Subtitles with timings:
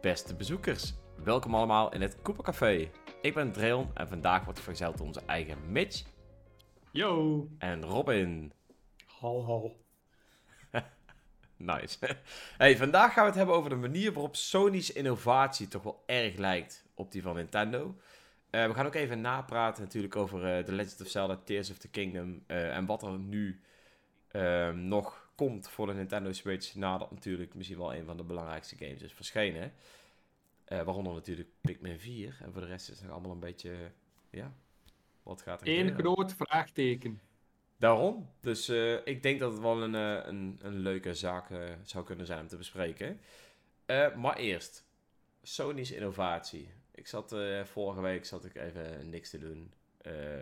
[0.00, 2.90] Beste bezoekers, welkom allemaal in het Cooper Café.
[3.22, 6.02] Ik ben Dreon en vandaag wordt vergezeld door onze eigen Mitch
[6.90, 7.48] Yo!
[7.58, 8.52] en Robin.
[9.06, 9.84] Hal, hal.
[11.56, 11.98] Nice.
[12.56, 16.36] Hey, vandaag gaan we het hebben over de manier waarop Sony's innovatie toch wel erg
[16.36, 17.96] lijkt op die van Nintendo.
[18.50, 21.78] Eh, we gaan ook even napraten natuurlijk over eh, The Legend of Zelda Tears of
[21.78, 23.60] the Kingdom eh, en wat er nu
[24.28, 28.76] ehm, nog komt voor de Nintendo Switch nadat natuurlijk misschien wel een van de belangrijkste
[28.76, 29.72] games is verschenen.
[30.64, 33.76] Eh, waaronder natuurlijk Pikmin 4 en voor de rest is het allemaal een beetje,
[34.30, 34.52] ja,
[35.22, 37.20] wat gaat er Eén groot vraagteken.
[37.76, 38.30] Daarom.
[38.40, 41.46] Dus eh, ik denk dat het wel een, eh, een, een leuke zaak
[41.82, 43.20] zou kunnen zijn om te bespreken.
[44.16, 44.86] Maar eerst,
[45.42, 46.70] Sony's innovatie.
[46.94, 47.34] Ik zat
[47.64, 49.72] vorige week zat ik even niks te doen.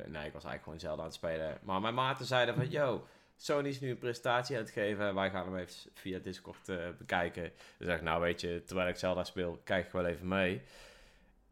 [0.06, 1.59] Nee, ik was eigenlijk gewoon Zelda aan het spelen.
[1.62, 3.06] Maar mijn maten zeiden van, yo,
[3.41, 5.15] Sony is nu een presentatie aan het geven.
[5.15, 7.52] Wij gaan hem even via Discord eh, bekijken.
[7.78, 10.62] Dus zeg ik, nou weet je, terwijl ik Zelda speel, kijk ik wel even mee.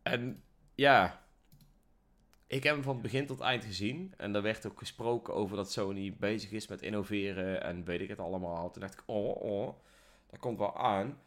[0.03, 0.43] En
[0.75, 1.23] ja,
[2.47, 4.15] ik heb hem van begin tot eind gezien.
[4.17, 8.09] En er werd ook gesproken over dat Sony bezig is met innoveren en weet ik
[8.09, 8.71] het allemaal.
[8.71, 9.75] Toen dacht ik, oh, oh,
[10.31, 11.21] dat komt wel aan.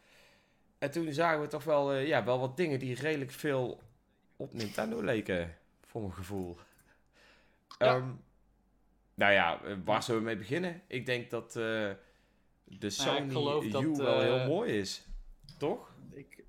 [0.78, 3.80] En toen zagen we toch wel, eh, ja, wel wat dingen die redelijk veel
[4.36, 6.58] op Nintendo leken, voor mijn gevoel.
[7.78, 7.86] Ja.
[7.86, 8.10] Ehm,
[9.20, 10.82] nou ja, eh, waar zullen we mee beginnen?
[10.86, 11.96] Ik denk dat eh, de
[12.64, 15.06] Nou Sony ik geloof U dat, wel heel eh, mooi is.
[15.58, 15.94] Toch?
[16.12, 16.44] Ik,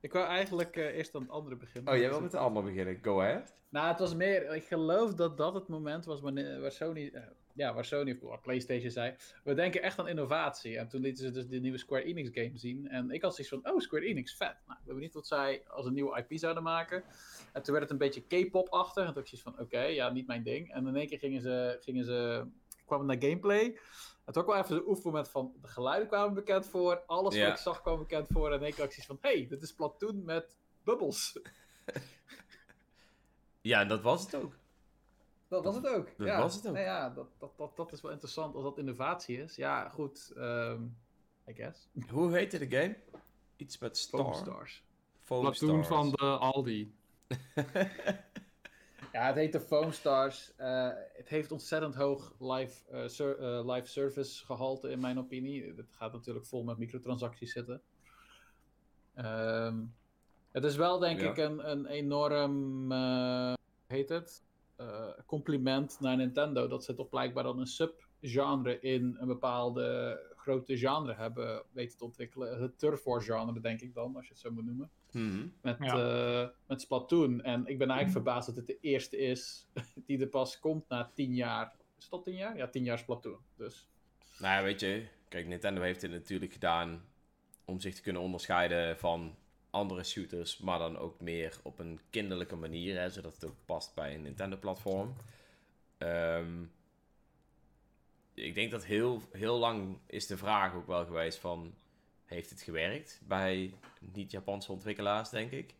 [0.00, 1.92] ik wou eigenlijk eerst aan het andere beginnen.
[1.92, 2.98] Oh, jij wil met de ander beginnen.
[3.02, 3.54] Go ahead.
[3.68, 4.54] Nou, het was meer...
[4.54, 7.12] Ik geloof dat dat het moment was wanneer, waar Sony...
[7.58, 9.14] ja, waar Sony of PlayStation zei...
[9.44, 10.78] We denken echt aan innovatie.
[10.78, 12.88] En toen lieten ze dus de nieuwe Square Enix game zien.
[12.88, 13.72] En ik had zoiets van...
[13.72, 14.56] Oh, Square Enix, vet.
[14.66, 17.04] Nou, ik ben benieuwd wat zij als een nieuwe IP zouden maken.
[17.52, 18.96] En toen werd het een beetje K-pop-achtig.
[18.96, 19.64] En toen had ik zoiets van...
[19.66, 20.72] Oké, ja, niet mijn ding.
[20.72, 21.78] En in één keer gingen ze...
[21.80, 22.46] Gingen ze
[22.86, 23.78] kwamen naar gameplay...
[24.24, 27.44] Het was ook wel even een oefenmoment van de geluiden kwamen bekend voor, alles Ja.
[27.44, 28.48] wat ik zag kwam bekend voor.
[28.48, 31.32] En in één keer zoiets van, hey, dit is Platoon met bubbels.
[33.60, 34.57] Ja, en dat was het ook.
[35.48, 36.08] Dat was het ook.
[36.18, 36.38] Dat ja.
[36.40, 36.72] was het ook.
[36.72, 39.56] Nou ja, dat, dat, dat, dat is wel interessant als dat innovatie is.
[39.56, 40.32] Ja, goed.
[40.36, 40.82] ehm
[41.48, 41.88] I guess.
[42.10, 42.96] Hoe heette de game?
[43.56, 44.20] Iets met Star.
[44.20, 44.84] Foam Stars.
[45.20, 45.86] Foam Platoon Stars.
[45.86, 46.94] van de Aldi.
[49.12, 50.52] Ja, het heet de Foam Stars.
[50.56, 55.74] Eh, het heeft ontzettend hoog live, eh, ser- eh, live service gehalte in mijn opinie.
[55.76, 57.82] Het gaat natuurlijk vol met microtransacties zitten.
[59.14, 59.84] Ehm,
[60.52, 61.30] het is wel denk Ja.
[61.30, 62.98] ik een, een enorm, eh,
[63.52, 64.42] hoe heet het?
[64.78, 66.68] Eh, compliment naar Nintendo.
[66.68, 72.04] Dat ze toch blijkbaar dan een subgenre in een bepaalde grote genre hebben weten te
[72.04, 72.60] ontwikkelen.
[72.62, 74.90] Het Turf War genre denk ik dan, als je het zo moet noemen.
[75.12, 75.46] Mhm.
[75.62, 76.42] Met, Ja.
[76.42, 77.42] eh, met Splatoon.
[77.42, 79.66] En ik ben eigenlijk verbaasd dat het de eerste is
[80.06, 81.76] die er pas komt na tien jaar.
[81.98, 82.56] Is dat tien jaar?
[82.56, 83.38] Ja, tien jaar Splatoon.
[83.56, 83.88] Dus
[84.38, 87.04] Nou ja, weet je, kijk, Nintendo heeft dit natuurlijk gedaan
[87.64, 89.34] om zich te kunnen onderscheiden van
[89.70, 94.14] andere shooters, maar dan ook meer op een kinderlijke manier, zodat het ook past bij
[94.14, 95.14] een Nintendo-platform.
[95.98, 96.62] Ehm,
[98.34, 101.74] ik denk dat heel, heel lang is de vraag ook wel geweest van,
[102.24, 105.74] heeft het gewerkt bij niet-Japanse ontwikkelaars, denk ik.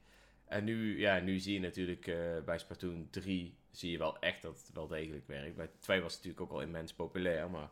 [0.45, 4.43] En nu, ja, nu zie je natuurlijk eh, bij Splatoon 3 zie je wel echt
[4.43, 5.57] dat het wel degelijk werkt.
[5.57, 7.71] Bij 2 was het natuurlijk ook al immens populair, maar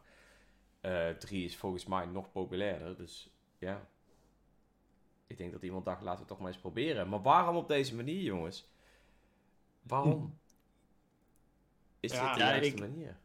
[0.80, 2.96] eh 3 is volgens mij nog populairder.
[2.96, 3.88] Dus ja,
[5.26, 7.08] ik denk dat iemand dacht, laten we het toch maar eens proberen.
[7.08, 8.68] Maar waarom op deze manier, jongens?
[9.82, 10.38] Waarom?
[12.00, 13.16] Is Ja, dit de ja, juiste ik- manier?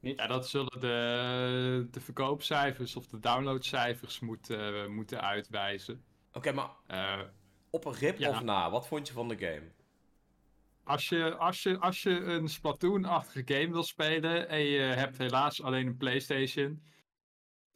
[0.00, 0.16] niet.
[0.18, 6.04] Ja, dat zullen de, de verkoopcijfers of de downloadcijfers moeten, moeten uitwijzen.
[6.32, 7.20] Oké, maar Eh,
[7.70, 8.30] op een rip Ja.
[8.30, 9.62] of na, wat vond je van de game?
[10.84, 15.62] als, je, als, je, als je een Splatoon-achtige game wil spelen en je hebt helaas
[15.62, 16.82] alleen een PlayStation,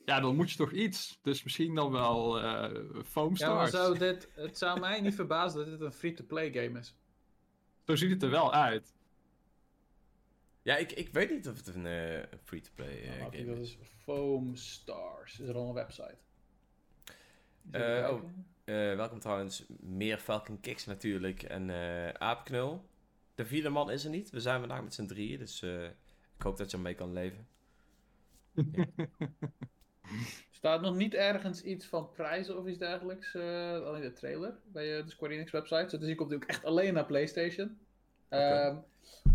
[0.04, 1.18] ja, dan moet je toch iets.
[1.22, 3.84] Dus misschien dan wel eh Foam Ja, maar Stars.
[3.84, 6.94] zou dit, het zou mij niet verbazen dat dit een free-to-play game is.
[7.86, 8.94] Zo ziet het er wel uit.
[10.62, 13.76] Ja, ik, ik weet niet of het een eh, free-to-play eh, Nou, game dat is.
[13.76, 15.38] eens- Foam Stars.
[15.40, 16.16] Is er al een website?
[17.70, 18.22] Eh, oh.
[18.64, 22.88] Eh, welkom trouwens, meer Falcon Kicks natuurlijk en eh Aapknul.
[23.34, 25.84] De vierde man is er niet, we zijn vandaag met z'n drieën, dus eh,
[26.36, 27.46] ik hoop dat je ermee kan leven.
[30.50, 33.34] Staat nog niet ergens iets van prijzen of iets dergelijks?
[33.34, 35.98] eh, alleen de trailer bij eh, de Square Enix website.
[35.98, 37.78] Dus die komt natuurlijk echt alleen naar PlayStation.
[38.28, 38.76] Ehm,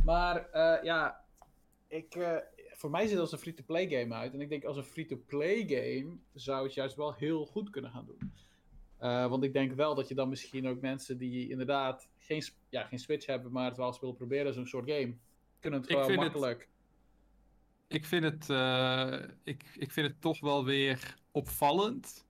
[0.04, 1.24] maar eh, ja,
[1.88, 2.18] ik,
[2.72, 4.34] voor mij ziet het als een free-to-play game uit.
[4.34, 8.06] En ik denk als een free-to-play game zou het juist wel heel goed kunnen gaan
[8.06, 8.32] doen.
[9.30, 13.00] Want ik denk wel dat je dan misschien ook mensen die inderdaad geen, ja, geen
[13.00, 15.16] Switch hebben, maar het wel willen proberen, zo'n soort game,
[15.60, 16.68] kunnen het Ik gewoon makkelijk.
[17.88, 22.26] Ik vind, het, eh, ik, ik vind het toch wel weer opvallend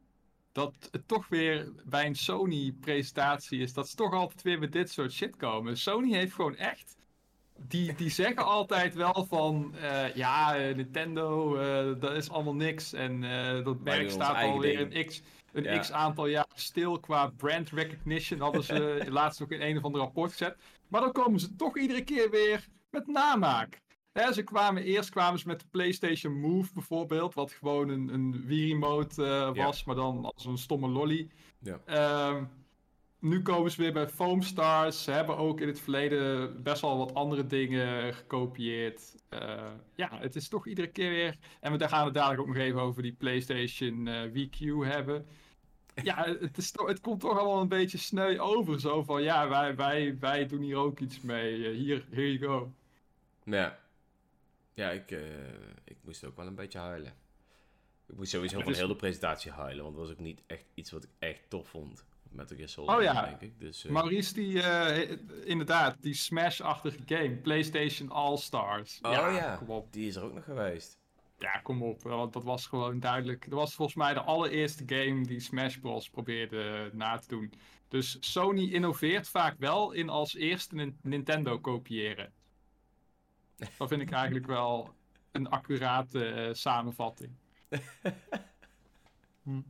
[0.52, 3.74] dat het toch weer bij een Sony-presentatie is.
[3.74, 5.78] Dat ze toch altijd weer met dit soort shit komen.
[5.78, 6.96] Sony heeft gewoon echt.
[7.68, 9.76] Die, die zeggen altijd wel van.
[9.76, 11.54] eh, ja, eh, Nintendo,
[12.00, 12.94] dat is allemaal niks.
[12.94, 13.22] En
[13.64, 15.22] dat merk staat alweer een x.
[15.54, 15.80] Een Ja.
[15.80, 18.40] x aantal jaar stil qua brand recognition.
[18.40, 20.58] Hadden ze laatst ook in een of ander rapport gezet.
[20.88, 23.82] Maar dan komen ze toch iedere keer weer met namaak.
[24.16, 29.26] Ze kwamen, eerst kwamen ze met de PlayStation Move bijvoorbeeld, wat gewoon een, een Wii-remote
[29.26, 31.30] eh, was, maar dan als een stomme lolly.
[31.60, 31.80] Ja.
[31.86, 32.44] Ehm,
[33.20, 35.04] nu komen ze weer bij Foamstars.
[35.04, 39.16] Ze hebben ook in het verleden best wel wat andere dingen gekopieerd.
[39.30, 41.38] Eh, ja, het is toch iedere keer weer.
[41.60, 45.26] En we daar gaan het dadelijk ook nog even over die PlayStation eh VQ hebben.
[46.04, 48.80] Ja, het, is het komt toch allemaal een beetje sneu over.
[48.80, 51.74] Zo van ja, wij, wij, wij doen hier ook iets mee.
[51.74, 52.72] Hier, here you go.
[53.44, 53.84] Ja.
[54.76, 55.20] Ja, ik, eh,
[55.84, 57.14] ik moest ook wel een beetje huilen.
[58.08, 60.66] Ik moest sowieso van dus- heel de presentatie huilen, want dat was ook niet echt
[60.74, 62.06] iets wat ik echt tof vond.
[62.30, 63.26] Met Gear Solid, Oh ja.
[63.26, 63.60] denk ik.
[63.60, 69.00] Dus, eh, Maurice, die, eh, inderdaad, die Smash-achtige game, PlayStation All-Stars.
[69.02, 69.56] Oh ja.
[69.56, 69.94] kom op.
[69.94, 70.98] die is er ook nog geweest.
[71.38, 72.02] Ja, kom op.
[72.04, 73.50] Want dat was gewoon duidelijk.
[73.50, 76.10] Dat was volgens mij de allereerste game die Smash Bros.
[76.10, 77.54] probeerde na te doen.
[77.88, 82.34] Dus Sony innoveert vaak wel in als eerste Nin- Nintendo kopiëren.
[83.78, 84.94] Dat vind ik eigenlijk wel
[85.32, 87.32] een accurate eh, samenvatting.
[89.44, 89.62] Hm.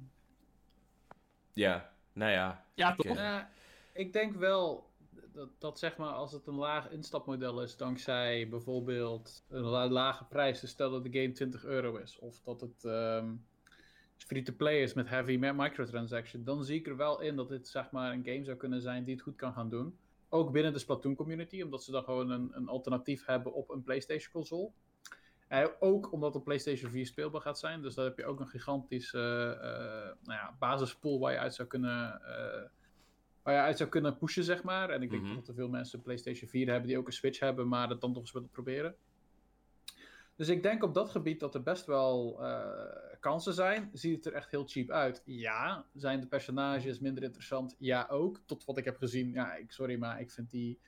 [1.54, 2.66] Ja, nou ja.
[2.74, 3.06] Ja, Ik, toch?
[3.18, 3.50] eh, Ja,
[3.94, 4.90] ik denk wel
[5.34, 10.26] dat, dat zeg maar als het een laag instapmodel is, dankzij bijvoorbeeld een la- lage
[10.26, 13.34] prijs, dus stel dat de game 20 euro is, of dat het ehm,
[14.18, 17.92] free-to-play is met heavy mi- microtransaction, dan zie ik er wel in dat dit zeg
[17.92, 19.98] maar een game zou kunnen zijn die het goed kan gaan doen.
[20.36, 23.84] Ook binnen de Splatoon community, omdat ze dan gewoon een, een alternatief hebben op een
[23.84, 24.72] PlayStation console.
[25.48, 27.82] Eh, ook omdat de PlayStation 4 speelbaar gaat zijn.
[27.82, 29.20] Dus daar heb je ook een gigantische
[29.62, 32.22] eh, eh, nou ja, basispool waar je uit zou kunnen
[33.44, 34.90] waar je uit zou kunnen pushen, zeg maar.
[34.90, 35.36] En ik denk Mhm.
[35.36, 38.14] dat er veel mensen PlayStation 4 hebben die ook een Switch hebben, maar het dan
[38.14, 38.96] toch eens willen proberen.
[40.36, 42.40] Dus ik denk op dat gebied dat er best wel
[43.26, 43.90] kansen zijn.
[43.94, 45.22] Ziet het er echt heel cheap uit?
[45.26, 45.86] Ja.
[45.94, 47.76] Zijn de personages minder interessant?
[47.80, 48.42] Ja, ook.
[48.46, 49.32] Tot wat ik heb gezien.
[49.32, 50.80] Ja, ik, sorry, maar ik vind die.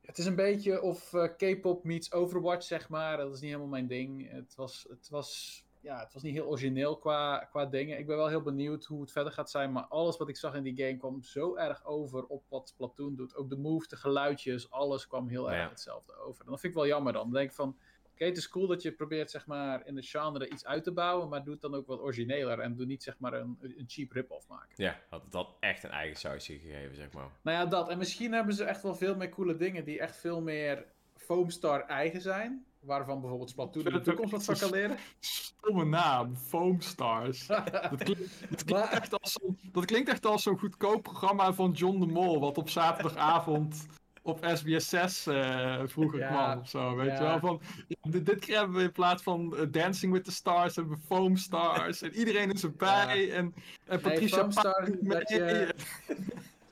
[0.00, 3.16] Het is een beetje of eh, K-pop meets Overwatch, zeg maar.
[3.16, 4.30] Dat is niet helemaal mijn ding.
[4.30, 7.98] Het was, het was, ja, het was niet heel origineel qua, qua dingen.
[7.98, 9.72] Ik ben wel heel benieuwd hoe het verder gaat zijn.
[9.72, 13.14] Maar alles wat ik zag in die game kwam zo erg over op wat Splatoon
[13.16, 13.36] doet.
[13.36, 15.56] Ook de moves, de geluidjes, alles kwam heel Ja.
[15.56, 16.44] erg hetzelfde over.
[16.44, 17.22] En dat vind ik wel jammer dan.
[17.22, 17.76] Dan denk ik van,
[18.20, 20.92] oké, het is cool dat je probeert zeg maar in de genre iets uit te
[20.92, 21.28] bouwen.
[21.28, 22.58] Maar doe het dan ook wat origineler.
[22.58, 24.68] En doe niet zeg maar een, een cheap rip-off maken.
[24.76, 27.28] ja, had het dat echt een eigen sausje gegeven, zeg maar.
[27.42, 27.88] Nou ja, dat.
[27.88, 30.84] En misschien hebben ze echt wel veel meer coole dingen die echt veel meer
[31.16, 32.64] Foamstar eigen zijn.
[32.80, 34.96] Waarvan bijvoorbeeld Splatoon in de toekomst wat van kan leren.
[35.20, 37.46] Stomme naam, Foamstars.
[37.46, 41.52] Dat klinkt, dat klinkt Maar- echt als zo'n- dat klinkt echt als zo'n goedkoop programma
[41.52, 43.86] van John de Mol, wat op zaterdagavond
[44.22, 46.96] op SBS 6 eh, vroeger Ja, kwam of zo.
[46.96, 47.14] Weet ja.
[47.14, 47.38] je wel?
[47.38, 50.94] Van, ja, dit, dit hebben we in plaats van eh, Dancing with the Stars, hebben
[50.96, 52.02] we Foam Stars.
[52.02, 53.32] en iedereen is erbij.
[53.32, 53.54] En,
[53.86, 55.08] en Patricia mee.
[55.18, 55.74] dat je-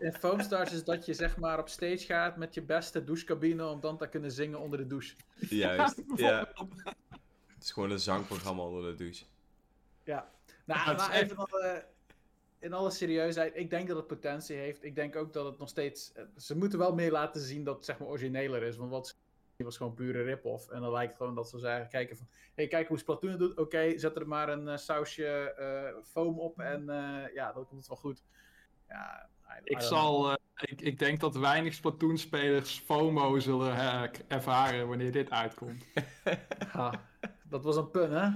[0.00, 3.80] In Foamstars is dat je zeg maar op stage gaat met je beste douchecabine om
[3.80, 5.14] dan te kunnen zingen onder de douche.
[5.34, 6.48] Juist, ja.
[7.54, 9.24] Het is gewoon een zangprogramma onder de douche.
[10.04, 10.28] Ja.
[10.64, 11.84] Nou, Ja, maar even alle,
[12.60, 14.84] in alle serieusheid, ik denk dat het potentie heeft.
[14.84, 16.12] Ik denk ook dat het nog steeds...
[16.12, 19.16] eh, Ze moeten wel meer laten zien dat het zeg maar origineler is, want wat
[19.56, 20.68] was gewoon pure rip-off.
[20.68, 22.26] En dan lijkt het gewoon dat ze zeggen, kijken van...
[22.54, 23.56] hey, kijk hoe Splatoon het doet.
[23.58, 27.78] Oké, zet er maar een eh, sausje eh, foam op en eh, ja, dan komt
[27.80, 28.22] het wel goed.
[28.88, 33.76] Ja, I- I Ik, zal, eh, ik, ik denk dat weinig Splatoon-spelers FOMO zullen
[34.28, 35.84] ervaren wanneer dit uitkomt.
[37.50, 38.28] dat was een pun, hè?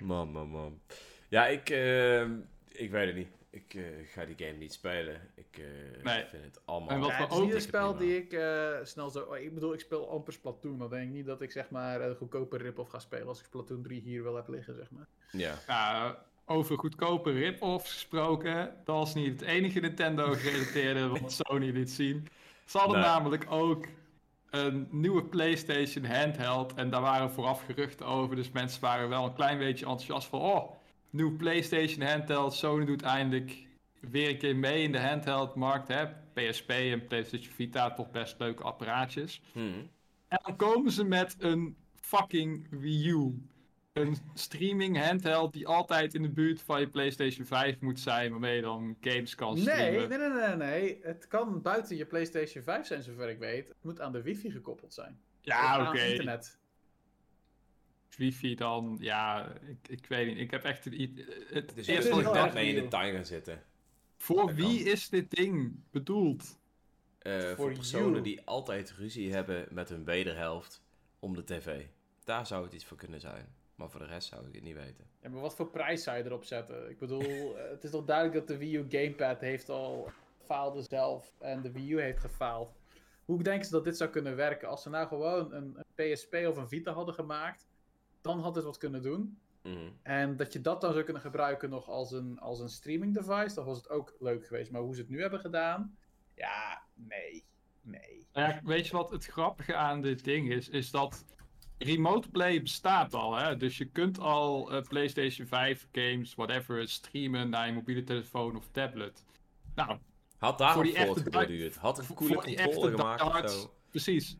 [0.00, 0.80] Man, man, man.
[1.28, 2.30] Ja, ik, ehm,
[2.68, 3.28] ik weet het niet.
[3.50, 3.82] Ik eh,
[4.12, 5.20] ga die game niet spelen.
[5.34, 6.24] Ik eh, Nee.
[6.30, 6.88] vind het allemaal...
[6.90, 8.12] En wat Ja, het is ook- niet een spel prima.
[8.12, 9.32] die ik eh, snel zo...
[9.32, 10.78] Ik bedoel, ik speel amper Splatoon.
[10.78, 13.44] Dan denk ik niet dat ik zeg maar een goedkope rip-off ga spelen als ik
[13.44, 15.06] Splatoon 3 hier wel heb liggen, zeg maar.
[15.32, 15.54] Ja.
[15.66, 22.28] Ja, over goedkope rip-offs gesproken, dat was niet het enige Nintendo-gerelateerde wat Sony liet zien.
[22.64, 23.06] Ze hadden Nee.
[23.06, 23.86] namelijk ook
[24.50, 29.34] een nieuwe PlayStation handheld en daar waren vooraf geruchten over, dus mensen waren wel een
[29.34, 30.72] klein beetje enthousiast van, oh,
[31.10, 33.66] nieuw PlayStation handheld, Sony doet eindelijk
[34.00, 36.06] weer een keer mee in de handheld-markt, hè.
[36.32, 39.42] PSP en PlayStation Vita, toch best leuke apparaatjes.
[39.52, 39.60] Hm.
[40.28, 43.42] En dan komen ze met een fucking Wii U.
[43.92, 48.56] Een streaming handheld die altijd in de buurt van je PlayStation 5 moet zijn, waarmee
[48.56, 50.08] je dan games kan Nee, streamen.
[50.08, 50.98] nee, nee, nee, nee.
[51.02, 53.68] Het kan buiten je PlayStation 5 zijn, zover ik weet.
[53.68, 55.20] Het moet aan de wifi gekoppeld zijn.
[55.40, 56.00] Ja, oké.
[56.02, 56.58] internet.
[58.18, 60.38] Wifi, dan ja, ik, ik weet niet.
[60.38, 60.94] Ik heb echt het,
[61.48, 63.62] het Dus wat moet ik net dacht, mee in de tuin gaan zitten.
[64.16, 64.92] voor dat wie kan.
[64.92, 66.58] is dit ding bedoeld?
[67.18, 68.22] Eh, voor personen you.
[68.22, 70.82] die altijd ruzie hebben met hun wederhelft
[71.18, 71.84] om de tv.
[72.24, 73.56] Daar zou het iets voor kunnen zijn.
[73.74, 75.04] Maar voor de rest zou ik het niet weten.
[75.22, 76.90] Ja, maar wat voor prijs zou je erop zetten?
[76.90, 77.22] Ik bedoel,
[77.58, 80.10] eh, het is toch duidelijk dat de Wii U Gamepad heeft al
[80.44, 82.76] faalde zelf en de Wii U heeft gefaald.
[83.24, 84.68] Hoe denken ze dat dit zou kunnen werken?
[84.68, 87.67] Als ze nou gewoon een, een PSP of een Vita hadden gemaakt,
[88.28, 89.38] dan had het wat kunnen doen.
[89.62, 89.76] Mhm.
[90.02, 93.54] En dat je dat dan zou kunnen gebruiken nog als een, als een streaming device,
[93.54, 94.70] dan was het ook leuk geweest.
[94.70, 95.96] Maar hoe ze het nu hebben gedaan,
[96.34, 97.44] ja, nee,
[97.82, 98.26] nee.
[98.32, 100.68] Nou ja, weet je wat het grappige aan dit ding is?
[100.68, 101.24] Is dat
[101.78, 103.36] remote play bestaat al.
[103.36, 103.56] Hè?
[103.56, 108.68] Dus je kunt al eh, PlayStation 5 games, whatever, streamen naar je mobiele telefoon of
[108.70, 109.24] tablet.
[109.74, 109.98] Nou,
[110.38, 111.76] Had daar Voor die echte voortgeborduurd.
[111.76, 113.74] Had een voor- coole echte gemaakt of zo.
[113.90, 114.36] precies.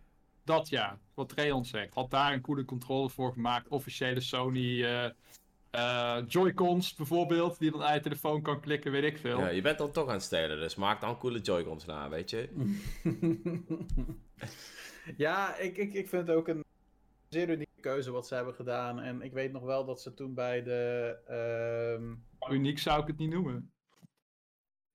[0.48, 1.94] Dat ja, wat Rayon zegt.
[1.94, 3.68] Had daar een coole controller voor gemaakt.
[3.68, 5.10] Officiële Sony eh,
[5.70, 9.38] eh, Joy-Cons bijvoorbeeld, die dan uit je telefoon kan klikken, weet ik veel.
[9.38, 12.30] Ja, je bent dan toch aan het stelen, dus maak dan coole Joy-Cons na, weet
[12.30, 12.48] je.
[15.16, 16.64] ja, ik, ik, ik vind het ook een
[17.28, 19.00] zeer unieke keuze wat ze hebben gedaan.
[19.00, 21.16] En ik weet nog wel dat ze toen bij de.
[21.26, 23.72] ehm, Uniek zou ik het niet noemen.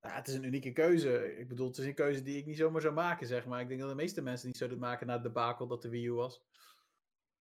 [0.03, 1.37] Ja, het is een unieke keuze.
[1.37, 3.61] Ik bedoel, het is een keuze die ik niet zomaar zou maken, zeg maar.
[3.61, 6.05] Ik denk dat de meeste mensen niet zouden maken na het debakel dat de Wii
[6.05, 6.41] U was.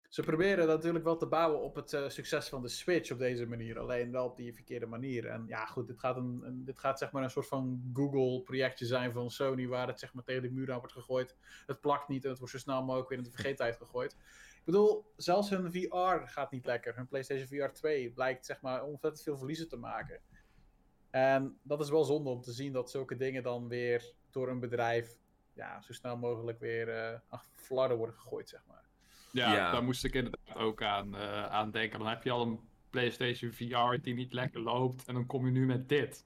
[0.09, 3.47] Ze proberen natuurlijk wel te bouwen op het eh, succes van de Switch op deze
[3.47, 3.79] manier.
[3.79, 5.27] Alleen wel op die verkeerde manier.
[5.27, 9.13] En ja, goed, dit gaat, een, dit gaat zeg maar een soort van Google-projectje zijn
[9.13, 9.67] van Sony...
[9.67, 11.37] waar het zeg maar tegen de muur aan wordt gegooid.
[11.67, 14.13] Het plakt niet en het wordt zo snel mogelijk weer in de vergeetheid gegooid.
[14.57, 16.97] Ik bedoel, zelfs hun VR gaat niet lekker.
[16.97, 20.21] Hun PlayStation VR 2 blijkt zeg maar ontzettend veel verliezen te maken.
[21.13, 24.61] En dat is wel zonde om te zien dat zulke dingen dan weer door een
[24.61, 25.17] bedrijf
[25.53, 28.85] ja, zo snel mogelijk weer eh ach, flarden worden gegooid, zeg maar.
[29.33, 29.73] Ja, Ja.
[29.73, 31.99] daar moest ik inderdaad ook aan, eh, aan denken.
[31.99, 35.05] Dan heb je al een PlayStation VR die niet lekker loopt.
[35.09, 36.25] En dan kom je nu met dit.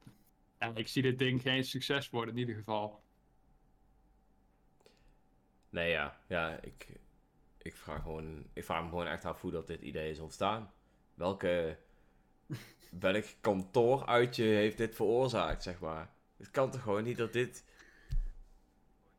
[0.59, 3.03] En ik zie dit ding geen succes worden in ieder geval.
[5.71, 6.21] Nee, ja.
[6.29, 7.01] Ja, ik,
[7.59, 10.73] ik, vraag gewoon, ik vraag me gewoon echt af hoe dat dit idee is ontstaan.
[11.15, 11.79] Welke,
[12.91, 16.11] welk kantooruitje heeft dit veroorzaakt, zeg maar.
[16.37, 17.65] Het kan toch gewoon niet dat dit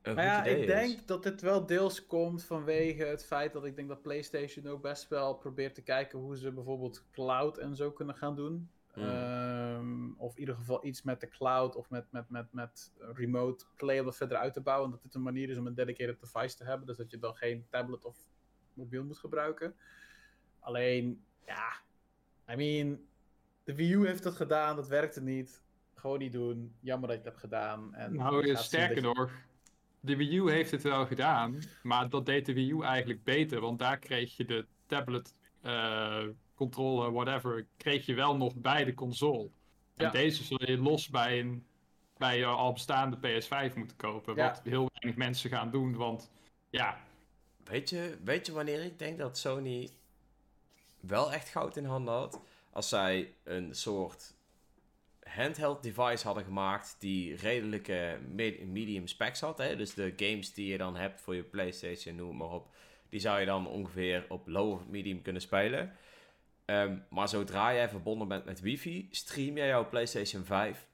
[0.02, 0.66] een Maar ja, ik is?
[0.66, 4.82] denk dat dit wel deels komt vanwege het feit dat ik denk dat PlayStation ook
[4.82, 8.70] best wel probeert te kijken hoe ze bijvoorbeeld cloud en zo kunnen gaan doen.
[8.96, 9.04] Mm.
[9.04, 13.66] Ehm, of in ieder geval iets met de cloud of met, met, met, met remote
[13.76, 14.92] play om dat verder uit te bouwen.
[14.92, 16.88] Dat dit een manier is om een dedicated device te hebben.
[16.88, 18.18] Dus dat je dan geen tablet of
[18.74, 19.76] mobiel moet gebruiken.
[20.60, 21.74] Alleen, ja,
[22.50, 23.00] I mean,
[23.68, 25.62] de Wii U heeft dat gedaan, dat werkte niet.
[25.96, 26.76] Gewoon niet doen.
[26.80, 27.94] Jammer dat je het hebt gedaan.
[27.96, 29.32] En Nou, sterker je- nog.
[30.00, 31.60] De Wii U heeft het wel gedaan.
[31.84, 33.62] Maar dat deed de Wii U eigenlijk beter.
[33.62, 36.24] Want daar kreeg je de tablet, eh,
[36.56, 37.66] controller, whatever.
[37.78, 39.50] Kreeg je wel nog bij de console.
[39.96, 40.12] En Ja.
[40.12, 41.66] deze zul je los bij een
[42.18, 44.36] bij je al bestaande PS5 moeten kopen.
[44.36, 44.48] Ja.
[44.50, 45.96] Wat heel weinig mensen gaan doen.
[45.96, 46.32] Want
[46.70, 46.98] ja,
[47.64, 49.90] Weet je, weet je wanneer ik denk dat Sony
[51.00, 52.42] wel echt goud in handen had?
[52.78, 54.34] Als zij een soort
[55.24, 59.58] handheld device hadden gemaakt die redelijke med- medium specs had.
[59.58, 59.76] Hè?
[59.76, 62.76] Dus de games die je dan hebt voor je PlayStation, noem maar op,
[63.10, 65.96] die zou je dan ongeveer op low of medium kunnen spelen.
[66.66, 70.88] Ehm, maar zodra jij verbonden bent met wifi, stream jij jouw PlayStation 5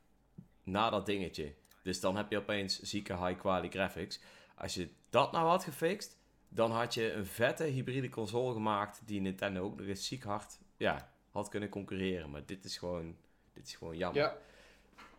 [0.64, 1.54] naar dat dingetje.
[1.82, 4.20] Dus dan heb je opeens zieke high quality graphics.
[4.56, 6.18] Als je dat nou had gefixt,
[6.50, 10.60] dan had je een vette hybride console gemaakt die Nintendo ook nog eens ziek hard
[10.78, 12.30] ja, had kunnen concurreren.
[12.30, 13.16] Maar dit is gewoon,
[13.54, 14.22] dit is gewoon jammer.
[14.22, 14.38] Ja,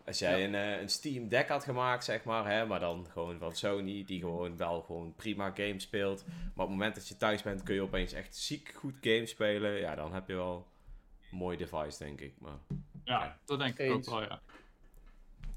[0.07, 0.47] Als jij Ja.
[0.47, 4.05] een, eh, een Steam Deck had gemaakt, zeg maar, hè, maar dan gewoon van Sony,
[4.05, 6.25] die gewoon wel gewoon prima games speelt.
[6.27, 9.31] Maar op het moment dat je thuis bent, kun je opeens echt ziek goed games
[9.31, 9.73] spelen.
[9.79, 10.67] Ja, dan heb je wel
[11.31, 12.35] een mooi device, denk ik.
[12.39, 12.59] Maar
[13.05, 13.39] ja, Ja.
[13.45, 14.41] dat denk ik ook wel, ja.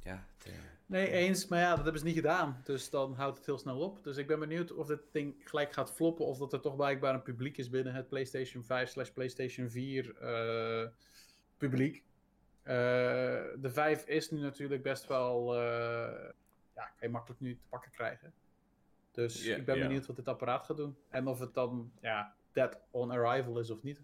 [0.08, 0.54] Ja, het,
[0.86, 1.48] nee, eens.
[1.48, 2.62] Maar ja, dat hebben ze niet gedaan.
[2.64, 4.04] Dus dan houdt het heel snel op.
[4.04, 6.26] Dus ik ben benieuwd of dit ding gelijk gaat floppen.
[6.26, 10.18] Of dat er toch blijkbaar een publiek is binnen het PlayStation 5 slash PlayStation 4
[10.18, 10.90] eh,
[11.58, 12.04] publiek.
[12.64, 12.74] Eh,
[13.56, 15.56] de 5 is nu natuurlijk best wel...
[15.56, 16.30] eh,
[16.76, 18.34] ja, kan je makkelijk nu te pakken krijgen.
[19.12, 20.98] Dus ik ben benieuwd wat dit apparaat gaat doen.
[21.10, 24.02] En of het dan, ja, dead on arrival is of niet.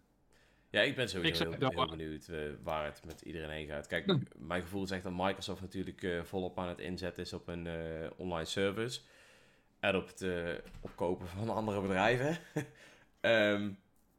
[0.74, 3.88] Ja, ik ben sowieso heel, benieuwd eh, waar het met iedereen heen gaat.
[3.88, 7.68] Kijk, mijn gevoel zegt dat Microsoft natuurlijk eh, volop aan het inzetten is op een
[7.68, 9.02] eh, online service.
[9.80, 10.26] En op het
[10.82, 12.38] opkopen van andere bedrijven.
[13.20, 13.72] Ehm,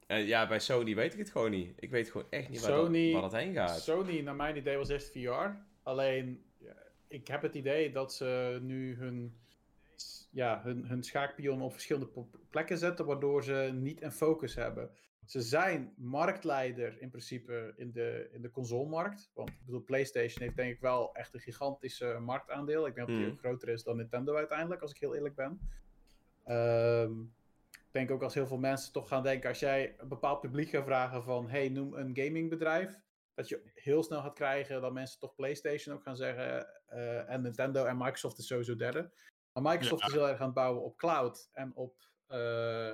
[0.06, 1.72] en ja, bij Sony weet ik het gewoon niet.
[1.76, 3.80] Ik weet gewoon echt niet waar, Sony- dat, waar dat heen gaat.
[3.80, 5.50] Sony, naar mijn idee, was eerst VR.
[5.82, 6.44] Alleen,
[7.08, 9.36] ik heb het idee dat ze nu hun...
[10.30, 12.10] ja, hun, hun schaakpion op verschillende
[12.50, 14.90] plekken zetten, waardoor ze niet een focus hebben.
[15.26, 19.30] Ze zijn marktleider in principe in de, in de consolemarkt.
[19.34, 22.86] Want ik bedoel, PlayStation heeft denk ik wel echt een gigantische marktaandeel.
[22.86, 23.32] Ik denk dat die Mm.
[23.32, 25.60] ook groter is dan Nintendo uiteindelijk, als ik heel eerlijk ben.
[26.44, 27.20] Ehm,
[27.70, 30.68] ik denk ook als heel veel mensen toch gaan denken, als jij een bepaald publiek
[30.68, 33.00] gaat vragen van, hey, noem een gamingbedrijf,
[33.34, 37.42] dat je heel snel gaat krijgen dat mensen toch PlayStation ook gaan zeggen, eh, en
[37.42, 39.10] Nintendo en Microsoft is sowieso derde.
[39.52, 40.06] Maar Microsoft Ja.
[40.08, 41.94] is heel erg aan het bouwen op cloud en op
[42.26, 42.92] eh,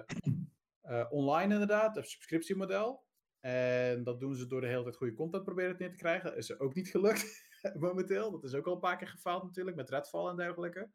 [0.80, 3.04] eh, online inderdaad, een subscriptiemodel.
[3.40, 6.28] En dat doen ze door de hele tijd goede content proberen neer te krijgen.
[6.28, 8.30] Dat is ook niet gelukt momenteel.
[8.30, 10.90] Dat is ook al een paar keer gefaald natuurlijk, met Redfall en dergelijke.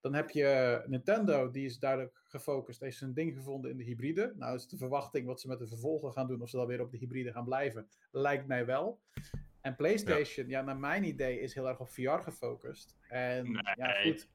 [0.00, 4.32] Dan heb je Nintendo, die is duidelijk gefocust, heeft zijn ding gevonden in de hybride.
[4.36, 6.80] Nou is de verwachting wat ze met de vervolgen gaan doen, of ze dan weer
[6.80, 9.00] op de hybride gaan blijven, lijkt mij wel.
[9.60, 12.96] En PlayStation, ja, naar mijn idee, is heel erg op VR gefocust.
[13.08, 14.28] En ja, goed,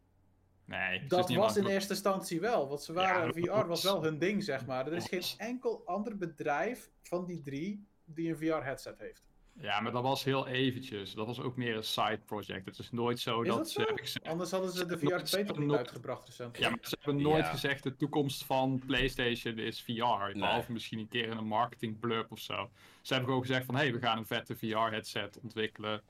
[0.67, 2.67] Nee, dat was in eerste instantie wel.
[2.67, 4.87] Want ze waren, VR was wel hun ding, zeg maar.
[4.87, 9.25] Er is geen enkel ander bedrijf van die drie die een VR-headset heeft.
[9.59, 11.13] Ja, maar dat was heel eventjes.
[11.13, 12.65] Dat was ook meer een side project.
[12.65, 13.81] Het is nooit zo Is dat, dat ze zo?
[13.81, 14.27] hebben gezegd...
[14.27, 16.57] Anders hadden ze de VR hebben 2 toch niet uitgebracht recent.
[16.57, 17.49] Ja, maar ze hebben nooit Ja.
[17.51, 20.37] gezegd de toekomst van PlayStation is VR.
[20.37, 22.69] Behalve misschien een keer in een marketing blurb of zo.
[23.01, 26.01] Ze hebben gewoon gezegd van hé, hey, we gaan een vette VR-headset ontwikkelen.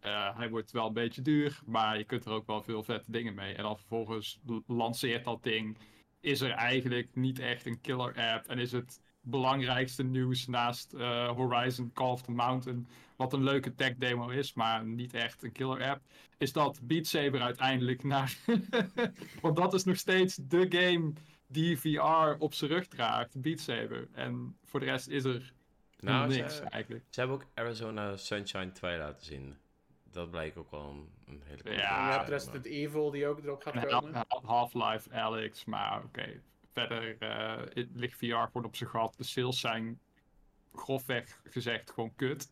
[0.00, 3.10] Eh, hij wordt wel een beetje duur, maar je kunt er ook wel veel vette
[3.10, 3.54] dingen mee.
[3.54, 5.78] En dan vervolgens lanceert dat ding.
[6.20, 8.46] Is er eigenlijk niet echt een killer app?
[8.46, 13.74] En is het belangrijkste nieuws naast eh, Horizon Call of the Mountain, wat een leuke
[13.74, 16.02] tech demo is, maar niet echt een killer app,
[16.38, 18.36] is dat Beat Saber uiteindelijk naar.
[19.42, 21.12] Want dat is nog steeds de game
[21.46, 24.08] die VR op zijn rug draagt, Beat Saber.
[24.12, 25.52] En voor de rest is er
[25.98, 27.04] Nou, niks ze, eigenlijk.
[27.10, 29.56] ze hebben ook Arizona Sunshine 2 laten zien.
[30.12, 33.38] Dat bleek ook wel een, een hele coole Ja, je hebt Resident Evil die ook
[33.44, 34.24] erop gaat En komen.
[34.28, 36.40] Half- Half-Life Alex, maar oké.
[36.72, 39.14] Verder eh, het ligt VR gewoon op zijn gat.
[39.16, 40.00] De sales zijn
[40.74, 42.50] grofweg gezegd gewoon kut.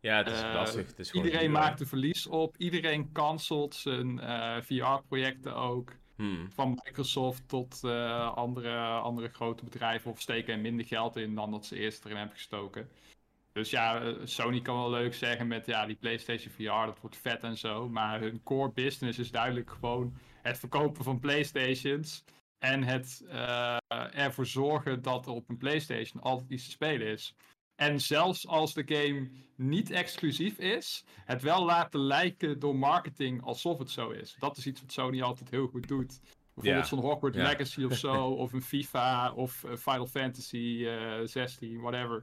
[0.00, 0.86] Ja, het is Eh, lastig.
[0.86, 1.58] Het is gewoon Iedereen duur.
[1.58, 2.56] maakt er verlies op.
[2.56, 5.92] Iedereen cancelt zijn eh, VR-projecten ook.
[6.16, 6.52] Hmm.
[6.52, 10.10] Van Microsoft tot eh, andere, andere grote bedrijven.
[10.10, 12.88] Of steken er minder geld in dan dat ze eerst erin hebben gestoken.
[13.58, 17.16] Dus ja, eh, Sony kan wel leuk zeggen met ja, die PlayStation VR, dat wordt
[17.16, 17.88] vet en zo.
[17.88, 22.24] Maar hun core business is duidelijk gewoon het verkopen van PlayStations.
[22.58, 23.76] En het eh,
[24.14, 27.34] ervoor zorgen dat er op een PlayStation altijd iets te spelen is.
[27.74, 33.78] En zelfs als de game niet exclusief is, het wel laten lijken door marketing alsof
[33.78, 34.36] het zo is.
[34.38, 36.20] Dat is iets wat Sony altijd heel goed doet.
[36.54, 37.36] Bijvoorbeeld zo'n Hogwarts.
[37.36, 42.22] Legacy of zo, of een FIFA, of eh, Final Fantasy eh 16, whatever.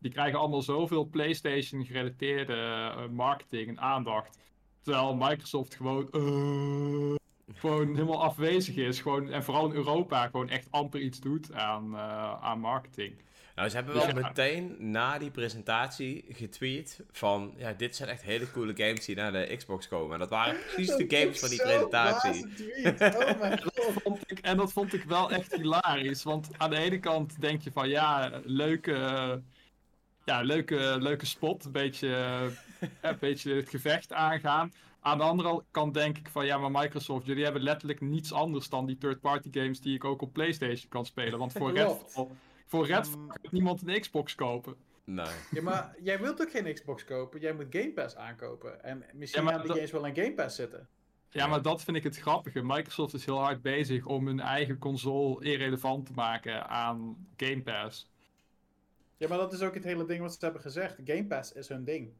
[0.00, 4.38] Die krijgen allemaal zoveel PlayStation gerelateerde eh, marketing en aandacht.
[4.82, 7.14] Terwijl Microsoft gewoon, eh,
[7.58, 9.00] gewoon helemaal afwezig is.
[9.00, 13.14] Gewoon, en vooral in Europa gewoon echt amper iets doet aan, eh, aan marketing.
[13.54, 14.14] Nou, ze hebben wel Ja.
[14.14, 17.54] meteen na die presentatie getweet van...
[17.56, 20.12] Ja, dit zijn echt hele coole games die naar de Xbox komen.
[20.12, 22.44] En dat waren precies de games van die presentatie.
[22.44, 24.02] Oh mijn god.
[24.02, 26.22] vond ik, en dat vond ik wel echt hilarisch.
[26.22, 29.42] Want aan de ene kant denk je van ja, leuke,
[30.24, 31.64] ja, leuke, leuke spot.
[31.64, 34.72] Een beetje, eh, een beetje het gevecht aangaan.
[35.00, 38.68] Aan de andere kant denk ik van ja, maar Microsoft, jullie hebben letterlijk niets anders
[38.68, 41.38] dan die third-party games die ik ook op PlayStation kan spelen.
[41.38, 41.72] Want voor.
[41.72, 42.26] Redfall,
[42.66, 44.76] voor Redfall gaat niemand een Xbox kopen.
[45.04, 45.26] Nee.
[45.50, 47.40] Ja, maar jij wilt ook geen Xbox kopen.
[47.40, 48.84] Jij moet Game Pass aankopen.
[48.84, 50.88] En misschien Ja, gaan die games wel in Game Pass zitten.
[51.28, 52.62] Ja, maar dat vind ik het grappige.
[52.62, 58.09] Microsoft is heel hard bezig om hun eigen console irrelevant te maken aan Game Pass.
[59.20, 60.96] Ja, maar dat is ook het hele ding wat ze hebben gezegd.
[61.04, 62.12] Game Pass is hun ding.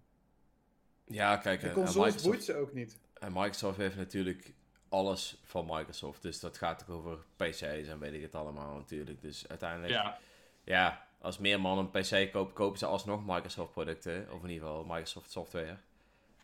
[1.05, 2.99] Ja, kijk, De en- en consoles boeit Microsoft, ze ook niet.
[3.15, 4.53] en Microsoft heeft natuurlijk
[4.89, 6.23] alles van Microsoft.
[6.23, 9.21] Dus dat gaat ook over PC's en weet ik het allemaal natuurlijk.
[9.21, 10.19] Dus uiteindelijk, ja,
[10.65, 14.27] Ja, als meer mannen een PC kopen, kopen ze alsnog Microsoft producten.
[14.33, 15.67] Of in ieder geval Microsoft software.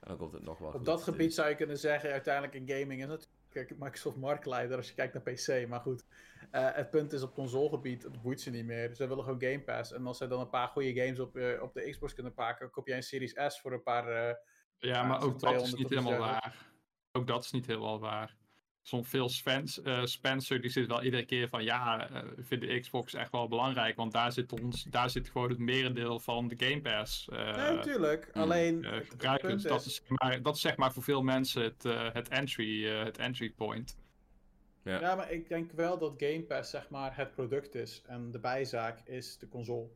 [0.01, 0.85] En dan komt het nog wel Op goed.
[0.85, 3.29] dat Dus- gebied zou je kunnen zeggen, uiteindelijk in gaming is
[3.61, 5.69] natuurlijk Microsoft marktleider als je kijkt naar PC.
[5.69, 6.05] Maar goed,
[6.51, 8.95] eh, het punt is op consolegebied, het boeit ze niet meer.
[8.95, 9.93] Ze willen gewoon Game Pass.
[9.93, 12.71] En als ze dan een paar goede games op, eh, op de Xbox kunnen pakken,
[12.71, 14.09] koop jij een Series S voor een paar...
[14.09, 14.35] eh,
[14.79, 16.75] Ja, maar ook dat is 200 niet helemaal waar.
[17.13, 18.37] Ook dat is niet helemaal waar.
[18.87, 22.61] Zo'n Phil Spence, eh, Spencer die zit wel iedere keer van ja, eh, ik vind
[22.61, 26.49] de Xbox echt wel belangrijk, want daar zit, ons, daar zit gewoon het merendeel van
[26.49, 27.29] de Game Pass.
[27.29, 28.31] eh, nee, natuurlijk.
[28.33, 29.63] Alleen, eh, gebruikers.
[29.63, 32.87] Dat, is, zeg maar, dat is zeg maar voor veel mensen het, eh, het, entry,
[32.87, 33.97] eh, het entry point.
[34.83, 35.01] Ja.
[35.01, 38.03] Ja, maar ik denk wel dat Game Pass zeg maar het product is.
[38.07, 39.89] En de bijzaak is de console.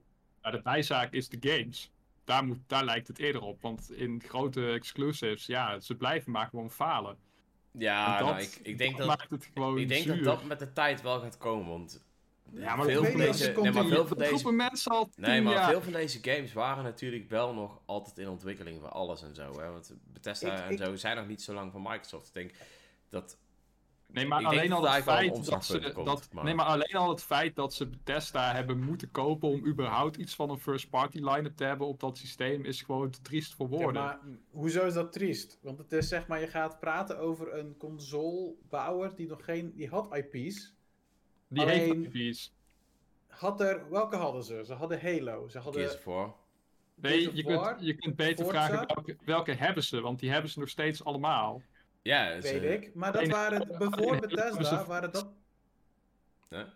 [0.43, 1.91] Maar de bijzaak is de games.
[2.25, 6.47] Daar, moet, daar lijkt het eerder op, want in grote exclusives, ja, ze blijven maar
[6.47, 7.17] gewoon falen.
[7.73, 10.25] Ja, dat, nou, ik, ik denk, dat, maakt het gewoon ik denk dat zuur.
[10.25, 12.05] dat met de tijd wel gaat komen, want...
[12.53, 15.53] Ja, maar veel van deze, nee, maar veel van dat deze mensen al Nee, maar
[15.53, 15.71] jaar.
[15.71, 19.61] veel van deze games waren natuurlijk wel nog altijd in ontwikkeling voor alles en zo.
[19.61, 19.71] Hè?
[19.71, 22.27] Want Bethesda Ik- en ik- zo zijn nog niet zo lang van Microsoft.
[22.29, 22.51] Ik denk
[23.09, 23.39] dat...
[24.13, 27.09] Nee, maar alleen al het feit dat ze komt, dat, maar- nee, maar alleen al
[27.09, 31.19] het feit dat ze Bethesda hebben moeten kopen om überhaupt iets van een first party
[31.19, 34.03] line-up te hebben op dat systeem is gewoon te triest voor Ja, woorden.
[34.03, 34.19] maar
[34.51, 35.59] hoezo is dat triest?
[35.63, 39.89] Want het is zeg maar, je gaat praten over een consolebouwer die nog geen, die
[39.89, 40.75] had IP's.
[41.49, 42.53] Die alleen- heeft IP's.
[43.27, 44.63] Had er, welke hadden ze?
[44.65, 46.35] Ze hadden Halo, ze hadden Gears of War.
[46.95, 48.67] Nee, je kunt, je kunt beter Forza.
[48.67, 51.63] vragen welke, welke hebben ze, want die hebben ze nog steeds allemaal.
[52.03, 52.95] Ja, weet ik.
[52.95, 55.33] Maar dat waren, alleen- Bethesda, waren dat,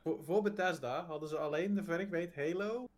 [0.03, 2.89] voor, voor Bethesda hadden ze alleen, zover ik weet, Halo,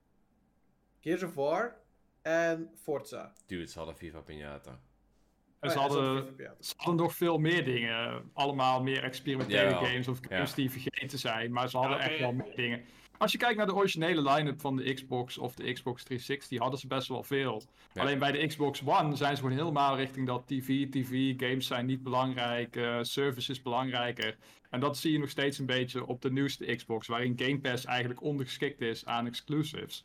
[1.01, 1.77] Gears of War
[2.23, 3.33] en Forza.
[3.47, 4.71] Dude, ze hadden FIFA Pinata.
[5.61, 8.31] En Oh ze ja, hadden, ze hadden nog veel meer dingen.
[8.33, 10.57] Allemaal meer experimentele Ja, games of games ja.
[10.57, 11.53] die vergeten zijn.
[11.53, 12.85] Maar ze hadden Ja, echt wel meer dingen.
[13.19, 16.79] Als je kijkt naar de originele line-up van de Xbox of de Xbox 360, hadden
[16.79, 17.63] ze best wel veel.
[17.93, 18.01] Ja.
[18.01, 21.87] Alleen bij de Xbox One zijn ze gewoon helemaal richting dat TV, TV, games zijn
[21.87, 24.37] niet belangrijk, eh service is belangrijker.
[24.71, 27.85] En dat zie je nog steeds een beetje op de nieuwste Xbox, waarin Game Pass
[27.85, 30.05] eigenlijk ondergeschikt is aan exclusives.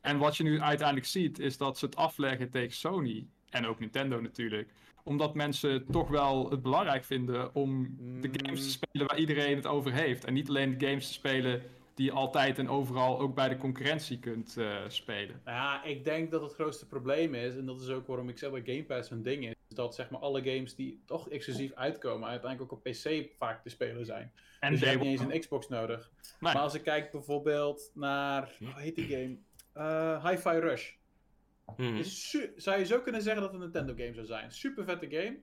[0.00, 3.26] En wat je nu uiteindelijk ziet, is dat ze het afleggen tegen Sony.
[3.50, 4.72] En ook Nintendo natuurlijk.
[5.02, 9.66] Omdat mensen toch wel het belangrijk vinden om de games te spelen waar iedereen het
[9.66, 10.24] over heeft.
[10.24, 11.62] En niet alleen de games te spelen
[12.00, 15.40] die je altijd en overal ook bij de concurrentie kunt eh, spelen.
[15.44, 18.38] Nou ja, ik denk dat het grootste probleem is, en dat is ook waarom ik
[18.38, 21.28] zeg dat Game Pass een ding is, is dat zeg maar alle games die toch
[21.28, 24.32] exclusief uitkomen, uiteindelijk ook op PC vaak te spelen zijn.
[24.60, 26.10] En dus je hebt niet eens een Xbox nodig.
[26.22, 26.52] Nee.
[26.52, 29.36] Maar als ik kijk bijvoorbeeld naar, hoe heet die game?
[29.72, 30.92] Eh Hi-Fi Rush.
[31.76, 31.96] Mhm.
[31.96, 34.50] Is zou je zo kunnen zeggen dat het een Nintendo game zou zijn.
[34.50, 35.38] Super vette game.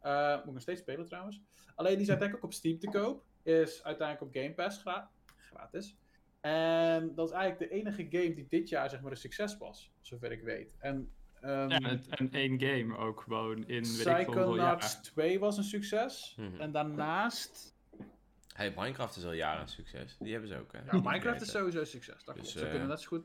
[0.00, 1.40] Eh, moet ik nog steeds spelen trouwens.
[1.74, 3.24] Alleen die is uiteindelijk ook op Steam te koop.
[3.42, 4.82] Is uiteindelijk op Game Pass
[5.54, 5.96] gratis.
[6.40, 9.90] En dat is eigenlijk de enige game die dit jaar zeg maar een succes was.
[10.00, 10.74] Zover ik weet.
[10.78, 14.92] En, ehm, Ja, en, en één game ook gewoon in weet ik veel hoeveel Psychonauts
[14.92, 15.02] jaar.
[15.02, 16.34] 2 was een succes.
[16.38, 16.60] Mhm.
[16.60, 17.72] En daarnaast...
[18.54, 20.16] Hey, Minecraft is al jaren een succes.
[20.18, 20.78] Die hebben ze ook, hè?
[20.78, 22.24] Ja, Minecraft is sowieso een succes.
[22.24, 22.58] Dat Dus, klopt.
[22.58, 23.24] Ze eh, kunnen net zo goed...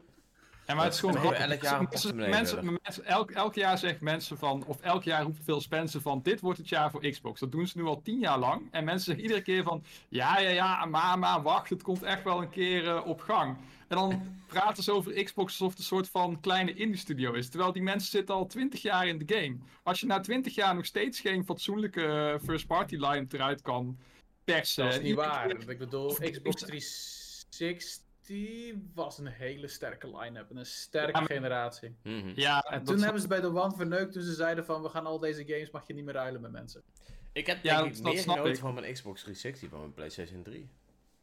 [0.69, 1.77] Ja, maar het is gewoon elk jaar
[2.29, 6.21] Mensen- mensen, elk, elk jaar zeggen mensen van, of elk jaar roept Phil Spencer van,
[6.23, 7.39] dit wordt het jaar voor Xbox.
[7.39, 8.67] Dat doen ze nu al tien jaar lang.
[8.71, 12.23] En mensen zeggen iedere keer van, ja, ja, ja, maar, maar, wacht, het komt echt
[12.23, 13.57] wel een keer eh, op gang.
[13.87, 17.49] En dan praten ze over Xbox alsof het een soort van kleine indie studio is.
[17.49, 19.57] Terwijl die mensen zitten al twintig jaar in de game.
[19.83, 23.97] Als je na twintig jaar nog steeds geen fatsoenlijke eh, first party line eruit kan
[24.43, 24.83] persen.
[24.83, 25.47] Dat is niet waar.
[25.47, 28.07] keer- Ik bedoel, Xbox 360
[28.93, 30.49] was een hele sterke line-up.
[30.49, 31.95] En een sterke Ja, generatie.
[32.03, 32.31] Mhm.
[32.35, 34.81] Ja, en toen hebben ze bij de One verneukt toen ze zeiden van...
[34.81, 36.83] we gaan al deze games, mag je niet meer ruilen met mensen.
[37.33, 40.69] Ik heb Ja, denk ik meer genoten van mijn Xbox 360 dan mijn PlayStation 3.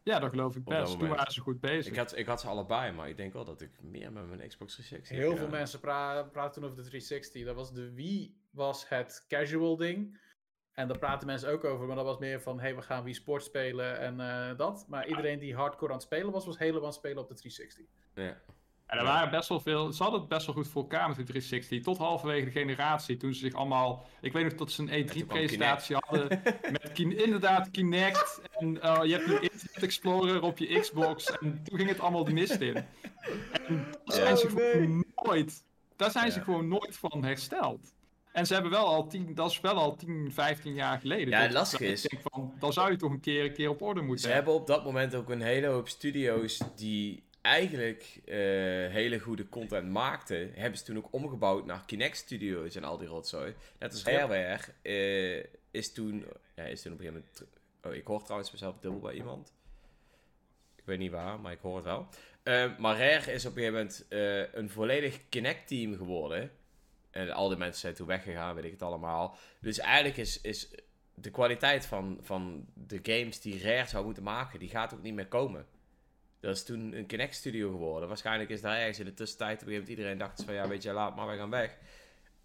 [0.02, 0.98] ja, dat geloof ik best.
[0.98, 1.92] Toen waren ze goed bezig.
[1.92, 4.48] Ik had, ik had ze allebei, maar ik denk wel dat ik meer met mijn
[4.48, 7.44] Xbox 360 Heel veel mensen pra praten toen over de 360.
[7.44, 10.18] Dat was de Wii, was het casual ding.
[10.76, 12.60] En daar praten mensen ook over, maar dat was meer van...
[12.60, 14.84] hey, we gaan Wii Sport spelen en eh, dat.
[14.88, 17.34] Maar iedereen die hardcore aan het spelen was, was helemaal aan het spelen op de
[17.34, 17.84] 360.
[18.14, 18.36] Ja.
[18.86, 19.92] En er waren best wel veel.
[19.92, 21.82] Ze hadden het best wel goed voor elkaar met de 360.
[21.82, 23.16] Tot halverwege de generatie.
[23.16, 24.06] Toen ze zich allemaal.
[24.20, 26.42] Ik weet nog dat ze een toen kwam E3-presentatie hadden.
[26.72, 28.40] Met Kin- inderdaad Kinect.
[28.58, 31.30] En eh, je hebt nu Internet Explorer op je Xbox.
[31.38, 32.74] En toen ging het allemaal de mist in.
[33.66, 35.64] En daar zijn ze Oh, gewoon nooit.
[35.96, 37.94] Daar zijn ze gewoon nooit van hersteld.
[38.36, 41.28] En ze hebben wel al 10, dat is wel al 10, 15 jaar geleden.
[41.28, 43.82] Ja, dat is- Ik denk van, dan zou je toch een keer, een keer op
[43.82, 48.36] orde moeten Ze hebben op dat moment ook een hele hoop studio's die eigenlijk eh,
[48.92, 50.52] hele goede content maakten.
[50.54, 53.54] Hebben ze toen ook omgebouwd naar Kinect Studios en al die rotzooi.
[53.78, 54.02] Net als.
[54.04, 56.24] Rareware eh, is toen...
[56.56, 57.52] Ja, is toen op een gegeven moment...
[57.82, 59.52] Oh, ik hoor trouwens mezelf dubbel bij iemand.
[60.76, 62.06] Ik weet niet waar, maar ik hoor het wel.
[62.42, 64.06] Eh, maar Rare is op een gegeven moment
[64.54, 66.50] een volledig Kinect-team geworden.
[67.16, 69.36] En al die mensen zijn toen weggegaan, weet ik het allemaal.
[69.60, 70.68] Dus eigenlijk is, is
[71.14, 75.14] de kwaliteit van, van de games die Rare zou moeten maken, die gaat ook niet
[75.14, 75.66] meer komen.
[76.40, 78.08] Dat is toen een Kinect Studio geworden.
[78.08, 80.68] Waarschijnlijk is daar ergens in de tussentijd op een gegeven moment iedereen dacht van ja,
[80.68, 81.78] weet je, laat maar, wij gaan weg.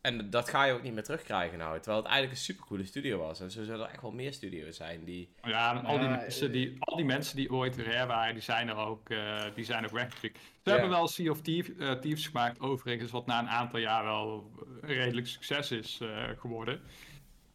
[0.02, 1.76] En dat ga je ook niet meer terugkrijgen nou.
[1.76, 3.40] Terwijl het eigenlijk een supercoole studio was.
[3.40, 5.30] En zo zullen er echt wel meer studio's zijn die...
[5.44, 8.68] Ja, en al die, mensen die, al die mensen die ooit rare waren, die zijn
[8.70, 10.40] er ook, eh, die zijn ook weggekikt.
[10.64, 14.04] Ze hebben wel Sea of Thieves, eh, Thieves gemaakt, overigens, wat na een aantal jaar
[14.04, 16.82] wel een redelijk succes is eh, geworden.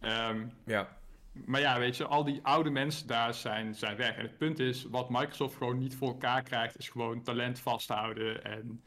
[0.01, 0.97] Ehm, Ja.
[1.33, 4.17] maar ja, weet je, al die oude mensen daar zijn, zijn weg.
[4.17, 8.45] En het punt is, wat Microsoft gewoon niet voor elkaar krijgt, is gewoon talent vasthouden
[8.45, 8.83] en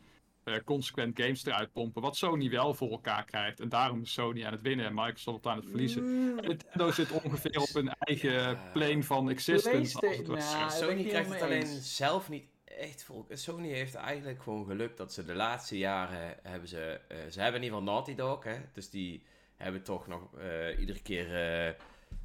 [0.54, 2.02] eh, consequent games eruit pompen.
[2.02, 3.60] Wat Sony wel voor elkaar krijgt.
[3.60, 6.04] En daarom is Sony aan het winnen en Microsoft aan het verliezen.
[6.04, 10.00] Mm, Nintendo zit ongeveer op een eigen plane van existence.
[10.08, 11.96] Als het nou, Sony krijgt het alleen eens.
[11.96, 13.26] zelf niet echt voor.
[13.30, 17.00] Sony heeft eigenlijk gewoon geluk dat ze de laatste jaren hebben ze.
[17.08, 18.56] eh, ze hebben in ieder geval Naughty Dog, hè?
[18.74, 19.24] Dus die
[19.58, 21.68] hebben toch nog eh, iedere keer eh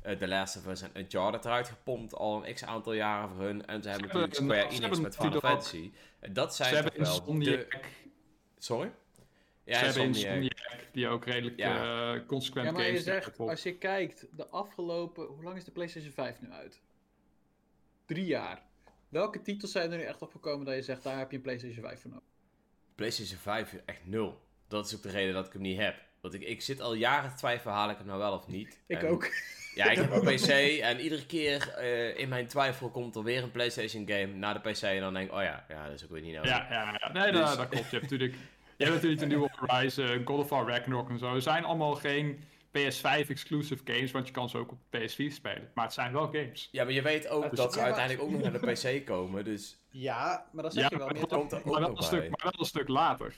[0.03, 3.45] eh, The Last of Us en Uncharted eruit gepompt al een x aantal jaren voor
[3.45, 3.67] hun.
[3.67, 5.41] En ze hebben natuurlijk een- Square ze Enix met Final.
[5.41, 5.91] Fantasy.
[6.21, 7.67] En dat Ze zijn toch hebben wel de...
[8.65, 8.91] Sorry?
[9.65, 10.59] Ja, ze hebben Insomniac.
[10.93, 12.15] Die ook redelijk Ja.
[12.15, 13.51] eh, consequent Ja, maar je games zegt, uitpompt.
[13.53, 15.27] als je kijkt, de afgelopen...
[15.27, 16.81] Hoe lang is de PlayStation 5 nu uit?
[18.07, 18.63] Drie jaar.
[19.09, 21.85] Welke titels zijn er nu echt opgekomen dat je zegt, daar heb je een PlayStation
[21.85, 22.27] 5 voor nodig?
[22.95, 24.41] PlayStation 5 echt nul.
[24.69, 25.97] Dat is ook de reden dat ik hem niet heb.
[26.21, 28.81] Want ik, ik zit al jaren te twijfelen, haal ik hem nou wel of niet.
[28.87, 29.31] Ik En- ook.
[29.75, 30.49] Ja, ik heb een PC
[30.81, 34.71] en iedere keer eh, in mijn twijfel komt er weer een PlayStation game naar de
[34.71, 36.51] PC en dan denk ik, oh ja, ja dat is ook weer niet nodig.
[36.51, 37.13] Ja, ja, ja.
[37.13, 37.91] Nee, Dus- dat, dat klopt.
[37.91, 38.35] Je hebt natuurlijk,
[38.77, 41.35] je hebt natuurlijk de nieuwe Horizon, God of War Ragnarok en zo.
[41.35, 42.39] Er zijn allemaal geen
[42.79, 45.71] PS5 exclusive games, want je kan ze ook op PS4 spelen.
[45.75, 46.69] Maar het zijn wel games.
[46.73, 48.99] Ja, maar je weet ook Dus- dat ze Ja, maar- uiteindelijk ook nog naar de
[49.01, 51.07] PC komen, dus Ja, maar dat Ja, zeg je wel.
[51.07, 52.29] hebt komt er ook maar wel nog een stuk, bij.
[52.29, 53.35] maar wel een stuk later.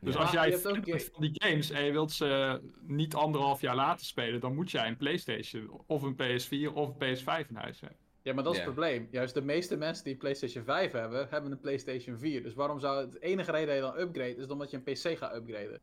[0.00, 0.20] Dus Ja.
[0.20, 0.80] als jij van
[1.18, 4.96] die games en je wilt ze niet anderhalf jaar later spelen, dan moet jij een
[4.96, 7.98] PlayStation of een PS4 of een PS5 in huis hebben.
[8.22, 9.08] Ja, maar dat is het probleem.
[9.10, 12.42] Juist de meeste mensen die een PlayStation 5 hebben, hebben een PlayStation 4.
[12.42, 15.18] Dus waarom zou het enige reden dat je dan upgrade is omdat je een PC
[15.18, 15.80] gaat upgraden.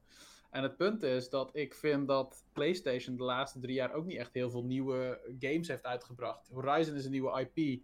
[0.49, 4.17] En het punt is dat ik vind dat PlayStation de laatste drie jaar ook niet
[4.17, 6.47] echt heel veel nieuwe games heeft uitgebracht.
[6.47, 7.82] Horizon is een nieuwe IP.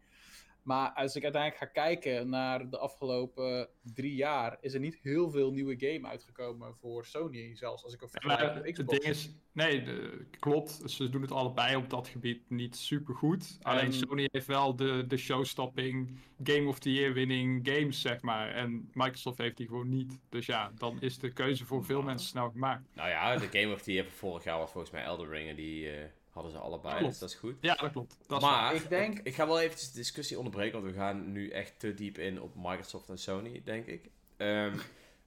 [0.66, 5.30] Maar als ik uiteindelijk ga kijken naar de afgelopen drie jaar, is er niet heel
[5.30, 7.56] veel nieuwe game uitgekomen voor Sony.
[7.56, 10.82] Zelfs als ik ook vergelijk het ding is, nee, de- klopt.
[10.86, 13.58] Ze doen het allebei op dat gebied niet super goed.
[13.62, 18.22] Alleen En- Sony heeft wel de, de showstopping, Game of the Year winning games, zeg
[18.22, 18.50] maar.
[18.52, 20.20] En Microsoft heeft die gewoon niet.
[20.30, 22.08] Dus ja, dan is de keuze voor veel Nou.
[22.10, 22.84] mensen snel gemaakt.
[22.96, 25.50] nou ja, de Game of the Year van vorig jaar was volgens mij Elden Ring
[25.50, 27.12] en die eh, hadden ze allebei, Klopt.
[27.12, 27.56] dus dat is goed.
[27.62, 28.18] Ja, dat klopt.
[28.28, 31.50] Dat maar Ik denk- ik, ga wel eventjes de discussie onderbreken, want we gaan nu
[31.50, 34.10] echt te diep in op Microsoft en Sony, denk ik.
[34.38, 34.78] Ehm,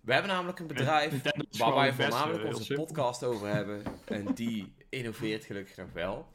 [0.01, 1.23] we hebben namelijk een bedrijf
[1.59, 2.85] waar wij voornamelijk onze simpel.
[2.85, 3.83] podcast over hebben.
[4.05, 6.29] En die innoveert gelukkig nog wel.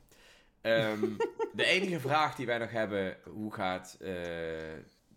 [0.61, 1.01] Ehm,
[1.55, 4.07] de enige vraag die wij nog hebben, hoe gaat eh,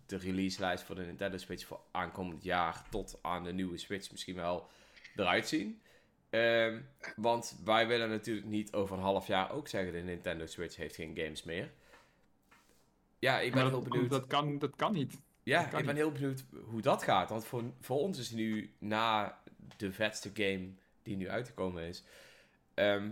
[0.05, 4.35] de releaselijst voor de Nintendo Switch voor aankomend jaar tot aan de nieuwe Switch misschien
[4.35, 4.67] wel
[5.15, 5.81] eruit zien?
[6.37, 6.81] Ehm,
[7.15, 10.95] want wij willen natuurlijk niet over een half jaar ook zeggen de Nintendo Switch heeft
[10.95, 11.71] geen games meer.
[13.19, 14.09] Ja, ik ben heel benieuwd.
[14.09, 15.19] dat, kan, dat kan niet.
[15.43, 17.29] Ja, kan ik ben heel benieuwd hoe dat gaat.
[17.29, 19.37] Want voor, voor ons is nu na
[19.77, 20.69] de vetste game
[21.03, 22.03] die nu uitgekomen is.
[22.73, 23.11] ehm,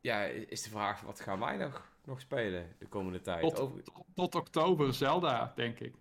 [0.00, 3.40] ja, is de vraag: wat gaan wij nog, nog spelen de komende tijd?
[3.42, 5.94] Tot, Over- tot, tot oktober Zelda, denk ik.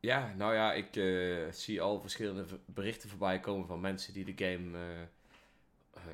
[0.00, 4.44] ja, nou ja, ik eh, zie al verschillende berichten voorbij komen van mensen die de
[4.44, 5.02] game eh,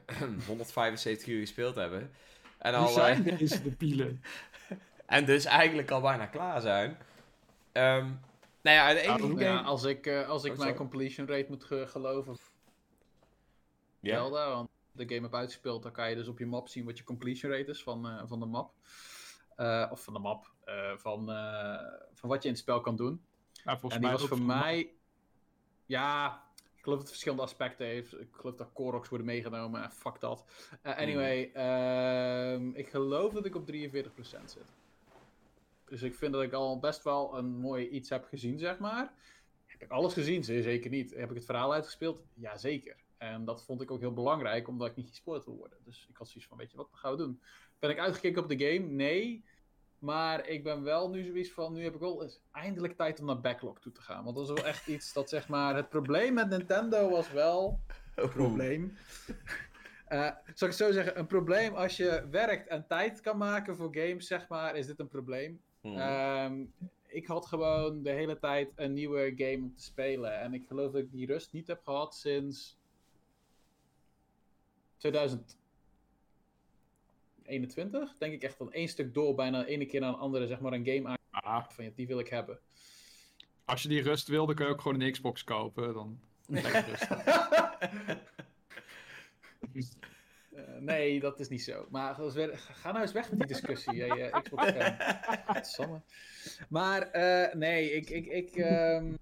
[0.47, 2.11] 175 uur gespeeld hebben.
[2.59, 4.23] En, al, eh, zijn deze debielen?
[5.07, 6.97] en dus eigenlijk al bijna klaar zijn.
[7.73, 8.07] Ehm
[8.63, 9.41] nou ja, de enige game...
[9.45, 12.37] Ja, als ik, eh, als ik Oh, mijn completion rate moet ge- geloven
[14.01, 14.15] Ja.
[14.15, 16.99] Zelda, want de game heb uitgespeeld, dan kan je dus op je map zien wat
[16.99, 18.73] je completion rate is van, eh, van de map.
[19.57, 21.79] Eh, of van de map, eh, van, eh,
[22.13, 23.25] van wat je in het spel kan doen.
[23.65, 24.93] Volgens en die mij was voor mij,
[25.87, 26.44] ja,
[26.85, 28.21] ik geloof dat het verschillende aspecten heeft.
[28.21, 30.45] Ik geloof dat Koroks worden meegenomen, en fuck dat.
[30.83, 34.73] Eh, anyway, ehm, ik geloof dat ik op 43% zit.
[35.85, 39.13] Dus ik vind dat ik al best wel een mooi iets heb gezien, zeg maar.
[39.67, 40.45] Heb ik alles gezien?
[40.45, 41.15] Zeker niet.
[41.15, 42.25] Heb ik het verhaal uitgespeeld?
[42.35, 42.97] Jazeker.
[43.17, 45.79] En dat vond ik ook heel belangrijk, omdat ik niet gespoord wil worden.
[45.85, 47.41] Dus ik had zoiets van, weet je wat gaan we doen?
[47.79, 48.87] Ben ik uitgekeken op de game?
[48.87, 49.45] Nee.
[50.05, 53.27] Maar ik ben wel nu zoiets van, nu heb ik wel eens eindelijk tijd om
[53.27, 54.25] naar backlog toe te gaan.
[54.25, 57.81] Want dat is wel echt iets dat, zeg maar, het probleem met Nintendo was wel...
[58.15, 58.97] Probleem.
[60.05, 63.77] Eh, zal ik het zo zeggen, een probleem als je werkt en tijd kan maken
[63.77, 65.61] voor games, zeg maar, is dit een probleem.
[65.81, 65.97] Hmm.
[65.97, 66.65] Ehm,
[67.07, 70.41] ik had gewoon de hele tijd een nieuwe game om te spelen.
[70.41, 72.79] En ik geloof dat ik die rust niet heb gehad sinds
[77.45, 78.19] 2021.
[78.19, 80.61] Denk ik echt van één stuk door, bijna de ene keer naar een andere, zeg
[80.61, 82.59] maar, een game aan Ah, van ja, die wil ik hebben.
[83.65, 85.95] als je die rust wil, dan kun je ook gewoon een Xbox kopen.
[85.95, 87.09] Dan lekker.
[90.55, 91.87] Eh, nee, dat is niet zo.
[91.91, 94.41] Maar ga nou eens weg met die discussie, jij eh,
[95.61, 95.79] Xbox.
[96.69, 98.11] Maar eh, nee, ik...
[98.11, 99.15] ik, ik ehm,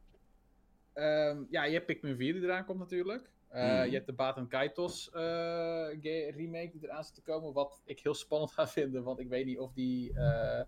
[0.92, 3.30] ehm, ja, je hebt Pikmin 4 die eraan komt natuurlijk.
[3.52, 3.86] Eh.
[3.86, 7.52] Je hebt de Baten Kaitos eh, remake die eraan zit te komen.
[7.52, 10.64] Wat ik heel spannend ga vinden, want ik weet niet of die eh,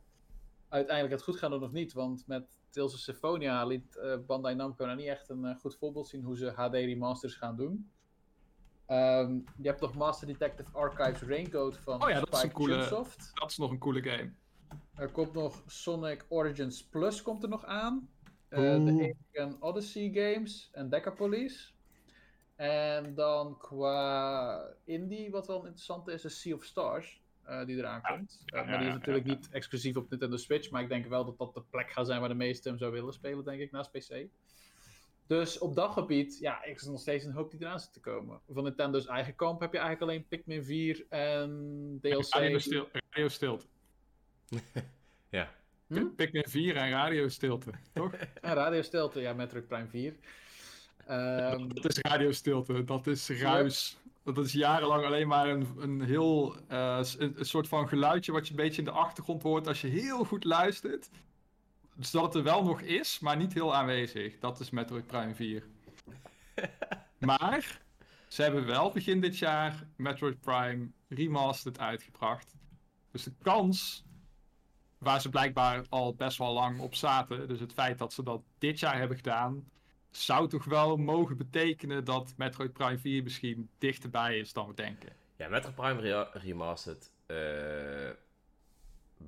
[0.69, 1.93] uiteindelijk het goed gaan doen of niet.
[1.93, 6.23] Want met Tales of Symphonia liet Bandai Namco nou niet echt een goed voorbeeld zien
[6.23, 7.91] hoe ze HD remasters gaan doen.
[8.87, 12.89] Ehm, je hebt nog Master Detective Archives Raincoat van Oh ja, dat is een coole-.
[13.35, 14.33] Dat is nog een coole game.
[14.95, 18.09] Er komt nog Sonic Origins Plus komt er nog aan.
[18.49, 21.74] De Alien Odyssey games en Decapolis.
[22.57, 27.23] En dan qua indie, wat wel interessant is, is Sea of Stars.
[27.45, 28.43] eh, die eraan komt.
[28.47, 29.33] Eh, ja, maar die is ja, natuurlijk ja.
[29.33, 30.71] niet exclusief op Nintendo Switch.
[30.71, 32.93] Maar ik denk wel dat dat de plek gaat zijn waar de meesten hem zou
[32.93, 34.27] willen spelen, denk ik, naast PC.
[35.27, 38.01] Dus op dat gebied, ja, ik is nog steeds een hoop die eraan zit te
[38.01, 38.41] komen.
[38.49, 42.29] Van Nintendo's eigen kamp heb je eigenlijk alleen Pikmin 4 en DLC.
[42.29, 43.67] Radio, stil, radio stilte.
[45.31, 45.55] Ja.
[45.87, 46.15] Hm?
[46.15, 48.13] Pikmin 4 en radio stilte, toch?
[48.41, 50.15] En Radio Stilte, ja, Metroid Prime 4.
[51.07, 53.99] Ehm, Dat is radio stilte, dat is ruis.
[54.25, 58.45] Dat is jarenlang alleen maar een, een heel eh, een, een soort van geluidje wat
[58.45, 61.11] je een beetje in de achtergrond hoort als je heel goed luistert.
[61.95, 64.39] Dus dat het er wel nog is, maar niet heel aanwezig.
[64.39, 65.63] Dat is Metroid Prime 4.
[67.19, 67.81] maar
[68.29, 72.55] ze hebben wel begin dit jaar Metroid Prime Remastered uitgebracht.
[73.11, 74.05] Dus de kans,
[74.99, 78.43] waar ze blijkbaar al best wel lang op zaten, dus het feit dat ze dat
[78.59, 79.65] dit jaar hebben gedaan,
[80.17, 85.13] zou toch wel mogen betekenen dat Metroid Prime 4 misschien dichterbij is dan we denken.
[85.37, 87.13] Ja, Metro Prime Re- Remastered.
[87.27, 87.37] eh,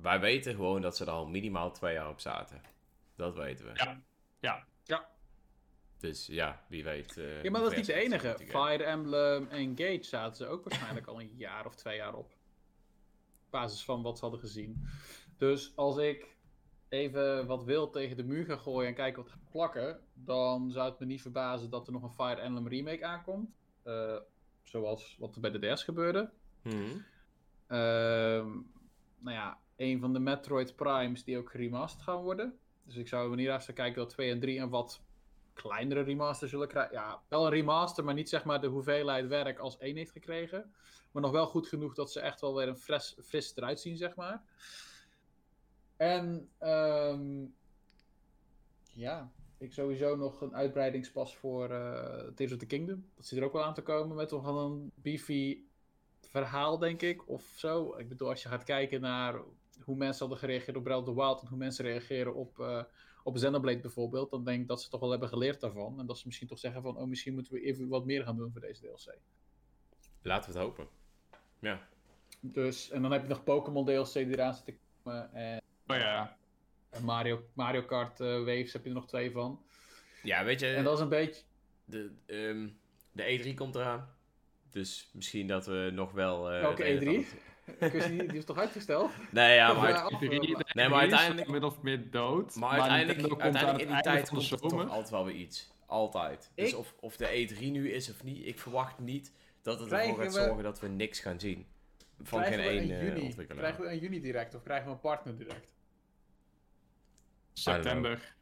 [0.01, 2.61] wij weten gewoon dat ze er al minimaal twee jaar op zaten.
[3.15, 3.71] Dat weten we.
[3.75, 4.01] Ja.
[4.39, 4.65] Ja.
[4.83, 5.09] Ja.
[5.97, 7.17] Dus ja, wie weet.
[7.17, 8.35] eh, Ja, maar dat is niet de enige.
[8.39, 12.25] Fire Emblem Engage zaten ze ook waarschijnlijk al een jaar of twee jaar op.
[12.25, 12.33] Op
[13.49, 14.87] basis van wat ze hadden gezien.
[15.37, 16.35] Dus als ik
[16.89, 20.89] even wat wil tegen de muur ga gooien en kijken wat gaat plakken, dan zou
[20.89, 23.49] het me niet verbazen dat er nog een Fire Emblem remake aankomt.
[23.83, 24.17] Eh,
[24.63, 26.29] zoals wat er bij de DS gebeurde.
[26.61, 26.97] Mhm.
[27.67, 28.47] Ehm,
[29.19, 32.57] nou ja, een van de Metroid Primes die ook geremasterd gaan worden.
[32.83, 35.01] Dus ik zou wanneer even kijken dat 2 en 3 een wat
[35.53, 36.93] kleinere remaster zullen krijgen.
[36.93, 40.73] Ja, wel een remaster, maar niet zeg maar de hoeveelheid werk als 1 heeft gekregen.
[41.11, 43.97] Maar nog wel goed genoeg dat ze echt wel weer een fris, fris eruit zien,
[43.97, 44.43] zeg maar.
[45.97, 47.45] En ehm,
[48.93, 53.05] ja, ik sowieso nog een uitbreidingspas voor eh Tears of the Kingdom.
[53.15, 55.61] Dat zit er ook wel aan te komen met toch wel een beefy
[56.21, 57.97] verhaal, denk ik, of zo.
[57.97, 59.41] Ik bedoel, als je gaat kijken naar
[59.83, 62.83] hoe mensen hadden gereageerd op Breath of the Wild en hoe mensen reageren op, eh
[63.23, 65.99] op Xenoblade bijvoorbeeld, dan denk ik dat ze toch wel hebben geleerd daarvan.
[65.99, 68.37] En dat ze misschien toch zeggen van, oh, misschien moeten we even wat meer gaan
[68.37, 69.17] doen voor deze DLC.
[70.21, 70.87] Laten we het hopen.
[71.59, 71.87] Ja.
[72.39, 75.33] Dus, en dan heb je nog Pokémon DLC die eraan zit te komen.
[75.33, 76.37] En Oh ja.
[76.89, 79.61] en Mario, Mario Kart eh, Waves heb je er nog twee van.
[80.23, 80.67] Ja, weet je.
[80.73, 81.41] En dat is een beetje...
[81.85, 82.67] de, ehm,
[83.11, 84.09] de E3 komt eraan.
[84.71, 86.51] Dus misschien dat we nog wel.
[86.51, 87.17] eh, Welke het een en E3?
[87.17, 87.45] ander-
[87.79, 89.11] Ik wist niet, die is toch uitgesteld?
[89.31, 92.55] Nee, ja, maar, eh, uit- Nee, maar uiteindelijk- min of meer dood.
[92.55, 95.71] maar uiteindelijk, komt uiteindelijk in die tijd komt er toch altijd wel weer iets.
[95.85, 96.51] Altijd.
[96.55, 99.87] Dus Ik- of, of de E3 nu is of niet, ik verwacht niet dat het
[99.87, 101.67] Krijgen ervoor gaat we- zorgen dat we niks gaan zien.
[102.21, 103.63] Van krijgen geen we één een eh, juni, ontwikkelaar.
[103.63, 105.75] Krijgen we een juni direct of krijgen we een partner direct?
[107.73, 108.35] September.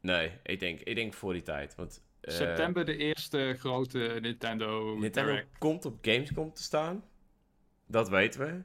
[0.00, 1.74] Nee, ik denk, ik denk voor die tijd.
[1.74, 5.58] Want eh, September de eerste grote Nintendo, Nintendo Direct.
[5.58, 7.04] komt op Gamescom te staan.
[7.86, 8.62] Dat weten we.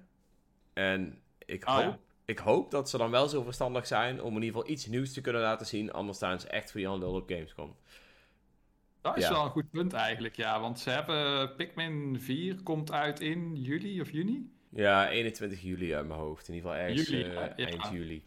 [0.74, 2.00] En ik Oh, hoop, ja?
[2.26, 5.14] ik hoop dat ze dan wel zo verstandig zijn om in ieder geval iets nieuws
[5.14, 5.92] te kunnen laten zien.
[5.92, 7.76] Anders staan ze echt voor Jan Lul op Gamescom.
[9.02, 9.30] Dat is Ja.
[9.32, 10.60] wel een goed punt eigenlijk, ja.
[10.60, 14.52] Want ze hebben Pikmin 4 komt uit in juli of juni.
[14.70, 16.48] Ja, 21 juli uit mijn hoofd.
[16.48, 17.56] In ieder geval ergens Juli, eh, ja.
[17.56, 18.24] eind juli.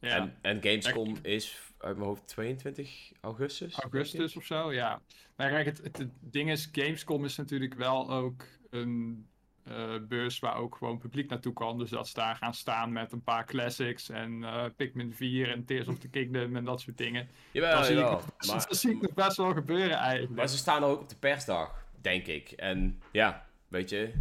[0.00, 3.74] Ja, En, en Gamescom is uit mijn hoofd 22 augustus.
[3.74, 5.00] augustus of zo, ja.
[5.36, 9.26] Maar kijk, het, het, het ding is, Gamescom is natuurlijk wel ook een
[9.64, 11.78] eh, beurs waar ook gewoon publiek naartoe kan.
[11.78, 15.64] Dus dat ze daar gaan staan met een paar classics en eh, Pikmin 4 en
[15.64, 17.28] Tears of the Kingdom en dat soort dingen.
[17.50, 18.22] Jawel, dat, zie ik, jawel.
[18.36, 20.34] dat Maar, zie ik nog best wel gebeuren eigenlijk.
[20.34, 22.50] maar ze staan ook op de persdag, denk ik.
[22.50, 24.12] En ja, weet je,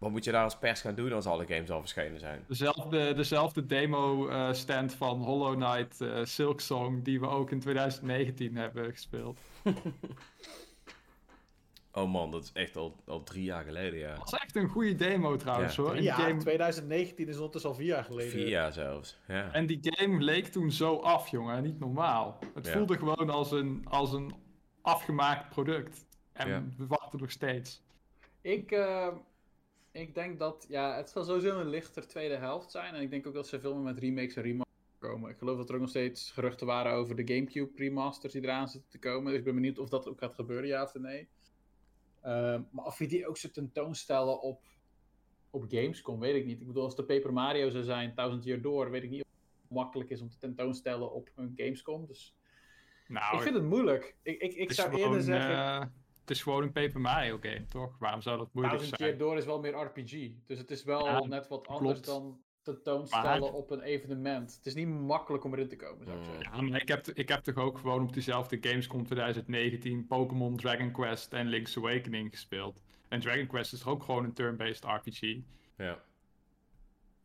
[0.00, 2.44] wat moet je daar als pers gaan doen als alle games al verschenen zijn?
[2.48, 8.90] Dezelfde, dezelfde demo-stand van Hollow Knight eh Silk Song die we ook in 2019 hebben
[8.92, 9.38] gespeeld.
[11.92, 14.14] Oh man, dat is echt al, al drie jaar geleden, ja.
[14.14, 15.82] Dat is echt een goede demo trouwens Ja.
[15.82, 15.94] hoor.
[15.94, 18.30] En Ja, game, 2019 is ondertussen al vier jaar geleden.
[18.30, 19.52] Vier jaar zelfs, ja.
[19.52, 21.62] en die game leek toen zo af, jongen.
[21.62, 22.38] Niet normaal.
[22.54, 22.72] Het Ja.
[22.72, 24.34] voelde gewoon als een, als een
[24.82, 26.06] afgemaakt product.
[26.32, 26.62] En Ja.
[26.76, 27.82] we wachten nog steeds.
[28.40, 29.08] Ik, eh,
[29.92, 32.94] ik denk dat, ja, het zal sowieso een lichter tweede helft zijn.
[32.94, 35.30] En ik denk ook dat ze veel meer met remakes en remasters komen.
[35.30, 38.68] Ik geloof dat er ook nog steeds geruchten waren over de Gamecube remasters die eraan
[38.68, 39.30] zitten te komen.
[39.30, 41.28] Dus ik ben benieuwd of dat ook gaat gebeuren, ja of nee.
[42.20, 44.64] Ehm, maar of je die ook zo tentoonstellen op,
[45.50, 46.60] op Gamescom, weet ik niet.
[46.60, 49.28] Ik bedoel, als de Paper Mario zou zijn, 1000 jaar door, weet ik niet of
[49.68, 52.06] makkelijk is om te tentoonstellen op een Gamescom.
[52.06, 52.34] Dus
[53.08, 54.16] Nou, ik vind het moeilijk.
[54.22, 55.86] Ik, ik, ik het zou gewoon, eerder zeggen, eh,
[56.20, 57.98] het is gewoon een Paper Mario game, toch?
[57.98, 59.16] Waarom zou dat moeilijk Thousand zijn?
[59.16, 60.30] Year Door is wel meer RPG.
[60.46, 64.54] Dus het is wel Ja, net wat anders dan tentoonstellen Maar- op een evenement.
[64.56, 66.56] Het is niet makkelijk om erin te komen, zou ik zeggen.
[66.56, 70.90] Ja, maar ik heb, ik heb toch ook gewoon op diezelfde Gamescom 2019 Pokémon Dragon
[70.90, 72.82] Quest en Link's Awakening gespeeld.
[73.08, 75.38] En Dragon Quest is toch ook gewoon een turn-based RPG.
[75.76, 75.98] Ja.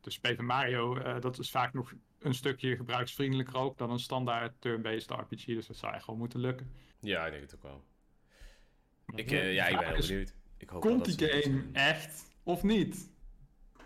[0.01, 4.61] Dus Paper Mario, eh, dat is vaak nog een stukje gebruiksvriendelijker ook dan een standaard
[4.61, 5.45] turn-based RPG.
[5.45, 6.71] Dus dat zou je gewoon moeten lukken.
[6.99, 7.83] ja, ik denk het ook wel.
[9.13, 10.33] Ik, eh, ja, ik ben heel is, benieuwd.
[10.57, 13.09] Ik hoop Komt die game echt of niet?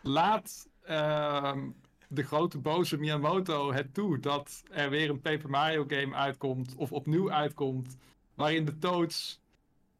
[0.01, 1.69] Laat ehm,
[2.07, 6.91] de grote boze Miyamoto het toe dat er weer een Paper Mario game uitkomt of
[6.91, 7.97] opnieuw uitkomt,
[8.33, 9.41] waarin de Toads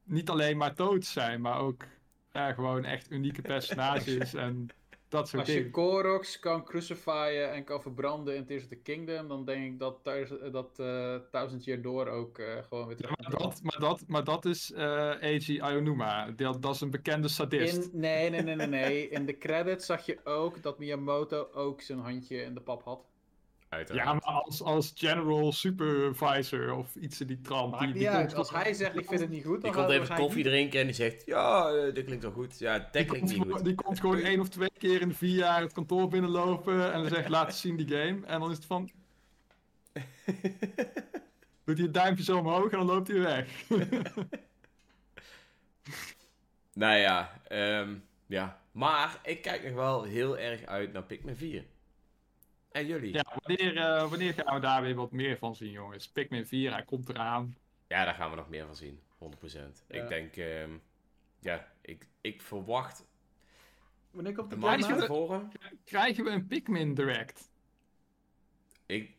[0.04, 1.86] niet alleen maar Toads zijn, maar ook
[2.34, 4.70] ja, gewoon echt unieke personages en
[5.10, 5.72] dat soort Als je dingen.
[5.72, 10.00] Koroks kan crucifyen en kan verbranden in Tears of the Kingdom, dan denk ik dat,
[10.04, 13.60] thuis, eh, dat eh, Thousand Year Door ook eh, gewoon weer Ja, terug maar, dat,
[13.64, 16.32] maar, dat, maar dat is eh Eiji Aonuma.
[16.32, 17.92] Dat, dat is een bekende sadist.
[17.94, 19.10] In, nee, nee, nee, nee, nee.
[19.10, 23.09] In de credits zag je ook dat Miyamoto ook zijn handje in de pap had.
[23.70, 24.06] Uiteraard.
[24.08, 27.72] Ja, maar als, als general supervisor of iets in die trant.
[27.72, 28.26] Maakt die, niet die uit.
[28.26, 30.80] komt Als hij zegt ik vind het niet goed, Die dan komt even koffie drinken
[30.80, 32.60] en die zegt, ja, eh, dit klinkt wel goed.
[32.60, 33.66] Ja, dat Die klinkt komt, niet gewoon- goed.
[33.66, 37.00] die komt gewoon één of twee keer in de vier jaar het kantoor binnenlopen en
[37.02, 38.26] dan zegt laat eens zien die game.
[38.26, 38.90] En dan is het van...
[41.66, 43.64] Doet hij het duimpje zo omhoog en dan loopt hij weg.
[46.74, 47.96] Nou ja, ehm,
[48.26, 48.62] ja.
[48.72, 51.66] Maar ik kijk nog wel heel erg uit naar Pikmin 4.
[52.72, 53.14] En jullie?
[53.14, 56.10] ja, wanneer, eh, wanneer gaan we daar weer wat meer van zien jongens?
[56.10, 57.58] Pikmin 4, hij komt eraan.
[57.88, 59.00] Ja, daar gaan we nog meer van zien.
[59.18, 59.86] 100%.
[59.88, 60.02] Ja.
[60.02, 60.72] Ik denk, ehm,
[61.40, 63.06] ja, ik, ik verwacht
[64.12, 65.52] Wanneer komt de van tevoren.
[65.86, 67.52] Krijgen we een Pikmin Direct?
[68.86, 69.16] Ik,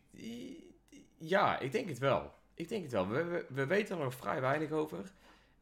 [1.18, 2.34] ja, ik denk het wel.
[2.54, 3.08] Ik denk het wel.
[3.08, 5.12] We, we, we weten er nog vrij weinig over.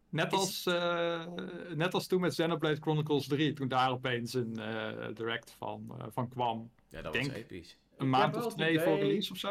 [0.09, 1.27] Net Is- als, eh,
[1.75, 6.07] net als toen met Xenoblade Chronicles 3, toen daar opeens een eh, direct van, eh,
[6.11, 6.71] van kwam.
[6.89, 7.79] Ja, dat Denk- was episch.
[7.97, 9.49] Een Ik maand of het twee voor idee- release of zo?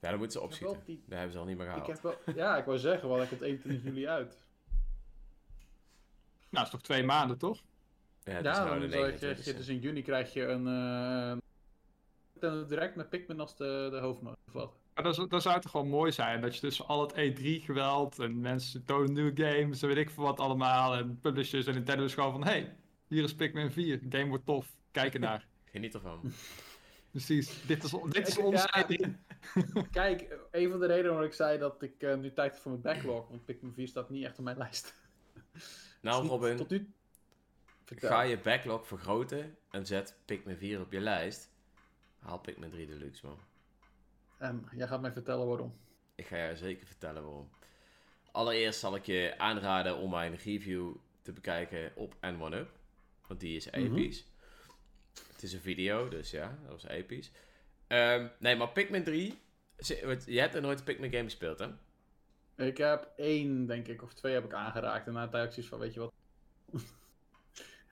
[0.00, 0.86] Ja, dan moeten ze Ik heb opschieten.
[0.86, 2.02] die- Daar hebben ze al niet meer Ik gehaald.
[2.02, 4.38] heb wel, ja, ik wou zeggen, want ik komt 21 juli uit.
[6.38, 7.62] Nou, dat is toch twee maanden, toch?
[8.24, 9.42] Ja, het is Ja, nou dan de zou ik 29e.
[9.42, 10.62] zeggen, dus in juni krijg je een
[12.32, 14.36] Nintendo Direct met Pikmin als de, de hoofdmoot.
[14.46, 14.78] Of wat?
[14.94, 18.18] Maar dat, zou- dat zou toch gewoon mooi zijn, dat je dus al het E3-geweld
[18.18, 20.94] en mensen tonen nieuwe games en weet ik veel wat allemaal.
[20.94, 22.76] En publishers en Nintendo is gewoon van, hey,
[23.08, 25.46] hier is Pikmin 4, de game wordt tof, kijk ernaar.
[25.70, 26.20] Geniet ervan.
[27.10, 28.86] Precies, dit is, dit is ja.
[28.86, 29.10] E3.
[29.90, 32.70] Kijk, een van de redenen waarom ik zei dat ik eh, nu tijd heb voor
[32.70, 34.94] mijn backlog, want Pikmin 4 staat niet echt op mijn lijst.
[36.02, 36.92] Nou, niet Robin, Tot nu...
[37.84, 38.08] Vertel.
[38.08, 41.50] ga je backlog vergroten en zet Pikmin 4 op je lijst.
[42.18, 43.38] Haal Pikmin 3 Deluxe, man.
[44.38, 45.74] En jij gaat mij vertellen waarom.
[46.14, 47.48] Ik ga je zeker vertellen waarom.
[48.32, 52.68] Allereerst zal ik je aanraden om mijn review te bekijken op N1UP.
[53.26, 53.76] Want die is Mhm.
[53.78, 54.26] episch.
[55.40, 57.30] Het is een video, dus ja, dat was episch.
[57.86, 59.38] Ehm, nee, maar Pikmin 3...
[59.78, 61.68] ze- want Je hebt er nooit een Pikmin game gespeeld, hè?
[62.66, 65.06] Ik heb één, denk ik, of twee heb ik aangeraakt.
[65.06, 66.12] En na zoiets van, weet je wat...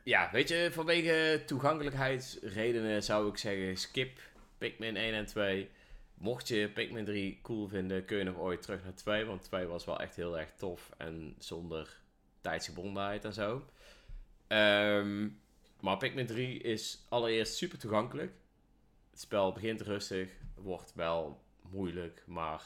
[0.05, 4.19] Ja, weet je, vanwege toegankelijkheidsredenen zou ik zeggen skip
[4.59, 5.71] Pikmin 1 en 2.
[6.15, 9.25] Mocht je Pikmin 3 cool vinden, kun je nog ooit terug naar 2.
[9.25, 12.01] Want 2 was wel echt heel erg tof en zonder
[12.41, 13.65] tijdsgebondenheid en zo.
[14.47, 15.29] Ehm,
[15.81, 18.33] maar Pikmin 3 is allereerst super toegankelijk.
[19.11, 22.63] Het spel begint rustig, wordt wel moeilijk, maar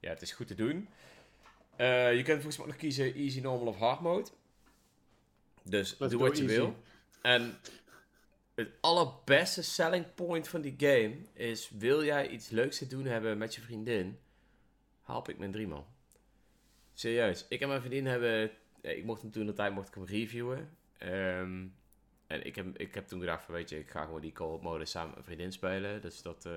[0.00, 0.88] ja, het is goed te doen.
[1.76, 4.30] Eh, je kunt volgens mij ook nog kiezen easy, normal of hard mode.
[5.62, 6.56] Dus Let's doe wat je easy.
[6.56, 6.76] wil.
[7.22, 7.58] En
[8.54, 13.38] het allerbeste selling point van die game is: wil jij iets leuks te doen hebben
[13.38, 14.18] met je vriendin?
[15.00, 15.86] Haal Pikmin 3 man.
[16.94, 18.50] Serieus, ik en mijn vriendin hebben.
[18.80, 20.76] Ik mocht hem toen de tijd mocht ik hem reviewen.
[20.98, 21.66] Ehm,
[22.26, 24.62] en ik heb, ik heb toen gedacht: van, weet je, ik ga gewoon die co-op
[24.62, 26.00] modus samen met mijn vriendin spelen.
[26.00, 26.52] Dus dat eh,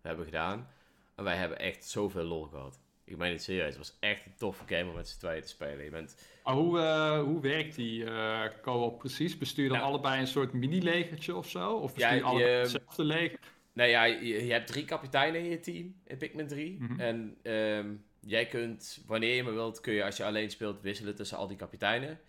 [0.00, 0.68] hebben we gedaan.
[1.16, 2.80] En wij hebben echt zoveel lol gehad.
[3.04, 3.66] Ik meen het serieus.
[3.66, 5.84] Het was echt een toffe game om met z'n tweeën te spelen.
[5.84, 9.38] Je bent Maar hoe, eh, hoe werkt die eh co-op precies?
[9.38, 9.90] Bestuur je dan Nou.
[9.90, 11.72] allebei een soort mini-legertje of zo?
[11.72, 13.38] Of bestuur je Ja, allebei hetzelfde leger?
[13.72, 16.76] Nou ja, je, je hebt drie kapiteinen in je team in Pikmin 3.
[16.80, 17.00] Mhm.
[17.00, 21.14] En ehm, jij kunt, wanneer je maar wilt, kun je als je alleen speelt wisselen
[21.14, 22.20] tussen al die kapiteinen.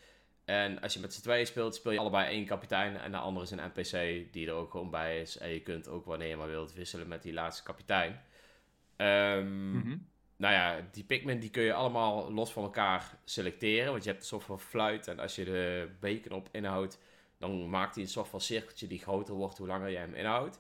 [0.46, 2.98] En als je met z'n tweeën speelt, speel je allebei één kapitein.
[2.98, 5.38] En de andere is een NPC die er ook gewoon bij is.
[5.38, 8.22] En je kunt ook wanneer je maar wilt wisselen met die laatste kapitein.
[8.96, 9.98] Ehm, Mhm.
[10.36, 13.92] Nou ja, die Pikmin die kun je allemaal los van elkaar selecteren.
[13.92, 15.08] Want je hebt een soort van fluit.
[15.08, 17.00] En als je de bacon op inhoudt,
[17.38, 20.60] dan maakt hij een soort van cirkeltje die groter wordt hoe langer jij hem inhoudt.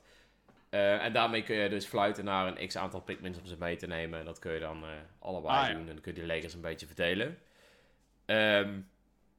[0.69, 3.75] Eh, en daarmee kun je dus fluiten naar een x aantal Pikmins om ze mee
[3.75, 4.19] te nemen.
[4.19, 5.71] En dat kun je dan eh, allebei Ah, ja.
[5.73, 5.79] doen.
[5.87, 7.37] En dan kun je die legers een beetje verdelen.
[8.25, 8.79] Ehm,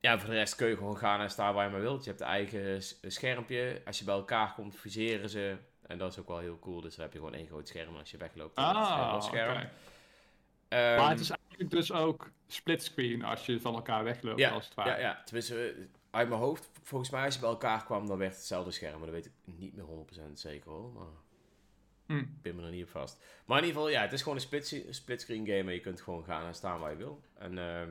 [0.04, 2.04] ja, voor de rest kun je gewoon gaan en staan waar je maar wilt.
[2.04, 3.82] Je hebt een eigen schermpje.
[3.84, 5.56] Als je bij elkaar komt, fuseren ze.
[5.86, 6.80] En dat is ook wel heel cool.
[6.80, 7.96] Dus dan heb je gewoon één groot scherm.
[7.96, 9.68] Als je wegloopt, dan Ah, scherm.
[10.68, 14.64] Ehm, Maar het is eigenlijk dus ook splitscreen als je van elkaar wegloopt, ja, als
[14.64, 14.90] het ware.
[14.90, 15.74] ja, ja, tenminste, eh,
[16.10, 18.96] uit mijn hoofd, volgens mij als je bij elkaar kwam, dan werd het hetzelfde scherm.
[18.98, 20.92] Maar dat weet ik niet meer 100% zeker hoor.
[20.92, 21.06] Maar
[22.06, 22.18] Hm.
[22.18, 23.18] ik ben me er niet op vast.
[23.44, 25.58] Maar in ieder geval, ja, het is gewoon een split, splitscreen game.
[25.68, 27.20] En je kunt gewoon gaan en staan waar je wil.
[27.34, 27.90] En ehm,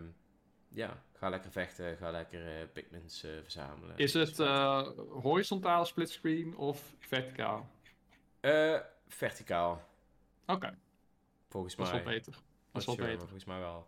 [0.73, 3.97] ja, ga lekker vechten, ga lekker eh Pikmins eh, verzamelen.
[3.97, 7.69] Is het eh horizontaal splitscreen of verticaal?
[9.07, 9.87] Verticaal,
[10.45, 10.77] Oké,
[11.49, 12.03] volgens dat is mij.
[12.03, 12.33] wel beter.
[12.71, 13.19] Dat is wel sure, beter.
[13.21, 13.87] Volgens mij wel.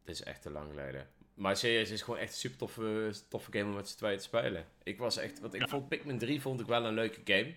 [0.00, 1.08] Het is echt te lang geleden.
[1.34, 4.16] Maar serieus, het is gewoon echt een super toffe, toffe game om met z'n tweeën
[4.16, 4.66] te spelen.
[4.82, 5.66] Ik was echt, want ik Ja.
[5.68, 7.54] vond Pikmin 3 vond ik wel een leuke game.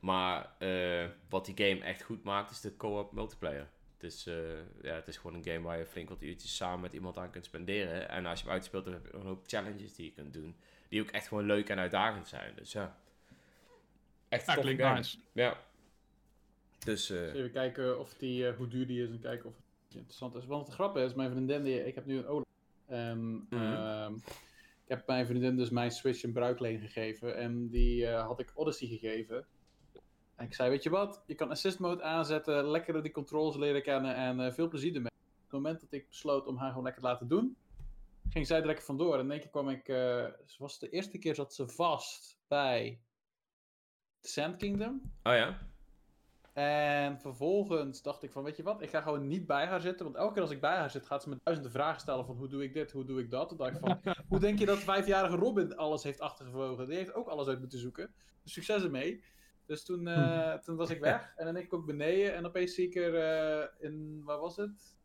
[0.00, 0.50] Maar
[1.28, 3.68] wat die game echt goed maakt, is de co-op multiplayer.
[4.00, 4.34] Het is, eh,
[4.82, 7.30] ja, het is gewoon een game waar je flink wat uurtjes samen met iemand aan
[7.30, 8.08] kunt spenderen.
[8.08, 10.32] En als je hem uitspeelt, dan heb je nog een hoop challenges die je kunt
[10.32, 10.56] doen.
[10.88, 12.52] Die ook echt gewoon leuk en uitdagend zijn.
[12.56, 12.98] Dus ja.
[14.28, 14.94] Echt Ja, een klinkt game.
[14.96, 15.18] nice.
[15.32, 15.56] Ja.
[16.84, 19.54] Dus eh, Even kijken of die, eh, hoe duur die is en kijken of
[19.86, 20.46] het interessant is.
[20.46, 22.46] Want het grappige is, mijn vriendin, die, ik heb nu een OLED.
[22.86, 23.54] En Mhm.
[23.72, 24.14] ehm,
[24.84, 27.36] ik heb mijn vriendin dus mijn Switch in bruikleen gegeven.
[27.36, 29.46] En die eh, had ik Odyssey gegeven.
[30.38, 33.82] En ik zei, weet je wat, je kan assist mode aanzetten, lekker die controls leren
[33.82, 35.10] kennen en eh, veel plezier ermee.
[35.10, 37.56] Op het moment dat ik besloot om haar gewoon lekker te laten doen,
[38.30, 39.14] ging zij er lekker vandoor.
[39.14, 43.00] En in één keer kwam ik, ze was de eerste keer zat ze vast bij
[44.20, 45.12] The Sand Kingdom.
[45.22, 45.58] oh ja.
[46.52, 50.04] En vervolgens dacht ik van, weet je wat, ik ga gewoon niet bij haar zitten.
[50.04, 52.36] Want elke keer als ik bij haar zit, gaat ze me duizenden vragen stellen van,
[52.36, 53.48] hoe doe ik dit, hoe doe ik dat?
[53.48, 56.86] Toen dacht ik van, hoe denk je dat vijfjarige Robin alles heeft achtergevogen?
[56.86, 58.14] Die heeft ook alles uit moeten zoeken.
[58.42, 59.22] Dus succes ermee.
[59.68, 61.32] Dus toen, eh, toen was ik weg.
[61.36, 62.34] En dan denk ik ook beneden.
[62.34, 64.96] En opeens zie ik er eh, in, waar was het?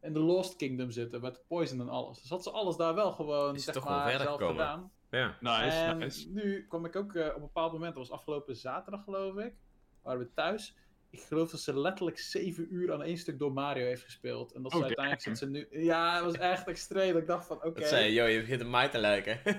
[0.00, 2.20] In de Lost Kingdom zitten, met Poison en alles.
[2.20, 4.60] Dus had ze alles daar wel gewoon, Is zeg toch wel maar, verder zelf gekomen.
[4.62, 4.92] gedaan.
[5.10, 5.36] Ja.
[5.40, 6.30] Nice, en nice.
[6.30, 9.54] nu kwam ik ook eh, op een bepaald moment, dat was afgelopen zaterdag geloof ik,
[10.02, 10.76] waren we thuis.
[11.12, 14.52] Ik geloof dat ze letterlijk zeven uur aan één stuk door Mario heeft gespeeld.
[14.52, 15.36] En dat ze Oh, uiteindelijk damn.
[15.36, 15.84] zit ze nu...
[15.84, 17.16] Ja, het was echt extreem.
[17.16, 17.80] Ik dacht van, oké.
[17.80, 19.40] Dat zei je, joh, je begint op mij te lijken.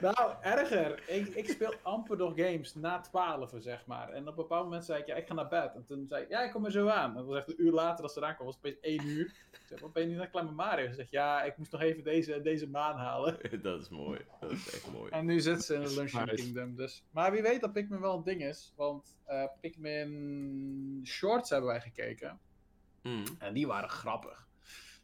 [0.00, 1.02] Nou, erger.
[1.08, 4.08] Ik, ik speel amper nog games na 12, zeg maar.
[4.08, 5.74] En op een bepaald moment zei ik, ja, ik ga naar bed.
[5.74, 7.10] En toen zei ik, ja, ik kom er zo aan.
[7.10, 9.06] En dat was echt een uur later dat ze eraan kwam, was het opeens één
[9.08, 9.24] uur.
[9.50, 10.88] Ik zei, wat ben je nu naar klaar met Mario?
[10.88, 13.36] Ze zegt, ja, ik moest nog even deze, deze maan halen.
[13.62, 14.20] dat is mooi.
[14.40, 15.10] Dat is echt mooi.
[15.10, 16.42] En nu zit ze in de Luncheon Nice.
[16.42, 16.74] Kingdom.
[16.76, 17.04] Dus.
[17.10, 18.72] Maar wie weet dat Pikmin wel een ding is.
[18.76, 22.38] Want eh, Pikmin Shorts hebben wij gekeken.
[23.02, 23.24] Mm.
[23.38, 24.46] En die waren grappig.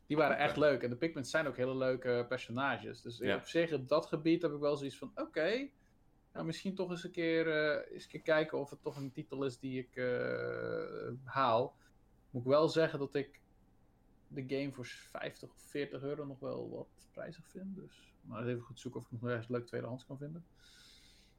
[0.07, 0.83] Die waren echt leuk.
[0.83, 3.03] En de Pikmins zijn ook hele leuke personages.
[3.03, 3.37] Dus Ja.
[3.37, 5.13] op zich, op dat gebied heb ik wel zoiets van...
[5.15, 5.69] Oké,
[6.33, 9.13] nou, misschien toch eens een, keer, eh, eens een keer kijken of het toch een
[9.13, 11.77] titel is die ik eh, haal.
[12.31, 13.41] Moet ik wel zeggen dat ik
[14.29, 17.75] de game voor 50 of 40 euro nog wel wat prijzig vind.
[17.77, 20.45] Dus maar even goed zoeken of ik nog ergens leuk tweedehands kan vinden.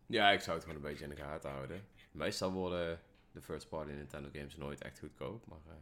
[0.05, 1.85] Ja, ik zou het gewoon een beetje in de gaten houden.
[2.11, 2.99] Meestal worden
[3.35, 5.45] de first party Nintendo games nooit echt goedkoop.
[5.47, 5.73] Maar, eh,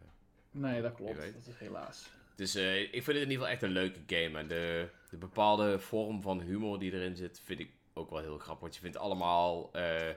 [0.52, 1.16] Nee, dat klopt.
[1.16, 2.10] Dat is helaas.
[2.36, 4.40] dus eh, ik vind het in ieder geval echt een leuke game.
[4.40, 8.38] En de, de bepaalde vorm van humor die erin zit, vind ik ook wel heel
[8.38, 8.62] grappig.
[8.62, 10.10] Want je vindt allemaal eh,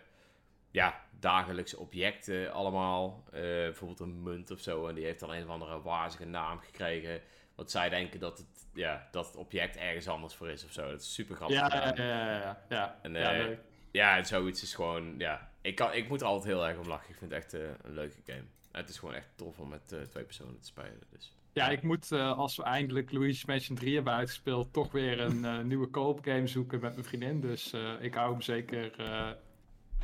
[0.71, 2.53] ja, dagelijkse objecten.
[2.53, 4.87] Allemaal bijvoorbeeld een munt of zo.
[4.89, 7.21] En die heeft dan een of andere wazige naam gekregen.
[7.55, 10.91] Want zij denken dat het, ja, dat het object ergens anders voor is of zo.
[10.91, 11.57] Dat is super grappig.
[11.57, 12.99] Ja, ja, ja, ja, ja, ja.
[13.03, 13.61] En, Ja, eh, leuk.
[13.97, 15.51] Ja, en zoiets is gewoon, ja.
[15.61, 17.11] Ik, kan, ik moet er altijd heel erg om lachen.
[17.11, 18.45] Ik vind het echt eh, een leuke game.
[18.71, 21.01] En het is gewoon echt tof om met eh, twee personen te spelen.
[21.11, 21.35] Dus.
[21.53, 25.67] Ja, ik moet, eh, als we eindelijk Luigi's Mansion 3 hebben uitgespeeld, toch weer een
[25.67, 27.41] nieuwe co-op game zoeken met mijn vriendin.
[27.41, 28.93] Dus ik hou hem zeker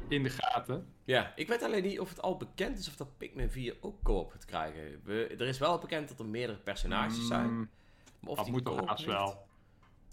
[0.08, 0.86] in de gaten.
[1.04, 4.02] Ja, ik weet alleen niet of het al bekend is of dat Pikmin 4 ook
[4.02, 5.00] co-op gaat krijgen.
[5.04, 7.50] We, er is wel bekend dat er meerdere personages zijn.
[7.50, 7.70] Mm,
[8.20, 9.46] Maar of dat die moet toch haast wel.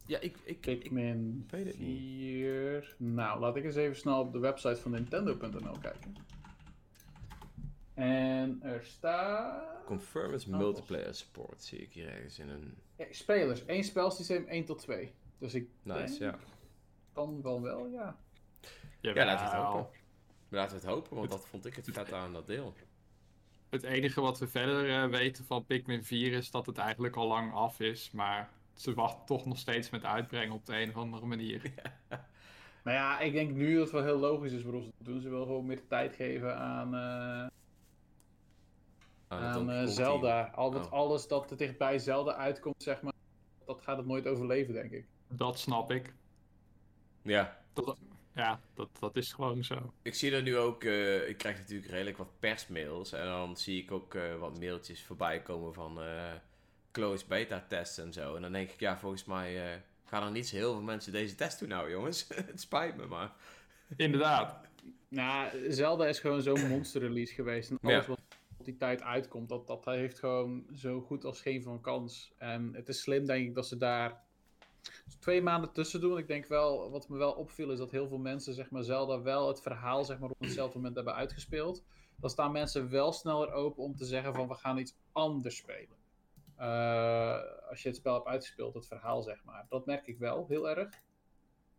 [0.10, 1.76] Ja, ik, ik, ik, Pikmin weet niet.
[1.76, 2.96] 4.
[2.98, 6.16] Nou, laat ik eens even snel op de website van Nintendo.nl kijken.
[7.94, 9.86] En er staat.
[9.86, 11.64] Confirm is Oh, multiplayer support.
[11.64, 12.78] Zie ik hier ergens in een...
[12.96, 15.14] Ja, spelers, één spelsysteem, 1 tot 2.
[15.38, 16.40] Dus ik Nice, denk ja.
[17.14, 18.18] dan wel wel, ja.
[19.00, 20.00] Ja, laten we het hopen.
[20.50, 22.74] Laten we het hopen, want dat vond ik het vet aan dat deel.
[23.70, 27.28] Het enige wat we verder eh, weten van Pikmin 4 is dat het eigenlijk al
[27.28, 28.12] lang af is.
[28.12, 28.50] Maar
[28.80, 31.62] ze wachten toch nog steeds met uitbrengen op de een of andere manier.
[32.84, 35.22] Nou ja, ik denk nu dat het wel heel logisch is waarom ze het doen.
[35.22, 37.48] Ze willen gewoon meer tijd geven aan, eh,
[39.28, 40.52] Aan, het aan eh, Zelda.
[40.56, 40.92] Al dat Oh.
[40.92, 43.14] alles dat er dichtbij Zelda uitkomt, zeg maar,
[43.66, 45.06] dat gaat het nooit overleven, denk ik.
[45.28, 46.14] Dat snap ik.
[47.22, 47.98] Ja, Dat,
[48.34, 49.94] Ja, dat, dat is gewoon zo.
[50.02, 53.12] Ik zie er nu ook, eh, ik krijg natuurlijk redelijk wat persmails.
[53.12, 56.32] En dan zie ik ook eh, wat mailtjes voorbij komen van uh,
[57.00, 58.36] closed beta tests en zo.
[58.36, 61.36] En dan denk ik, ja, volgens mij gaan er niet zo heel veel mensen deze
[61.36, 62.28] test doen nou, jongens.
[62.52, 63.34] het spijt me, maar...
[63.96, 64.56] Inderdaad.
[65.08, 67.70] Nou, Zelda is gewoon zo'n monster release geweest.
[67.70, 68.20] En alles wat
[68.58, 72.34] op die tijd uitkomt, dat, dat heeft gewoon zo goed als geen van kans.
[72.38, 74.24] En het is slim, denk ik, dat ze daar
[75.20, 76.18] twee maanden tussen doen.
[76.18, 79.22] Ik denk wel, wat me wel opviel, is dat heel veel mensen, zeg maar, Zelda
[79.22, 81.84] wel het verhaal, zeg maar, op hetzelfde moment hebben uitgespeeld.
[82.16, 85.99] Dan staan mensen wel sneller open om te zeggen van, we gaan iets anders spelen.
[86.60, 87.40] Uh,
[87.70, 89.66] als je het spel hebt uitgespeeld, het verhaal, zeg maar.
[89.70, 90.90] Dat merk ik wel heel erg.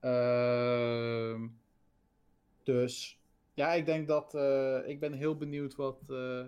[0.01, 1.49] Uh,
[2.63, 3.21] dus
[3.55, 4.35] ja, ik denk dat.
[4.35, 6.03] Uh, ik ben heel benieuwd wat.
[6.09, 6.45] Uh,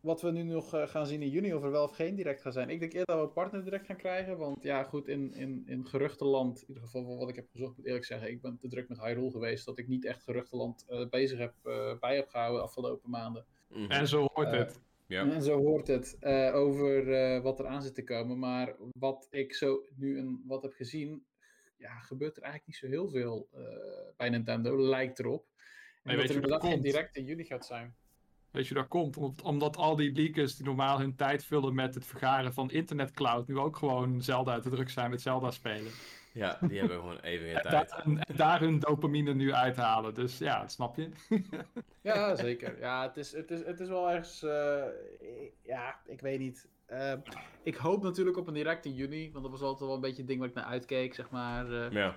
[0.00, 2.40] wat we nu nog uh, gaan zien in juni, of er wel of geen direct
[2.40, 2.70] gaan zijn.
[2.70, 4.38] Ik denk eerder dat we een partner direct gaan krijgen.
[4.38, 7.86] Want ja, goed, in, in, in geruchtenland, in ieder geval wat ik heb gezocht, moet
[7.86, 9.66] eerlijk zeggen, ik ben te druk met Hyrule geweest.
[9.66, 11.54] Dat ik niet echt geruchtenland bezig heb,
[12.00, 13.44] bij heb gehouden de afgelopen maanden.
[13.68, 13.90] Mm -hmm.
[13.90, 14.80] En zo hoort het.
[15.12, 15.30] Ja.
[15.30, 18.38] En zo hoort het over wat er aan zit te komen.
[18.38, 21.24] Maar wat ik zo nu een, wat heb gezien,
[21.76, 23.60] ja, gebeurt er eigenlijk niet zo heel veel uh,
[24.16, 25.46] bij Nintendo, lijkt erop.
[26.02, 27.94] En dat er inderdaad direct in juli gaat zijn.
[28.50, 31.94] Weet je, dat komt omdat, omdat al die leakers die normaal hun tijd vullen met
[31.94, 35.92] het vergaren van internetcloud, nu ook gewoon Zelda te druk zijn met Zelda spelen.
[36.32, 37.92] Ja, die hebben gewoon even geen tijd.
[37.92, 40.14] En, en, daar hun dopamine nu uithalen.
[40.14, 41.10] Dus ja, dat snap je.
[42.02, 42.78] ja, zeker.
[42.78, 44.42] Ja, het is, het is, het is wel ergens.
[44.42, 44.84] Uh,
[45.62, 46.68] ja, ik weet niet.
[46.88, 47.12] Uh,
[47.62, 50.16] ik hoop natuurlijk op een direct in juni, want dat was altijd wel een beetje
[50.16, 51.70] het ding waar ik naar uitkeek, zeg maar.
[51.70, 52.16] Uh, ja.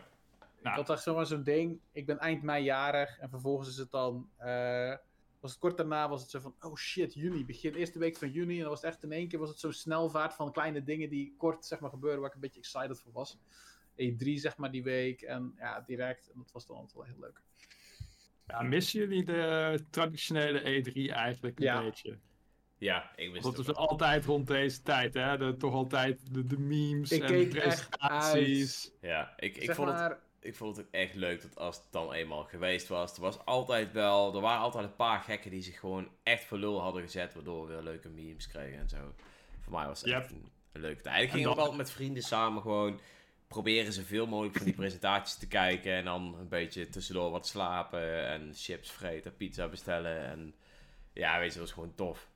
[0.69, 3.91] Ik had echt zomaar zo'n ding, ik ben eind mei jarig en vervolgens is het
[3.91, 4.95] dan, uh,
[5.39, 8.31] was het kort daarna was het zo van, oh shit, juni, begin eerste week van
[8.31, 8.55] juni.
[8.55, 11.09] En dan was het echt in één keer, was het zo'n snelvaart van kleine dingen
[11.09, 13.39] die kort, zeg maar, gebeuren waar ik een beetje excited voor was.
[13.97, 16.31] E3, zeg maar, die week en ja, direct.
[16.31, 17.41] En dat was dan altijd wel heel leuk.
[18.47, 21.81] Ja, missen jullie de traditionele E3 eigenlijk een ja.
[21.81, 22.17] beetje?
[22.77, 23.87] Ja, ik wist Dat het is wel.
[23.87, 25.37] altijd rond deze tijd, hè?
[25.37, 28.91] De, toch altijd de, de memes Ik en keek de echt presentaties.
[29.01, 32.13] Ja, ik, ik, vond het, ik vond het ook echt leuk dat als het dan
[32.13, 35.79] eenmaal geweest was, er was altijd wel, er waren altijd een paar gekken die zich
[35.79, 39.13] gewoon echt voor lul hadden gezet, waardoor we weer leuke memes kregen en zo.
[39.59, 40.21] Voor mij was het Yep.
[40.21, 41.23] echt een, een leuke tijd.
[41.23, 42.99] Ik ging ook altijd met vrienden samen gewoon
[43.55, 48.27] proberen zoveel mogelijk van die presentaties te kijken en dan een beetje tussendoor wat slapen
[48.27, 50.55] en chips vreten, pizza bestellen en
[51.13, 52.29] ja, weet je, dat was gewoon tof.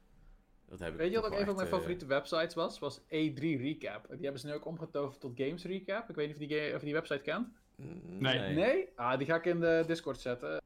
[0.69, 2.79] Dat heb ik weet je wat ook een van mijn eh, favoriete websites was?
[2.79, 4.05] Was E3 Recap.
[4.09, 6.09] Die hebben ze nu ook omgetoverd tot Games Recap.
[6.09, 7.47] Ik weet niet of je die, of die website kent.
[7.75, 8.53] Nee.
[8.53, 8.89] Nee?
[8.95, 10.58] Ah, die ga ik in de Discord zetten.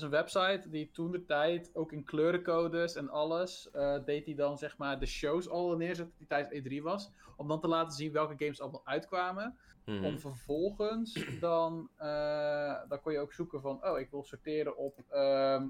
[0.00, 4.24] Het is een website die toen de tijd, ook in kleurencodes en alles, eh, deed
[4.26, 7.10] hij dan zeg maar de shows al neerzetten die tijdens E3 was.
[7.36, 9.56] Om dan te laten zien welke games allemaal uitkwamen.
[9.84, 10.04] Mhm.
[10.04, 14.98] Om vervolgens dan, eh, dan kon je ook zoeken van, oh, ik wil sorteren op
[15.10, 15.66] ehm,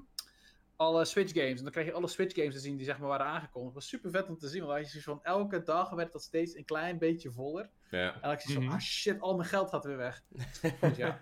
[0.75, 1.57] alle Switch games.
[1.57, 3.73] En dan kreeg je alle Switch games te zien die zeg maar waren aangekondigd.
[3.73, 5.89] Dat was super vet om te zien, want dan had je zoiets van, elke dag
[5.89, 7.69] werd dat steeds een klein beetje voller.
[7.89, 8.13] Ja.
[8.13, 8.63] En dan had je zoiets Mhm.
[8.65, 10.21] van, ah shit, al mijn geld gaat weer weg.
[10.81, 11.19] Dus ja.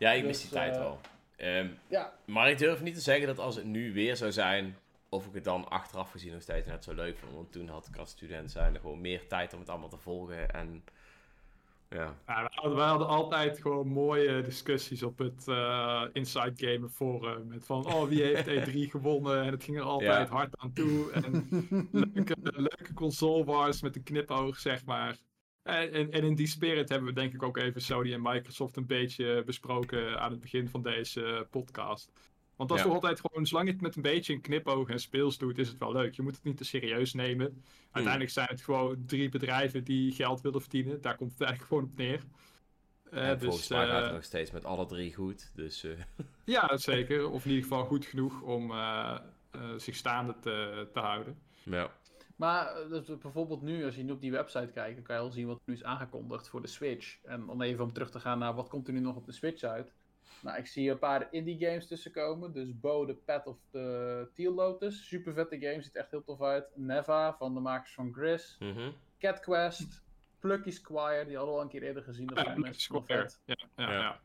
[0.00, 1.00] Ja, ik Dus, mis die tijd eh, wel.
[1.36, 4.76] Ehm, ja, Maar ik durf niet te zeggen dat als het nu weer zou zijn,
[5.08, 7.32] of ik het dan achteraf gezien nog steeds net zo leuk vond.
[7.32, 10.50] Want toen had ik als student zijn gewoon meer tijd om het allemaal te volgen.
[10.50, 10.84] En
[11.88, 16.88] ja, Ja, we, hadden, we hadden altijd gewoon mooie discussies op het eh, Inside Gamer
[16.88, 17.46] forum.
[17.46, 19.42] Met van, oh, wie heeft E3 gewonnen?
[19.42, 20.34] En het ging er altijd Ja.
[20.34, 21.12] hard aan toe.
[21.12, 21.48] En
[21.92, 25.16] leuke, leuke console wars met een knipoog, zeg maar.
[25.62, 28.76] En, en, en in die spirit hebben we denk ik ook even Sony en Microsoft
[28.76, 32.10] een beetje besproken aan het begin van deze eh, podcast.
[32.56, 32.90] Want dat is Ja.
[32.90, 35.68] toch altijd gewoon, zolang je het met een beetje een knipoog en speels doet, is
[35.68, 36.14] het wel leuk.
[36.14, 37.62] Je moet het niet te serieus nemen.
[37.90, 41.00] Uiteindelijk zijn het gewoon drie bedrijven die geld willen verdienen.
[41.00, 42.20] Daar komt het eigenlijk gewoon op neer.
[43.10, 45.50] Eh, en volgens dus, mij gaat eh, het nog steeds met alle drie goed.
[45.54, 45.90] Dus eh,
[46.44, 47.28] ja, zeker.
[47.30, 49.18] Of in ieder geval goed genoeg om eh,
[49.50, 51.38] eh, zich staande te, te houden.
[51.62, 51.98] ja.
[52.40, 55.22] Maar eh, dus bijvoorbeeld nu, als je nu op die website kijkt, dan kan je
[55.22, 57.18] al zien wat er nu is aangekondigd voor de Switch.
[57.24, 59.32] En om even om terug te gaan naar wat komt er nu nog op de
[59.32, 59.92] Switch uit.
[60.42, 62.52] Nou, ik zie een paar indie games tussenkomen.
[62.52, 65.06] Dus Bo, The Path of the Teal Lotus.
[65.08, 66.70] Super vette game, ziet echt heel tof uit.
[66.74, 68.56] Neva, van de makers van Gris.
[68.58, 68.90] Mhm.
[69.18, 70.02] Cat Quest.
[70.38, 72.26] Plucky Squire, die hadden we al een keer eerder gezien.
[72.26, 73.04] Dat Ja, zijn Plucky Squire.
[73.06, 73.40] vet.
[73.44, 73.98] Ja, ja, Ja.
[73.98, 74.20] ja.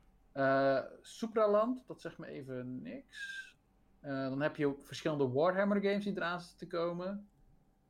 [0.78, 3.44] Eh, Supraland, dat zegt me even niks.
[4.00, 7.30] Eh, dan heb je ook verschillende Warhammer games die eraan zitten te komen.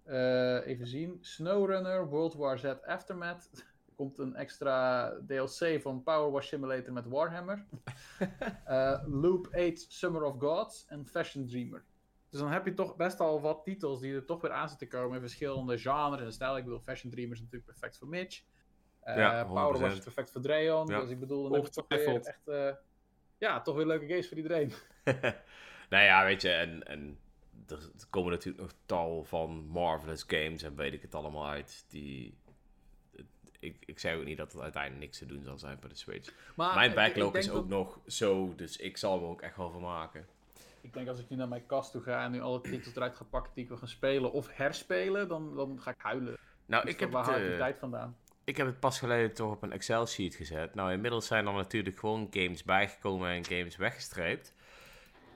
[0.05, 1.17] Eh, even zien.
[1.21, 3.49] SnowRunner, World War Z Aftermath.
[3.53, 7.65] Er komt een extra DLC van Power Wash Simulator met Warhammer.
[8.65, 11.83] Eh, Loop 8, Summer of Gods en Fashion Dreamer.
[12.29, 14.87] Dus dan heb je toch best al wat titels die er toch weer aan zitten
[14.87, 16.57] komen in verschillende genres en stijlen.
[16.57, 18.43] Ik bedoel, Fashion Dreamer is natuurlijk perfect voor Mitch.
[18.99, 19.79] Eh, Ja, Power 100%.
[19.79, 20.87] was perfect voor Dreon.
[20.87, 20.99] Ja.
[20.99, 22.41] Dus ik bedoel, dan heb je toch weer echt...
[23.37, 24.71] ja, toch weer leuke games voor iedereen.
[25.89, 27.19] nou ja, weet je, en, en
[27.71, 31.85] er, komen natuurlijk nog tal van Marvelous games en weet ik het allemaal uit.
[31.89, 32.37] Die,
[33.59, 35.95] ik, ik zeg ook niet dat het uiteindelijk niks te doen zal zijn voor de
[35.95, 36.33] Switch.
[36.55, 39.71] Maar Mijn backlog is dat- ook nog zo, dus ik zal me ook echt wel
[39.71, 40.25] vermaken.
[40.81, 43.15] Ik denk als ik nu naar mijn kast toe ga en nu alle titels eruit
[43.15, 46.37] ga pakken die ik wil gaan spelen of herspelen, dan, dan ga ik huilen.
[46.65, 48.17] Nou, Dus ik heb, waar het, die eh, tijd vandaan?
[48.43, 50.75] ik heb het pas geleden toch op een Excel-sheet gezet.
[50.75, 54.53] Nou, inmiddels zijn er natuurlijk gewoon games bijgekomen en games weggestreept.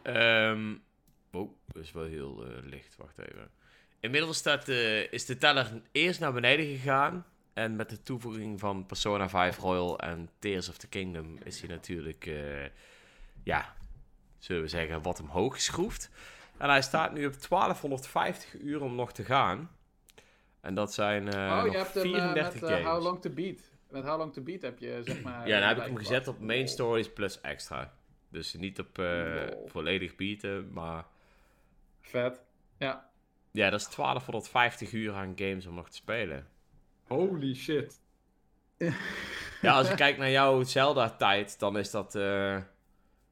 [0.02, 0.76] Ehm
[1.32, 2.96] oh, dat is wel heel eh, licht.
[2.98, 3.52] Wacht even.
[4.00, 7.26] Inmiddels staat, de- is de teller eerst naar beneden gegaan.
[7.54, 11.70] En met de toevoeging van Persona 5 Royal en Tears of the Kingdom is hij
[11.70, 12.66] natuurlijk, eh,
[13.44, 13.74] ja,
[14.38, 16.10] zullen we zeggen, wat omhoog geschroefd.
[16.58, 19.70] En hij staat nu op 1250 uur om nog te gaan.
[20.62, 22.86] En dat zijn eh oh, nog je hebt hem eh, 34 met eh.
[22.86, 23.60] How Long To Beat.
[23.90, 25.48] Met How Long To Beat heb je, zeg maar...
[25.48, 27.94] Ja, dan heb ik eh, hem gezet op main stories plus extra.
[28.30, 31.06] Dus niet op eh, volledig beaten, maar...
[32.10, 32.42] Vet.
[32.78, 33.10] Ja.
[33.52, 36.48] Ja, dat is 1250 uur aan games om nog te spelen.
[37.08, 38.00] Holy shit.
[39.62, 42.16] Ja, als je kijkt naar jouw Zelda-tijd, dan is dat...
[42.16, 42.58] eh,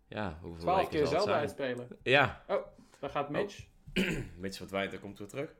[0.07, 1.39] ja, hoeveel 12 weken keer zal het Zelda zijn?
[1.39, 1.87] uitspelen.
[2.03, 2.65] Ja, Oh,
[2.99, 3.65] daar gaat Mitch.
[4.41, 5.55] Mitch verdwijnt, dan komt weer terug.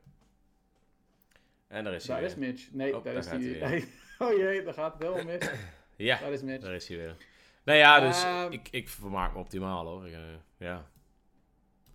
[1.68, 2.46] En daar is hij Daar weer.
[2.46, 2.72] is Mitch.
[2.72, 3.28] Nee, Oh, daar daar is
[3.60, 3.68] hij.
[3.68, 3.88] Nee.
[4.28, 5.52] Oh jee, daar gaat wel Mitch.
[5.96, 6.62] Ja, Daar is Mitch.
[6.64, 7.16] daar is hij weer.
[7.64, 8.52] Nou ja, dus Ehm.
[8.52, 10.06] ik, ik vermaak me optimaal hoor.
[10.06, 10.20] Ik, eh,
[10.56, 10.86] ja.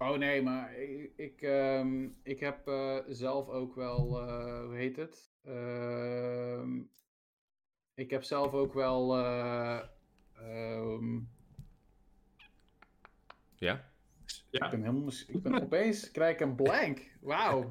[0.03, 4.95] Oh nee, maar ik, ik, ehm, ik heb eh, zelf ook wel, eh, hoe heet
[4.95, 5.31] het?
[5.43, 6.81] Ehm,
[7.93, 9.79] ik heb zelf ook wel, eh,
[10.33, 11.19] ehm,
[13.55, 13.91] Ja?
[14.49, 17.01] Ja, ik ben helemaal, ik ben opeens, krijg ik een blank.
[17.21, 17.67] Wauw.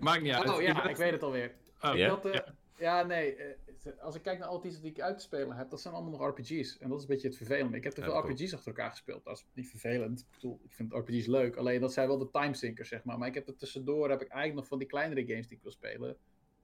[0.00, 0.48] maakt niet uit.
[0.50, 1.54] Oh ja, ik weet het alweer.
[1.80, 2.08] Oh, Ja?
[2.08, 2.54] Dat, eh, Ja.
[2.78, 3.02] ja.
[3.02, 3.65] nee, eh,
[4.00, 6.18] als ik kijk naar alle titels die ik uit te spelen heb, dat zijn allemaal
[6.18, 6.78] nog RPG's.
[6.78, 7.76] En dat is een beetje het vervelende.
[7.76, 8.18] Ik heb te veel.
[8.18, 9.24] RPG's achter elkaar gespeeld.
[9.24, 10.20] Dat is niet vervelend.
[10.20, 11.56] Ik bedoel, ik vind RPG's leuk.
[11.56, 13.18] Alleen dat zijn wel de timesinkers, zeg maar.
[13.18, 15.62] Maar ik heb er tussendoor heb ik eigenlijk nog van die kleinere games die ik
[15.62, 16.16] wil spelen.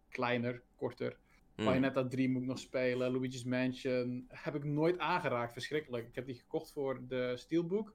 [0.08, 1.18] Kleiner, korter.
[1.54, 1.64] Hm.
[1.64, 3.10] Bayonetta 3 moet ik nog spelen.
[3.12, 5.52] Luigi's Mansion heb ik nooit aangeraakt.
[5.52, 6.08] Verschrikkelijk.
[6.08, 7.94] Ik heb die gekocht voor de Steelbook.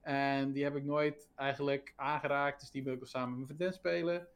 [0.00, 2.60] En die heb ik nooit eigenlijk aangeraakt.
[2.60, 4.28] Dus die wil ik nog samen met mijn vriendin spelen.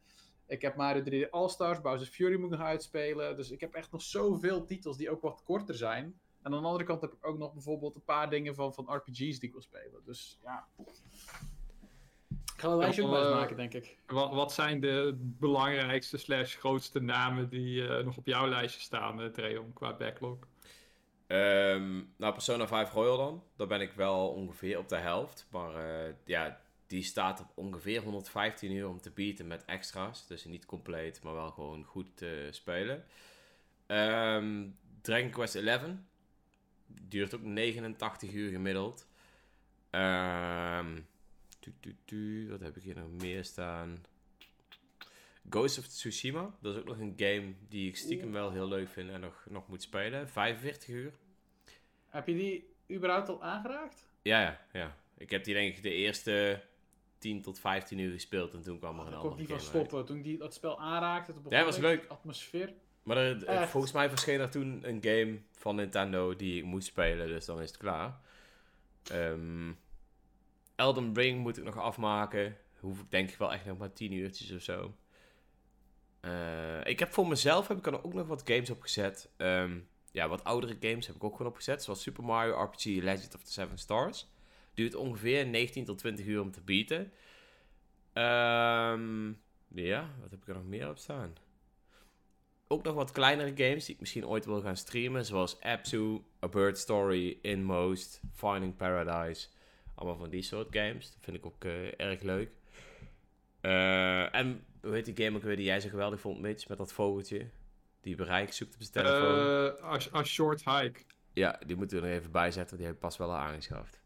[0.46, 1.80] Ik heb Mario 3D All-Stars.
[1.80, 3.36] Bowser's Fury moet ik nog uitspelen.
[3.36, 6.04] Dus ik heb echt nog zoveel titels die ook wat korter zijn.
[6.42, 8.94] En aan de andere kant heb ik ook nog bijvoorbeeld een paar dingen van, van
[8.94, 10.00] RPG's die ik wil spelen.
[10.04, 10.66] Dus ja.
[12.54, 13.98] Ik ga een lijstje ook wel eens eh, maken, denk ik.
[14.06, 19.20] Wat, wat zijn de belangrijkste slash grootste namen die eh, nog op jouw lijstje staan,
[19.20, 20.38] uh, Dreon, qua backlog?
[21.26, 23.42] Ehm, nou, Persona 5 Royal dan.
[23.56, 25.46] Daar ben ik wel ongeveer op de helft.
[25.50, 26.60] Maar eh, ja,
[26.94, 30.26] die staat op ongeveer 115 uur om te beaten met extra's.
[30.26, 33.04] Dus niet compleet, maar wel gewoon goed te spelen.
[33.86, 34.68] Ehm,
[35.00, 35.82] Dragon Quest 11.
[36.86, 39.08] Duurt ook 89 uur gemiddeld.
[39.90, 41.00] Ehm,
[41.58, 44.04] tu, tu, tu, wat heb ik hier nog meer staan?
[45.50, 46.54] Ghost of Tsushima.
[46.60, 49.46] Dat is ook nog een game die ik stiekem wel heel leuk vind en nog,
[49.48, 50.28] nog moet spelen.
[50.28, 51.12] 45 uur.
[52.08, 54.08] Heb je die überhaupt al aangeraakt?
[54.22, 54.96] Ja, ja, ja.
[55.16, 56.62] Ik heb die denk ik de eerste
[57.24, 59.62] 10 tot 15 uur gespeeld en toen kwam er een Daar kon ik andere niet
[59.64, 59.86] van uit.
[59.88, 60.06] stoppen.
[60.06, 62.06] Toen die, dat spel aanraakte, toen begon Ja, was leuk.
[62.08, 62.72] atmosfeer.
[63.02, 67.26] Maar er- volgens mij verscheen er toen een game van Nintendo die ik moet spelen,
[67.28, 68.20] dus dan is het klaar.
[69.10, 69.72] Ehm
[70.74, 72.56] Elden Ring moet ik nog afmaken.
[72.80, 74.94] Hoef ik denk ik wel echt nog maar 10 uurtjes of zo.
[76.20, 79.28] Eh, ik heb voor mezelf heb ik er ook nog wat games opgezet.
[79.36, 79.78] Ehm
[80.12, 81.82] ja, wat oudere games heb ik ook gewoon opgezet.
[81.82, 84.28] Zoals Super Mario RPG Legend of the Seven Stars.
[84.74, 87.12] Duurt ongeveer 19 tot 20 uur om te beaten.
[88.12, 89.32] Ehm,
[89.68, 91.32] ja, wat heb ik er nog meer op staan?
[92.68, 95.24] Ook nog wat kleinere games die ik misschien ooit wil gaan streamen.
[95.24, 99.48] Zoals Abzu, A Bird Story, Inmost, Finding Paradise.
[99.94, 101.12] Allemaal van die soort games.
[101.12, 102.50] Dat vind ik ook eh, erg leuk.
[103.60, 106.68] Eh, en hoe heet die game ook weer die jij zo geweldig vond, Mitch?
[106.68, 107.48] Met dat vogeltje.
[108.00, 109.80] Die bereik zoekt op zijn telefoon.
[109.80, 111.00] Als, als short hike.
[111.32, 112.76] Ja, die moeten we er even bij zetten.
[112.76, 114.03] Die heb ik pas wel al aangeschaft.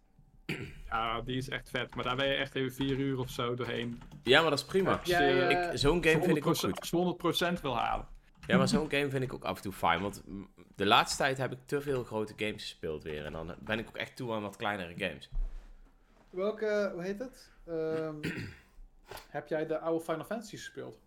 [0.89, 1.95] Ja, die is echt vet.
[1.95, 4.03] Maar daar ben je echt even vier uur of zo doorheen.
[4.23, 5.01] Ja, maar dat is prima.
[5.75, 7.59] Zo'n game vind ik ook Als je goed.
[7.59, 8.07] 100% wil halen.
[8.47, 10.01] Ja, maar zo'n game vind ik ook af en toe fijn.
[10.01, 10.23] Want
[10.77, 13.25] de laatste tijd heb ik te veel grote games gespeeld weer.
[13.25, 15.31] En dan ben ik ook echt toe aan wat kleinere games.
[16.31, 17.51] Welke, hoe heet het?
[17.67, 18.15] Ehm,
[19.37, 20.99] heb jij de oude Final Fantasy gespeeld?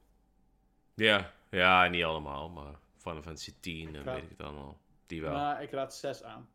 [0.94, 2.50] Ja, ja, niet allemaal.
[2.50, 4.78] Maar Final Fantasy 10 en weet ik het allemaal.
[5.06, 5.34] Die wel.
[5.34, 6.50] Nou, ik raad 6 aan.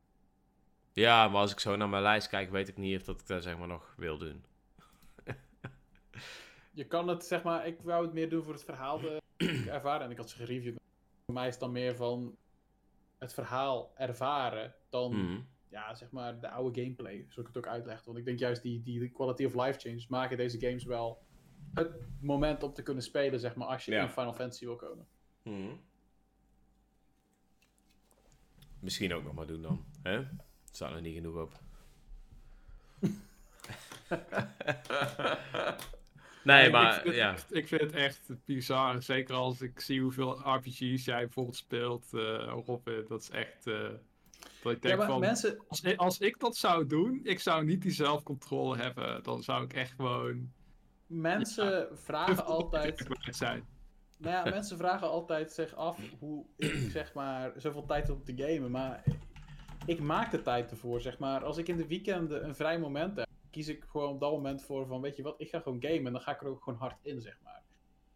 [0.97, 3.27] Ja, maar als ik zo naar mijn lijst kijk, weet ik niet of dat ik
[3.27, 4.45] dat zeg maar nog wil doen.
[6.73, 9.21] Je kan het, zeg maar, ik wou het meer doen voor het verhaal de
[9.69, 10.05] ervaren.
[10.05, 10.77] En ik had ze gereviewd.
[11.25, 12.37] Voor mij is het dan meer van,
[13.19, 15.41] het verhaal ervaren dan Mhm.
[15.69, 18.05] ja, zeg maar de oude gameplay, zoals ik het ook uitleg.
[18.05, 21.23] Want ik denk juist die, die, quality of life changes maken deze games wel
[21.75, 21.91] het
[22.21, 24.03] moment om te kunnen spelen, zeg maar, als je Ja.
[24.03, 25.07] in Final Fantasy wil komen.
[25.43, 25.75] Mhm.
[28.81, 29.85] Misschien ook nog maar doen dan.
[30.03, 30.25] Hè?
[30.77, 31.53] Staat er niet genoeg op.
[36.45, 37.33] nee, ik maar vind het ja.
[37.33, 39.03] echt- ik vind het echt bizar.
[39.03, 43.05] Zeker als ik zie hoeveel RPG's jij bijvoorbeeld speelt, eh Robin.
[43.09, 43.67] Dat is echt.
[43.67, 43.89] eh,
[44.63, 45.21] dat ik denk Ja, maar van.
[45.21, 49.23] mensen, Als ik, als ik dat zou doen, ik zou niet die zelfcontrole hebben.
[49.23, 50.53] Dan zou ik echt gewoon.
[51.07, 53.67] mensen vragen altijd zijn.
[54.19, 58.25] Nou ja, mensen vragen altijd zich af hoe ik zeg maar zoveel tijd heb om
[58.25, 58.71] te gamen.
[58.71, 59.03] Maar
[59.87, 61.45] ik maak de tijd ervoor, zeg maar.
[61.45, 64.63] Als ik in de weekenden een vrij moment heb, kies ik gewoon op dat moment
[64.65, 66.07] voor van, weet je wat, ik ga gewoon gamen.
[66.07, 67.63] En dan ga ik er ook gewoon hard in, zeg maar.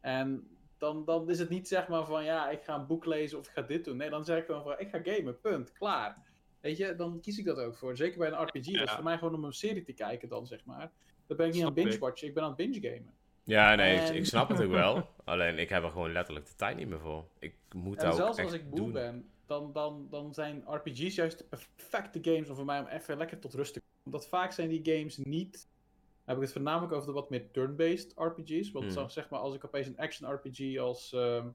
[0.01, 0.49] En
[0.79, 3.47] dan, dan is het niet zeg maar van, ja, ik ga een boek lezen of
[3.47, 3.97] ik ga dit doen.
[3.97, 6.17] Nee, dan zeg ik gewoon van, ik ga gamen, punt, klaar.
[6.61, 7.97] Weet je, dan kies ik dat ook voor.
[7.97, 8.65] Zeker bij een RPG.
[8.79, 10.91] Dat is voor mij gewoon om een serie te kijken dan, zeg maar.
[11.27, 12.01] Dan ben ik niet aan Snap binge ik.
[12.01, 13.15] watchen, ik ben aan binge gamen.
[13.45, 15.09] Ja, nee, ik, En- ik snap het ook wel.
[15.25, 17.25] Alleen ik heb er gewoon letterlijk de tijd niet meer voor.
[17.39, 18.93] Ik moet En ook zelfs echt als ik moe doen.
[18.93, 23.17] ben, dan, dan, dan zijn RPG's juist de perfecte games om voor mij om even
[23.17, 23.95] lekker tot rust te komen.
[24.05, 25.53] Omdat vaak zijn die games niet.
[25.53, 28.71] Dan heb ik het voornamelijk over de wat meer turn-based RPG's.
[28.71, 29.09] Want Hmm.
[29.09, 31.49] zeg maar, als ik opeens een action RPG als ehm,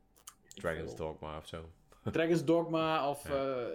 [0.47, 1.69] Dragon's Dogma of zo.
[2.11, 3.55] Dragon's Dogma of Ja.
[3.61, 3.67] eh,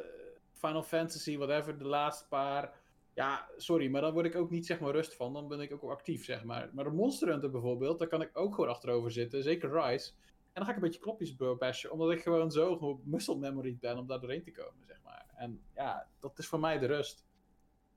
[0.52, 2.72] Final Fantasy, whatever, de laatste paar.
[3.14, 5.32] Ja, sorry, maar dan word ik ook niet zeg maar rust van.
[5.32, 6.70] Dan ben ik ook actief, zeg maar.
[6.72, 9.42] Maar de Monster Hunter bijvoorbeeld, daar kan ik ook gewoon achterover zitten.
[9.42, 10.12] Zeker Rise.
[10.52, 13.76] En dan ga ik een beetje klopjes bashen, omdat ik gewoon zo gewoon muscle memory
[13.80, 15.24] ben om daar doorheen te komen, zeg maar.
[15.36, 17.24] En ja, dat is voor mij de rust.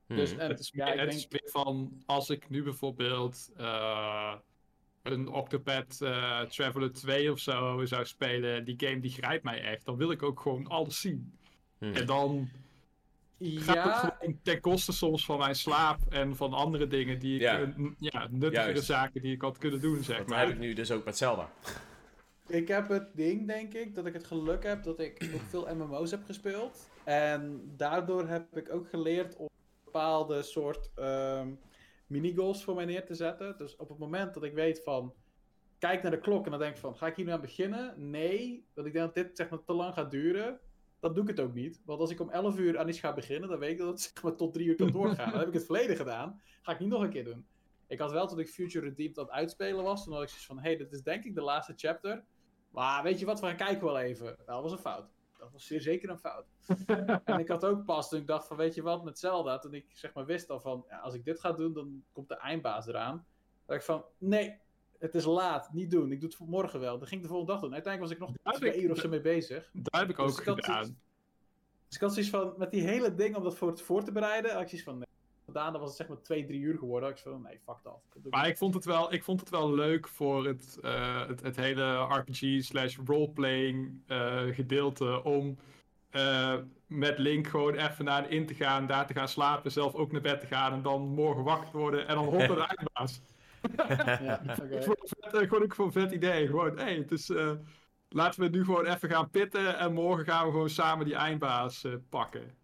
[0.06, 0.40] Dus, Mhm.
[0.40, 3.50] en, Het is, ja, meer, ik het denk, is meer van, als ik nu bijvoorbeeld
[3.56, 4.34] eh,
[5.02, 9.84] een Octopath eh, Traveler 2 of zo zou spelen, die game die grijpt mij echt,
[9.84, 11.38] dan wil ik ook gewoon alles zien.
[11.78, 11.94] Mhm.
[11.94, 12.48] En dan
[13.38, 17.34] gaat het ja, gewoon ten koste soms van mijn slaap en van andere dingen die
[17.34, 17.58] ik, Ja.
[17.64, 18.84] n- ja, nuttigere Juist.
[18.84, 20.38] zaken die ik had kunnen doen, zeg Dat maar.
[20.38, 21.50] heb ik nu dus ook met Zelda.
[22.46, 25.74] Ik heb het ding, denk ik, dat ik het geluk heb dat ik ook veel
[25.74, 26.90] MMO's heb gespeeld.
[27.04, 29.48] En daardoor heb ik ook geleerd om
[29.84, 31.48] bepaalde soort ehm
[32.06, 33.56] minigoals voor mij neer te zetten.
[33.58, 35.14] Dus op het moment dat ik weet van,
[35.78, 38.10] kijk naar de klok en dan denk ik van, ga ik hier nu aan beginnen?
[38.10, 40.60] Nee, dat ik denk dat dit zeg maar te lang gaat duren.
[41.00, 41.82] Dan doe ik het ook niet.
[41.84, 44.00] Want als ik om 11 uur aan iets ga beginnen, dan weet ik dat het
[44.14, 45.30] zeg maar tot 3 uur kan doorgaan.
[45.30, 46.40] dan heb ik het verleden gedaan.
[46.62, 47.46] Ga ik niet nog een keer doen.
[47.86, 50.46] Ik had wel toen ik Future Redeemed aan het uitspelen was, toen had ik zoiets
[50.46, 52.24] van, hé, hey, dit is denk ik de laatste chapter.
[52.74, 54.36] Maar weet je wat, we gaan kijken wel even.
[54.46, 55.06] Dat was een fout.
[55.38, 56.46] Dat was zeer zeker een fout.
[57.24, 59.74] en ik had ook pas toen ik dacht van, weet je wat, met Zelda, toen
[59.74, 62.36] ik zeg maar wist al van, ja, als ik dit ga doen, dan komt de
[62.36, 63.26] eindbaas eraan.
[63.66, 64.58] Dat ik van, nee,
[64.98, 66.12] het is laat, niet doen.
[66.12, 66.98] Ik doe het morgen wel.
[66.98, 67.72] Dan ging ik de volgende dag doen.
[67.72, 69.70] Uiteindelijk was ik nog Daar twee uur of zo mee bezig.
[69.72, 70.84] Daar heb ik Dus ook gedaan.
[70.84, 71.00] zoiets-
[71.86, 74.52] Dus ik had zoiets van, met die hele ding om dat voor, voor te bereiden,
[74.52, 75.08] had ik zoiets van, nee.
[75.54, 77.10] Daarna was het zeg maar twee, drie uur geworden.
[77.10, 78.00] ik zo van, nee, fuck dat.
[78.14, 78.50] Ik Maar niet.
[78.50, 81.94] ik vond het wel, ik vond het wel leuk voor het, eh, het, het hele
[81.94, 85.58] RPG slash roleplaying eh, gedeelte om
[86.10, 90.12] eh, met Link gewoon even naar in te gaan, daar te gaan slapen, zelf ook
[90.12, 92.74] naar bed te gaan en dan morgen wakker te worden en dan hop naar de
[92.76, 93.20] eindbaas.
[93.76, 94.76] Ja, oké.
[94.76, 96.46] Ik vond het vet, gewoon ook een vet idee.
[96.46, 97.52] Gewoon, hey, het is, eh,
[98.08, 101.84] laten we nu gewoon even gaan pitten en morgen gaan we gewoon samen die eindbaas
[101.84, 102.54] eh, pakken.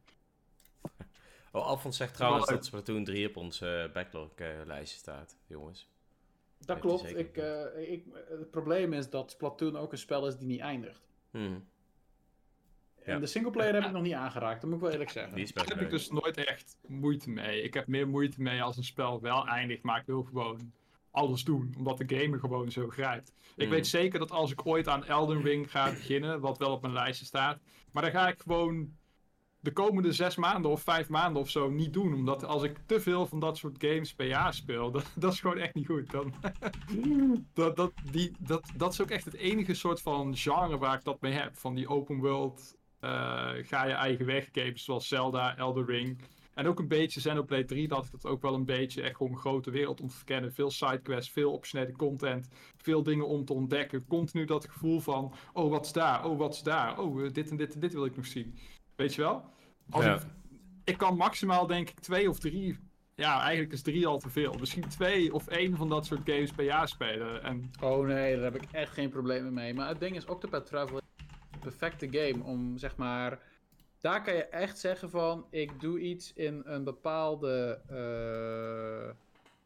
[1.53, 5.88] Oh, Alfons zegt trouwens dat Splatoon 3 op ons eh, backlog-lijstje staat, jongens.
[6.59, 7.16] Dat Heeft klopt.
[7.16, 11.09] Ik, eh, ik, het probleem is dat Splatoon ook een spel is die niet eindigt.
[11.32, 11.61] Ja.
[13.05, 15.55] En de singleplayer heb ik nog niet aangeraakt, dat moet ik wel eerlijk zeggen.
[15.55, 17.62] Daar heb ik dus nooit echt moeite mee.
[17.62, 20.72] Ik heb meer moeite mee als een spel wel eindigt, maar ik wil gewoon
[21.11, 23.32] alles doen, omdat de game me gewoon zo grijpt.
[23.57, 23.70] Ik Mm.
[23.72, 26.92] weet zeker dat als ik ooit aan Elden Ring ga beginnen, wat wel op mijn
[26.94, 27.61] lijstje staat,
[27.92, 28.96] maar dan ga ik gewoon
[29.61, 32.14] de komende zes maanden of vijf maanden of zo niet doen.
[32.14, 35.58] Omdat als ik te veel van dat soort games per jaar speel, dat, is gewoon
[35.58, 36.11] echt niet goed.
[36.11, 36.34] Dan,
[37.54, 41.04] dat, dat, die, dat, dat is ook echt het enige soort van genre waar ik
[41.04, 41.56] dat mee heb.
[41.56, 46.18] Van die open world, eh, ga je eigen weg games zoals Zelda, Elden Ring.
[46.54, 49.32] En ook een beetje Xenoblade 3, dat ik dat ook wel een beetje echt gewoon
[49.32, 50.52] een grote wereld om te verkennen.
[50.52, 54.06] Veel sidequests, veel optionele content, veel dingen om te ontdekken.
[54.06, 57.50] Continu dat gevoel van, oh wat is daar, oh wat is daar, oh eh, dit
[57.50, 58.58] en dit en dit wil ik nog zien.
[59.01, 59.44] Weet je wel?
[59.90, 60.14] Als Ja.
[60.14, 60.20] ik,
[60.84, 62.78] ik kan maximaal denk ik twee of drie,
[63.14, 64.55] ja eigenlijk is drie al te veel.
[64.61, 67.42] Misschien twee of één van dat soort games per jaar spelen.
[67.42, 69.74] En Oh nee, daar heb ik echt geen problemen mee.
[69.74, 73.38] Maar het ding is, Octopath Traveler is de perfecte game om, zeg maar...
[74.01, 77.80] Daar kan je echt zeggen van, ik doe iets in een bepaalde...
[77.88, 79.14] eh,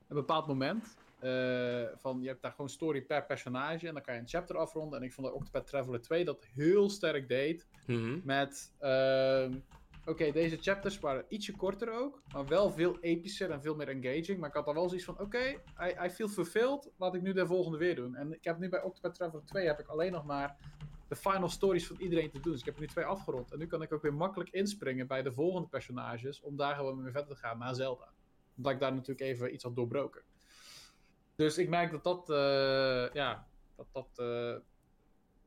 [0.08, 0.96] een bepaald moment.
[1.24, 4.56] Eh, van je hebt daar gewoon story per personage en dan kan je een chapter
[4.56, 4.98] afronden.
[4.98, 7.68] En ik vond dat Octopath Traveler 2 dat heel sterk deed.
[7.86, 8.20] Mhm.
[8.24, 9.54] Met, ehm,
[10.04, 14.38] oké, deze chapters waren ietsje korter ook, maar wel veel epischer en veel meer engaging.
[14.38, 15.44] Maar ik had dan wel zoiets van, oké,
[15.80, 18.14] I, I feel fulfilled, laat ik nu de volgende weer doen.
[18.14, 20.56] En ik heb nu bij Octopath Traveler 2 heb ik alleen nog maar
[21.08, 22.52] de final stories van iedereen te doen.
[22.52, 23.52] Dus ik heb er nu twee afgerond.
[23.52, 27.02] En nu kan ik ook weer makkelijk inspringen bij de volgende personages, om daar gewoon
[27.02, 28.12] mee verder te gaan na Zelda.
[28.56, 30.22] Omdat ik daar natuurlijk even iets had doorbroken.
[31.36, 34.54] Dus ik merk dat dat, eh, ja, dat dat eh,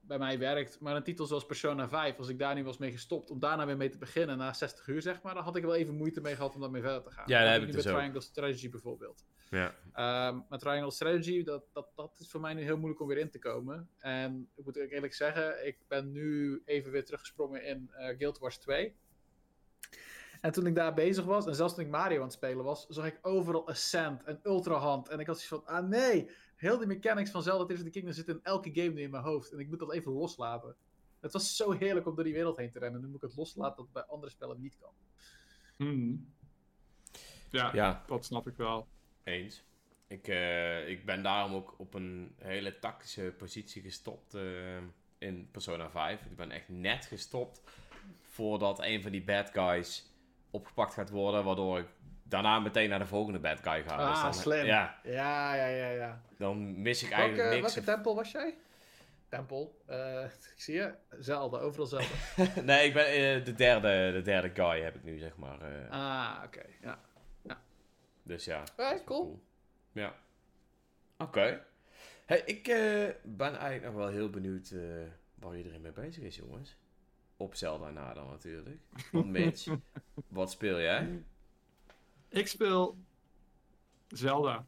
[0.02, 0.80] bij mij werkt.
[0.80, 3.66] Maar een titel zoals Persona 5, als ik daar nu was mee gestopt, om daarna
[3.66, 6.22] weer mee te beginnen na 60 uur, zeg maar, dan had ik wel even moeite
[6.22, 7.24] mee gehad om daarmee verder te gaan.
[7.28, 7.94] Ja, dat heb ik dus ook.
[7.94, 9.26] Triangle Strategy bijvoorbeeld.
[9.50, 9.76] Ja.
[9.94, 13.18] Ehm maar Triangle Strategy, dat, dat, dat is voor mij nu heel moeilijk om weer
[13.18, 13.90] in te komen.
[13.98, 18.40] En ik moet ook eerlijk zeggen, ik ben nu even weer teruggesprongen in eh, Guild
[18.40, 18.96] Wars 2.
[20.42, 22.88] En toen ik daar bezig was, en zelfs toen ik Mario aan het spelen was,
[22.88, 25.10] zag ik overal Ascent en Ultra Hand.
[25.10, 27.92] En ik had zoiets van, ah nee, heel die mechanics van Zelda Tears of the
[27.92, 29.52] Kingdom zitten in elke game nu in mijn hoofd.
[29.52, 30.76] En ik moet dat even loslaten.
[31.20, 33.02] Het was zo heerlijk om door die wereld heen te rennen.
[33.02, 34.92] Nu moet ik het loslaten dat het bij andere spellen niet kan.
[35.76, 36.34] Hmm.
[37.50, 38.88] Ja, ja, dat snap ik wel.
[39.24, 39.64] eens.
[40.08, 44.78] Ik, eh, ik ben daarom ook op een hele tactische positie gestopt eh,
[45.18, 46.26] in Persona 5.
[46.26, 47.62] Ik ben echt net gestopt
[48.22, 50.06] voordat een van die bad guys
[50.52, 51.88] opgepakt gaat worden, waardoor ik
[52.24, 53.96] daarna meteen naar de volgende bad guy ga.
[53.96, 54.66] Ah, Dus dan, slim.
[54.66, 56.22] Ja, Ja, ja, ja, ja.
[56.38, 57.74] dan mis ik eigenlijk Welke, niks.
[57.74, 58.56] welke tempel was jij?
[59.30, 59.82] Tempel.
[59.86, 60.94] Eh, ik zie je.
[61.20, 62.06] Zelda, overal Zelda.
[62.64, 65.62] nee, ik ben eh, de, derde, de derde guy heb ik nu, zeg maar.
[65.62, 65.90] eh.
[65.92, 66.62] ah, oké.
[66.82, 67.00] Ja.
[68.24, 68.58] Dus ja.
[68.60, 69.44] Dat is wel cool.
[69.92, 70.16] Ja.
[71.18, 71.62] Oké.
[72.26, 72.64] Hey, ik
[73.24, 74.74] ben eigenlijk nog wel heel benieuwd
[75.36, 76.78] waar iedereen mee bezig is, jongens.
[77.38, 78.80] Op Zelda na dan natuurlijk.
[79.12, 79.68] Want Mitch,
[80.28, 81.24] wat speel jij?
[82.30, 82.98] Ik speel
[84.08, 84.66] Zelda.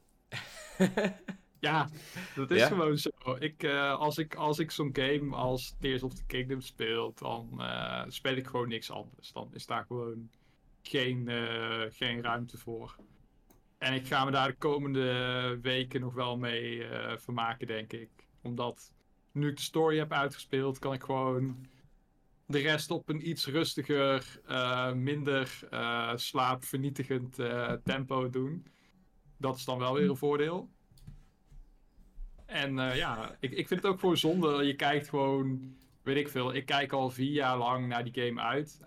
[1.59, 1.89] Ja,
[2.36, 2.67] dat is Ja?
[2.67, 3.09] gewoon zo.
[3.39, 7.61] Ik, eh, als ik, als ik zo'n game als Tears of the Kingdom speel, dan
[7.61, 9.32] eh, speel ik gewoon niks anders.
[9.32, 10.30] Dan is daar gewoon
[10.82, 12.95] geen, eh, geen ruimte voor.
[13.78, 18.09] En ik ga me daar de komende weken nog wel mee vermaken, denk ik.
[18.41, 18.93] Omdat
[19.32, 21.67] nu ik de story heb uitgespeeld, kan ik gewoon
[22.49, 28.65] de rest op een iets rustiger, eh, minder eh, slaapvernietigend eh, tempo doen.
[29.37, 30.69] Dat is dan wel weer een voordeel.
[32.45, 34.65] En ja, ik, ik vind het ook gewoon zonde.
[34.65, 38.41] Je kijkt gewoon, weet ik veel, ik kijk al vier jaar lang naar die game
[38.41, 38.79] uit.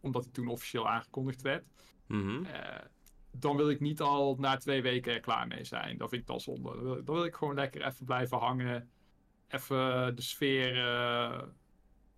[0.00, 1.64] Omdat die toen officieel aangekondigd werd.
[2.06, 2.44] Mhm.
[3.32, 5.96] Dan wil ik niet al na twee weken er klaar mee zijn.
[5.96, 6.72] Dat vind ik dan zonde.
[6.74, 8.90] Dan wil, dan wil ik gewoon lekker even blijven hangen.
[9.48, 10.76] Even de sfeer,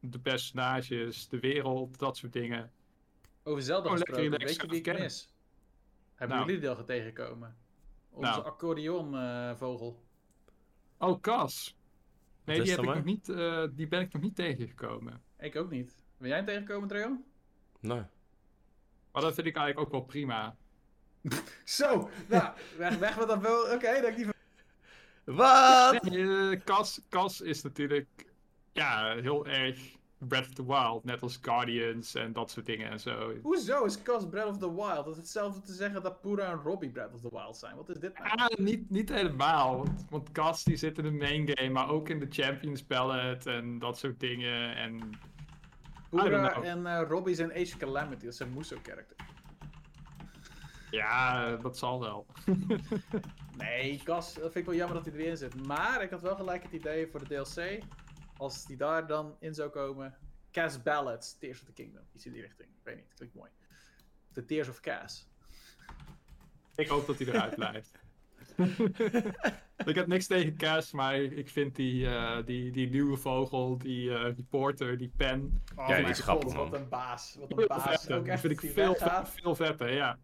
[0.00, 2.72] de personages, de wereld, dat soort dingen.
[3.42, 5.02] Over Zelda Oh, gesproken, weet je wie ik kennen.
[5.02, 5.34] mis?
[6.14, 6.48] Hebben Nou.
[6.48, 7.56] jullie die al tegengekomen?
[8.10, 8.44] Onze Nou.
[8.44, 10.02] accordeonvogel.
[10.98, 11.76] Oh, Cas.
[12.44, 15.22] Nee, die, heb ik nog niet, eh, die ben ik nog niet tegengekomen.
[15.38, 15.94] ik ook niet.
[16.18, 17.24] Ben jij hem tegengekomen, Dreon?
[17.80, 18.02] Nee.
[19.12, 20.56] Maar dat vind ik eigenlijk ook wel prima.
[21.64, 23.74] Zo, nou, weg, weg met dat wel.
[23.74, 24.26] Oké, dat ik die
[25.24, 26.02] Wat?
[26.02, 28.26] Nee, eh, Cas, Cas is natuurlijk
[28.72, 29.98] ja, heel erg
[30.28, 31.04] Breath of the Wild.
[31.04, 33.32] Net als Guardians en dat soort dingen en zo.
[33.42, 35.04] Hoezo is Cas Breath of the Wild?
[35.04, 37.76] Dat is hetzelfde te zeggen dat Pura en Robbie Breath of the Wild zijn.
[37.76, 38.30] Wat is dit nou?
[38.30, 39.76] Ah, niet, niet helemaal.
[39.76, 43.50] Want, want Cas die zit in de main game, maar ook in de Champions Palette
[43.50, 44.76] en dat soort dingen.
[44.76, 45.10] En
[46.10, 48.24] Pura en eh, Robbie zijn Age of Calamity.
[48.24, 49.16] Dat zijn Muso-character.
[50.90, 52.26] ja, dat zal wel.
[53.56, 55.66] Nee, Cas, dat vind ik wel jammer dat hij erin zit.
[55.66, 57.82] Maar ik had wel gelijk het idee voor de DLC.
[58.40, 60.16] Als die daar dan in zou komen.
[60.50, 62.02] Cas Ballads, Tears of the Kingdom.
[62.14, 62.68] Iets in die richting.
[62.68, 63.50] Ik weet niet, klinkt mooi.
[64.32, 65.28] De Tears of Cas.
[66.74, 67.98] Ik hoop dat hij eruit blijft.
[69.90, 74.14] ik heb niks tegen Cas, maar ik vind die, eh, die, die nieuwe vogel, die
[74.14, 75.62] eh, reporter, die pen.
[75.76, 77.36] Oh die mijn is grappig, wat een baas.
[77.38, 77.82] Wat een baas.
[77.82, 78.16] vetter.
[78.16, 80.18] Ook Die echt vind ik als die veel, veel vetter, ja.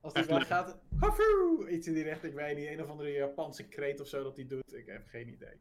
[0.00, 0.78] Als die weggaat.
[1.00, 1.68] Hafoe!
[1.70, 2.32] Iets in die richting.
[2.32, 2.68] Ik weet niet.
[2.68, 4.74] Een of andere Japanse kreet of zo dat hij doet.
[4.74, 5.60] Ik heb geen idee.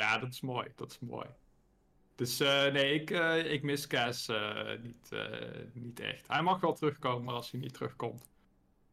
[0.00, 0.68] Ja, dat is mooi.
[0.76, 1.26] Dat is mooi.
[2.14, 5.10] Dus eh, nee, ik, eh, ik mis Cas eh, niet,
[5.72, 6.28] niet echt.
[6.28, 8.28] Hij mag wel terugkomen, maar als hij niet terugkomt.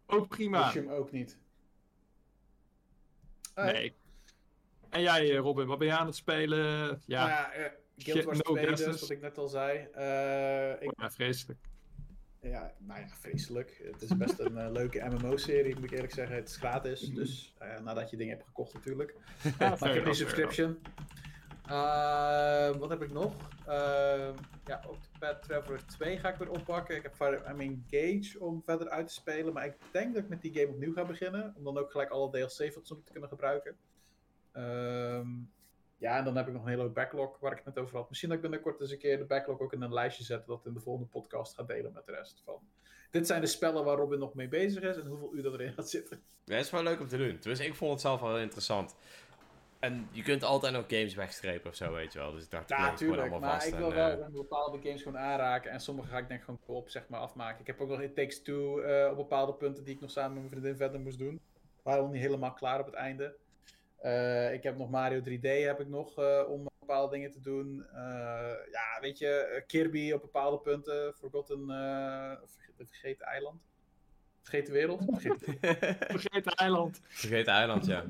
[0.05, 0.63] Ook prima.
[0.65, 1.37] Push hem ook niet.
[3.53, 3.95] Ah, Nee.
[4.89, 6.85] En jij, Robin, wat ben je aan het spelen?
[6.85, 9.79] Nou Ja, ja, eh, Guild Wars no 2 dus, wat ik net al zei.
[10.79, 11.59] Ik, oh, ja vreselijk.
[12.49, 13.81] Ja, nou ja, vreselijk.
[13.91, 16.35] Het is best een eh, leuke MMO-serie, moet ik eerlijk zeggen.
[16.35, 19.15] Het is gratis, dus eh, nadat je dingen hebt gekocht natuurlijk.
[19.59, 20.77] Ja, Maar ik heb die subscription.
[21.69, 23.33] Uh, wat heb ik nog?
[24.65, 26.95] Ja, Octopath Traveler 2 ga ik weer oppakken.
[26.95, 29.53] Ik heb Fire I'm Engage om verder uit te spelen.
[29.53, 31.53] Maar ik denk dat ik met die game opnieuw ga beginnen.
[31.57, 33.75] Om dan ook gelijk alle DLC-fatsoen te kunnen gebruiken.
[34.53, 35.19] Uh,
[35.97, 38.09] ja, en dan heb ik nog een hele backlog waar ik het net over had.
[38.09, 40.45] Misschien dat ik binnenkort eens een keer de backlog ook in een lijstje zet.
[40.45, 42.59] Dat in de volgende podcast ga delen met de rest van.
[43.11, 45.73] Dit zijn de spellen waar Robin nog mee bezig is en hoeveel uur dat erin
[45.73, 46.21] gaat zitten.
[46.43, 47.37] Ja, dat is wel leuk om te doen.
[47.41, 48.95] Dus ik vond het zelf wel heel interessant.
[49.79, 52.31] En je kunt altijd nog games wegstrepen of zo, weet je wel.
[52.31, 53.39] Dus ik dacht, ja, tuurlijk.
[53.39, 54.25] Maar ik wil wel uh...
[54.27, 55.71] bepaalde games gewoon aanraken.
[55.71, 57.61] En sommige ga ik denk gewoon op zeg maar, afmaken.
[57.61, 60.33] Ik heb ook nog It Takes Two uh, op bepaalde punten die ik nog samen
[60.33, 61.41] met mijn vriendin verder moest doen.
[61.53, 63.35] We waren nog niet helemaal klaar op het einde.
[64.03, 66.17] Uh, ik heb nog Mario 3D heb ik nog
[66.47, 67.85] om bepaalde dingen te doen.
[68.71, 71.13] ja, weet je, Kirby op bepaalde punten.
[71.13, 71.65] Forgotten,
[72.77, 73.61] Vergeten Eiland.
[74.41, 75.03] Vergeten Wereld.
[75.07, 75.57] Vergeten,
[76.19, 77.01] Vergeten Eiland.
[77.07, 78.05] Vergeten Eiland, ja.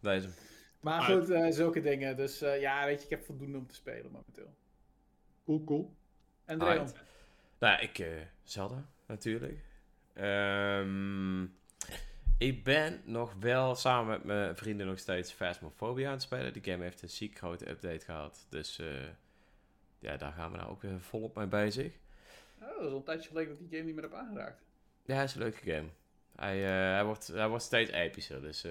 [0.00, 0.28] Deze.
[0.80, 2.16] Maar goed, uh, zulke dingen.
[2.16, 4.54] Dus uh, ja, weet je, ik heb voldoende om te spelen momenteel.
[5.44, 5.94] Cool, cool.
[6.44, 6.88] En Dreon?
[7.58, 8.06] Nou, ik, uh,
[8.42, 9.64] Zelda, natuurlijk.
[10.14, 11.56] Um,
[12.38, 16.52] ik ben nog wel samen met mijn vrienden nog steeds Phasmophobia aan het spelen.
[16.52, 18.46] Die game heeft een ziek grote update gehad.
[18.48, 18.80] Dus
[19.98, 21.92] ja, daar gaan we nou ook weer volop mee bezig.
[22.60, 24.62] Oh, dat is al een tijdje geleden dat die game niet meer heb aangeraakt.
[25.04, 25.88] Ja, hij is een leuke game.
[26.36, 28.66] Hij, hij, wordt, hij wordt steeds epischer, dus...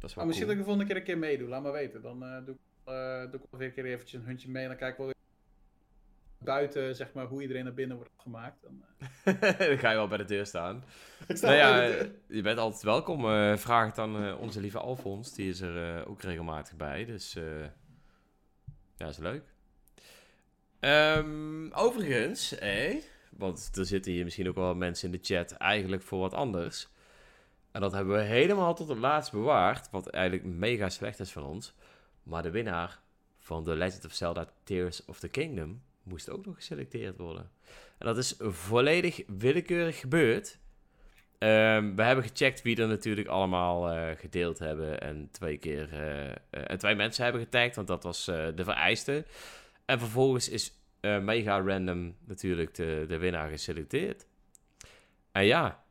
[0.00, 0.48] Dat is wel oh, misschien cool.
[0.48, 2.02] dat ik de volgende keer een keer meedoe, laat maar weten.
[2.02, 4.68] Dan uh, doe, ik, uh, doe ik weer een keer eventjes een huntje mee en
[4.68, 5.10] dan kijk ik wel
[6.44, 8.62] buiten, zeg maar, hoe iedereen naar binnen wordt gemaakt.
[8.62, 8.82] Dan,
[9.24, 9.40] uh...
[9.68, 10.84] dan ga je wel bij de deur staan.
[11.28, 12.10] Ik sta nou ja, deur.
[12.26, 13.20] Je bent altijd welkom.
[13.58, 17.04] vraag het aan onze lieve Alfons, die is er ook regelmatig bij.
[17.04, 17.36] Dus
[18.96, 19.42] ja, is leuk.
[20.80, 22.96] Um, overigens, eh,
[23.30, 26.88] want er zitten hier misschien ook wel mensen in de chat eigenlijk voor wat anders.
[27.72, 29.90] En dat hebben we helemaal tot het laatst bewaard.
[29.90, 31.74] Wat eigenlijk mega slecht is van ons.
[32.22, 33.00] Maar de winnaar
[33.38, 37.50] van The Legend of Zelda Tears of the Kingdom moest ook nog geselecteerd worden.
[37.98, 40.58] En dat is volledig willekeurig gebeurd.
[41.38, 45.00] Um, we hebben gecheckt wie er natuurlijk allemaal uh, gedeeld hebben.
[45.00, 45.92] En twee keer.
[45.92, 49.24] Uh, uh, en twee mensen hebben getagd, want dat was de vereiste.
[49.84, 54.26] En vervolgens is mega random natuurlijk de, de winnaar geselecteerd.
[55.32, 55.84] En ja,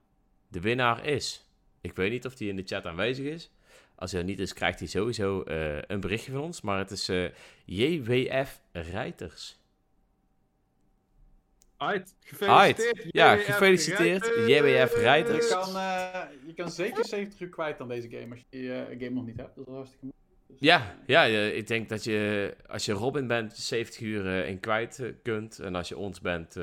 [0.47, 1.45] de winnaar is.
[1.81, 3.51] Ik weet niet of hij in de chat aanwezig is.
[3.95, 5.43] Als hij er niet is, krijgt hij sowieso
[5.87, 6.61] een berichtje van ons.
[6.61, 7.09] Maar het is
[7.65, 9.59] JWF Reiters.
[11.79, 13.05] Ait, gefeliciteerd.
[13.11, 14.25] Ja, gefeliciteerd.
[14.25, 15.49] JWF Reiters.
[15.49, 18.99] Je kan, uh, je kan zeker 70 uur kwijt aan deze game als je een
[18.99, 19.55] game nog niet hebt.
[19.55, 20.17] Dat is hartstikke mooi.
[20.47, 25.13] Dus, ja, ja, ik denk dat je als je Robin bent, 70 uur in kwijt
[25.23, 25.59] kunt.
[25.59, 26.55] En als je ons bent,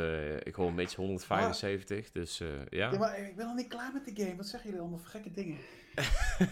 [0.43, 2.07] ik hoor een beetje 175.
[2.07, 2.13] Ah.
[2.13, 2.91] Dus ja.
[2.91, 2.99] ja.
[2.99, 4.37] maar ik ben nog niet klaar met de game.
[4.37, 5.57] Wat zeggen jullie allemaal voor gekke dingen?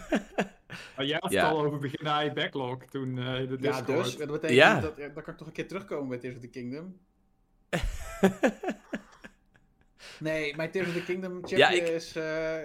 [0.95, 4.17] maar jij had het al over beginnen aan je backlog toen uh, de Ja, dus.
[4.17, 4.79] Dat betekent ja.
[4.79, 6.99] dat, kan ik toch een keer terugkomen bij Tears of the Kingdom.
[10.19, 11.87] nee, mijn Tears of the Kingdom ja, ik...
[11.87, 12.61] is, uh,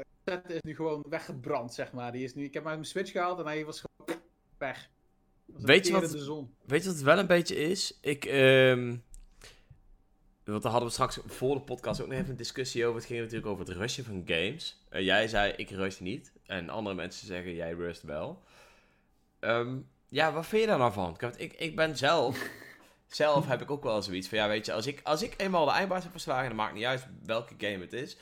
[0.47, 2.13] is nu gewoon weggebrand, zeg maar.
[2.13, 4.21] Die is nu, ik heb mijn Switch gehaald en hij was gewoon
[4.59, 4.91] weg.
[5.47, 6.11] weet, je wat,
[6.67, 7.99] weet je wat het wel een beetje is?
[8.01, 9.03] Ik, um,
[10.45, 12.97] want daar hadden we straks voor de podcast ook nog even een discussie over.
[12.97, 14.85] Het ging natuurlijk over het rushen van games.
[14.93, 16.33] Uh, jij zei, ik rush niet.
[16.47, 18.43] En andere mensen zeggen, jij rust wel.
[19.41, 21.17] Um, ja, wat vind je daar nou van?
[21.37, 22.39] Ik, ik ben zelf...
[23.15, 25.65] zelf heb ik ook wel zoiets van, ja, weet je, als ik, als ik eenmaal
[25.65, 28.17] de eindbaas heb verslagen, dan maakt niet uit welke game het is.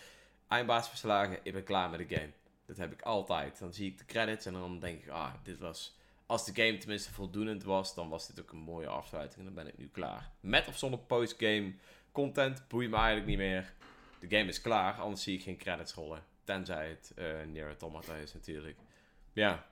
[0.48, 2.30] Eindbaas verslagen, ik ben klaar met de game.
[2.66, 3.58] Dat heb ik altijd.
[3.58, 5.96] Dan zie ik de credits en dan denk ik, ah, dit was...
[6.26, 9.38] Als de game tenminste voldoende was, dan was dit ook een mooie afsluiting.
[9.38, 10.30] En dan ben ik nu klaar.
[10.40, 11.74] Met of zonder postgame
[12.12, 13.72] content boeit me eigenlijk niet meer.
[14.20, 16.24] De game is klaar, anders zie ik geen credits rollen.
[16.44, 18.76] Tenzij het uh, Nier Automata is natuurlijk.
[19.32, 19.66] Ja.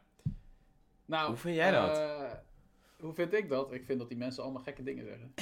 [1.05, 1.99] Nou, hoe vind jij dat?
[1.99, 2.33] Uh,
[3.01, 3.73] hoe vind ik dat?
[3.73, 5.35] Ik vind dat die mensen allemaal gekke dingen zeggen.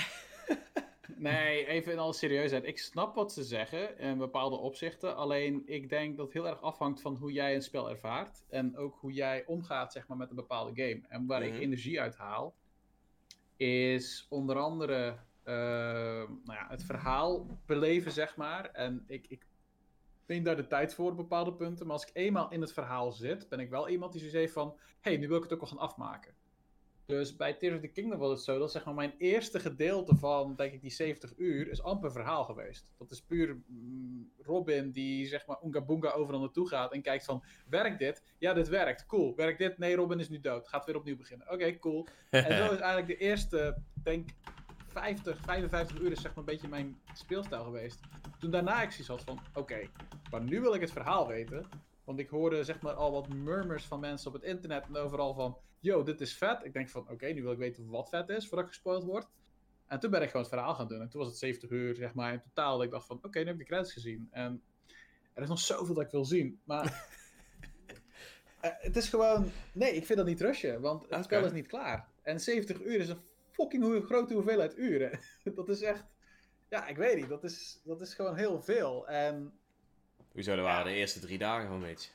[1.16, 2.64] nee, even in alle serieusheid.
[2.64, 5.16] Ik snap wat ze zeggen in bepaalde opzichten.
[5.16, 8.44] Alleen ik denk dat het heel erg afhangt van hoe jij een spel ervaart.
[8.48, 11.02] En ook hoe jij omgaat zeg maar, met een bepaalde game.
[11.09, 11.62] En waar ik mhm.
[11.62, 12.55] energie uit haal,
[13.56, 18.70] is onder andere Ehm, nou ja, het verhaal beleven, zeg maar.
[18.70, 19.47] En ik, ik
[20.26, 21.86] neem daar de tijd voor op bepaalde punten.
[21.86, 24.52] Maar als ik eenmaal in het verhaal zit, ben ik wel iemand die zoiets heeft
[24.52, 24.78] van...
[25.01, 26.35] hey, nu wil ik het ook wel gaan afmaken.
[27.06, 30.16] Dus bij Tears of the Kingdom was het zo dat zeg maar, mijn eerste gedeelte
[30.16, 32.86] van, denk ik, die 70 uur is amper verhaal geweest.
[32.98, 37.24] Dat is puur mm, Robin die, zeg maar, Oonga Boonga overal naartoe gaat en kijkt
[37.24, 38.22] van, werkt dit?
[38.39, 39.06] Ja, dit werkt.
[39.06, 39.35] Cool.
[39.36, 39.78] Werkt dit?
[39.78, 40.68] Nee, Robin is nu dood.
[40.68, 41.51] Gaat weer opnieuw beginnen.
[41.51, 42.06] Oké, cool.
[42.31, 44.28] en zo is eigenlijk de eerste, denk
[44.86, 48.01] 50, 55 uur is zeg maar een beetje mijn speelstijl geweest.
[48.39, 49.89] Toen daarna ik zoiets had van, oké,
[50.31, 51.66] maar nu wil ik het verhaal weten.
[52.05, 55.35] Want ik hoorde zeg maar al wat murmurs van mensen op het internet en overal
[55.35, 56.65] van, yo, dit is vet.
[56.65, 59.27] Ik denk van, oké, nu wil ik weten wat vet is, voordat ik gespoild word.
[59.86, 61.01] En toen ben ik gewoon het verhaal gaan doen.
[61.01, 62.77] En toen was het 70 uur, zeg maar, in totaal.
[62.77, 64.28] Dat ik dacht van, oké, nu heb ik de credits gezien.
[64.31, 64.62] En
[65.32, 66.61] er is nog zoveel dat ik wil zien.
[66.65, 66.85] Maar
[68.61, 70.81] eh, het is gewoon, nee, ik vind dat niet rushen.
[70.81, 71.23] Want het Oké.
[71.23, 72.09] spel is niet klaar.
[72.23, 73.20] En 70 uur is een
[73.51, 75.19] fucking hoe- grote hoeveelheid uren.
[75.55, 76.05] dat is echt,
[76.69, 77.28] ja, ik weet niet.
[77.28, 79.09] Dat is, dat is gewoon heel veel.
[79.09, 79.52] En
[80.32, 82.11] Hoezo, dat waren de eerste drie dagen van Mitch.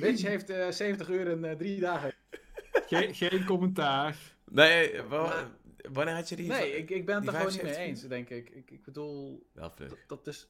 [0.00, 2.14] Mitch heeft eh 70 uur en eh, drie dagen.
[2.86, 4.16] Geen, geen commentaar.
[4.50, 5.02] Nee,
[5.92, 6.48] wanneer had je die?
[6.48, 8.54] Nee, ik, ik ben het er gewoon niet mee 75 eens, denk ik.
[8.54, 10.48] Ik, ik bedoel, dat, dat is...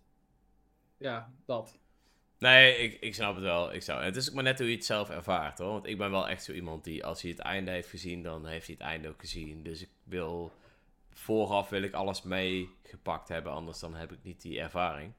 [0.96, 1.78] Ja, dat.
[2.38, 3.72] Nee, ik, ik snap het wel.
[3.72, 5.72] Ik zou, het is ook maar net hoe je het zelf ervaart hoor.
[5.72, 8.46] Want ik ben wel echt zo iemand die, als hij het einde heeft gezien, dan
[8.46, 9.62] heeft hij het einde ook gezien.
[9.62, 10.52] Dus ik wil,
[11.10, 15.12] vooraf wil ik alles meegepakt hebben, anders dan heb ik niet die ervaring.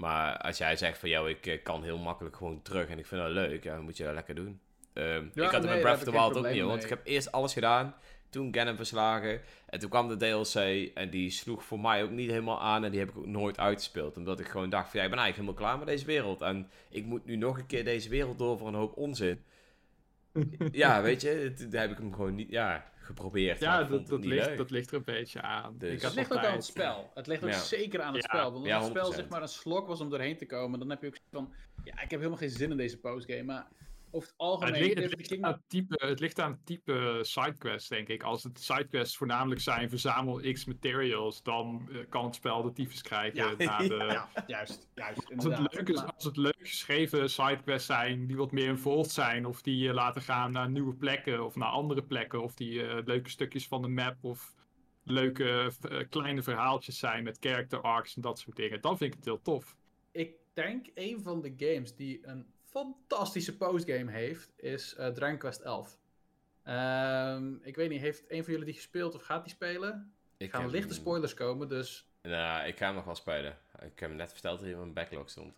[0.00, 3.06] Maar als jij zegt van, jou, ik eh, kan heel makkelijk gewoon terug en ik
[3.06, 4.60] vind dat leuk, ja, dan moet je dat lekker doen.
[4.92, 7.00] Ehm, ik had het nee, met Breath of the Wild ook niet, want ik heb
[7.04, 7.94] eerst alles gedaan,
[8.30, 10.54] toen Ganon verslagen, en toen kwam de DLC
[10.94, 13.58] en die sloeg voor mij ook niet helemaal aan en die heb ik ook nooit
[13.58, 14.16] uitgespeeld.
[14.16, 16.70] Omdat ik gewoon dacht van, ja, ik ben eigenlijk helemaal klaar met deze wereld en
[16.88, 19.44] ik moet nu nog een keer deze wereld door voor een hoop onzin.
[20.72, 23.60] Ja, weet je, het- daar heb ik hem gewoon niet, ja, geprobeerd.
[23.60, 24.56] Ja, dat, dat, ligt, leuk.
[24.56, 25.74] dat ligt er een beetje aan.
[25.78, 27.10] Dus- Ik Het ligt ook aan het spel.
[27.14, 27.58] Het ligt ook Ja.
[27.58, 28.52] zeker aan het Ja, spel.
[28.52, 29.14] Want ja, als het spel 100%.
[29.14, 31.52] zeg maar een slok was om doorheen te komen, dan heb je ook van...
[31.84, 33.42] Ja, ik heb helemaal geen zin in deze postgame.
[33.42, 33.66] Maar
[34.10, 34.74] over het algemeen...
[34.74, 38.22] het, ligt, het, ligt aan het, type, het ligt aan het type sidequest, denk ik.
[38.22, 43.02] Als het sidequests voornamelijk zijn verzamel X materials, dan eh, kan het spel de tyfus
[43.02, 43.56] krijgen.
[43.58, 43.64] Ja.
[43.64, 44.88] na de, Ja, juist.
[44.94, 49.10] juist Als het, leuk is, als het leuk geschreven sidequests zijn die wat meer involved
[49.10, 52.86] zijn, of die je laten gaan naar nieuwe plekken of naar andere plekken, of die
[52.86, 54.54] eh, leuke stukjes van de map of
[55.04, 59.16] leuke eh, kleine verhaaltjes zijn met character arcs en dat soort dingen, dan vind ik
[59.16, 59.76] het heel tof.
[60.12, 65.60] Ik denk een van de games die een fantastische postgame heeft, is eh Dragon Quest
[65.60, 65.98] 11.
[66.62, 70.12] Ehm, ik weet niet, heeft een van jullie die gespeeld of gaat die spelen?
[70.36, 72.08] Ik Er gaan heb lichte spoilers komen, dus...
[72.22, 73.58] Nou, ik ga hem nog wel spelen.
[73.80, 75.54] Ik heb hem net verteld dat hij in mijn backlog stond.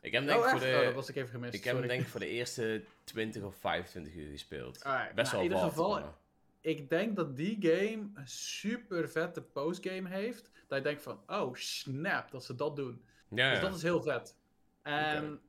[0.00, 0.62] Ik heb denk Oh, ik echt?
[0.62, 0.84] voor Oh, de...
[0.84, 3.56] dat was ik even gemist, Ik heb hem denk ik voor de eerste 20 of
[3.56, 4.84] 25 uur gespeeld.
[4.84, 6.14] Alright, Best nou, wel in ieder geval, maar-
[6.60, 10.50] ik denk dat die game een super vette postgame heeft.
[10.66, 13.02] Dat je denkt van, oh snap, dat ze dat doen.
[13.28, 13.64] Ja, Dus ja.
[13.64, 14.36] dat is heel vet.
[14.82, 15.40] En.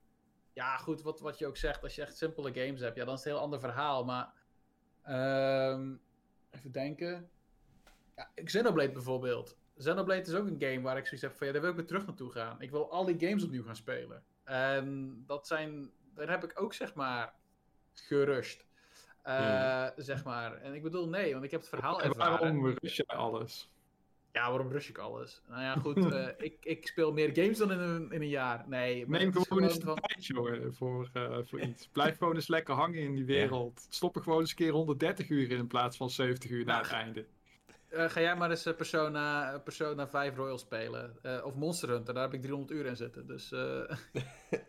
[0.60, 3.14] Ja, goed, wat, wat je ook zegt, als je echt simpele games hebt, ja, dan
[3.14, 4.06] is het een heel ander verhaal.
[4.06, 4.34] Maar
[5.04, 5.96] ehm,
[6.52, 7.30] even denken.
[8.16, 9.58] Ja, Xenoblade bijvoorbeeld.
[9.78, 11.86] Xenoblade is ook een game waar ik zoiets heb van, ja, daar wil ik weer
[11.86, 12.62] terug naartoe gaan.
[12.62, 14.24] Ik wil al die games opnieuw gaan spelen.
[14.44, 17.34] En dat zijn, daar heb ik ook zeg maar
[17.94, 18.68] gerust.
[19.22, 20.56] Eh, Zeg maar.
[20.62, 22.40] En ik bedoel, nee, want ik heb het verhaal En ervaren.
[22.40, 23.72] waarom rust je alles?
[24.32, 25.42] Ja, waarom rush ik alles?
[25.48, 26.12] Nou ja, goed.
[26.14, 28.66] eh, ik, ik speel meer games dan in een, in een jaar.
[28.68, 31.88] Nee, maar Neem het is gewoon eens van- tijd, jongen, voor, eh, voor iets.
[31.88, 33.86] Blijf gewoon eens lekker hangen in die wereld.
[33.90, 36.72] Stop er gewoon eens een keer 130 uur in in plaats van 70 uur na
[36.72, 37.26] Nou, het einde.
[37.88, 41.18] Eh, ga jij maar eens eh, Persona, Persona 5 Royal spelen.
[41.22, 43.28] Eh, of Monster Hunter, daar heb ik 300 uur in zitten.
[43.28, 43.82] Dus eh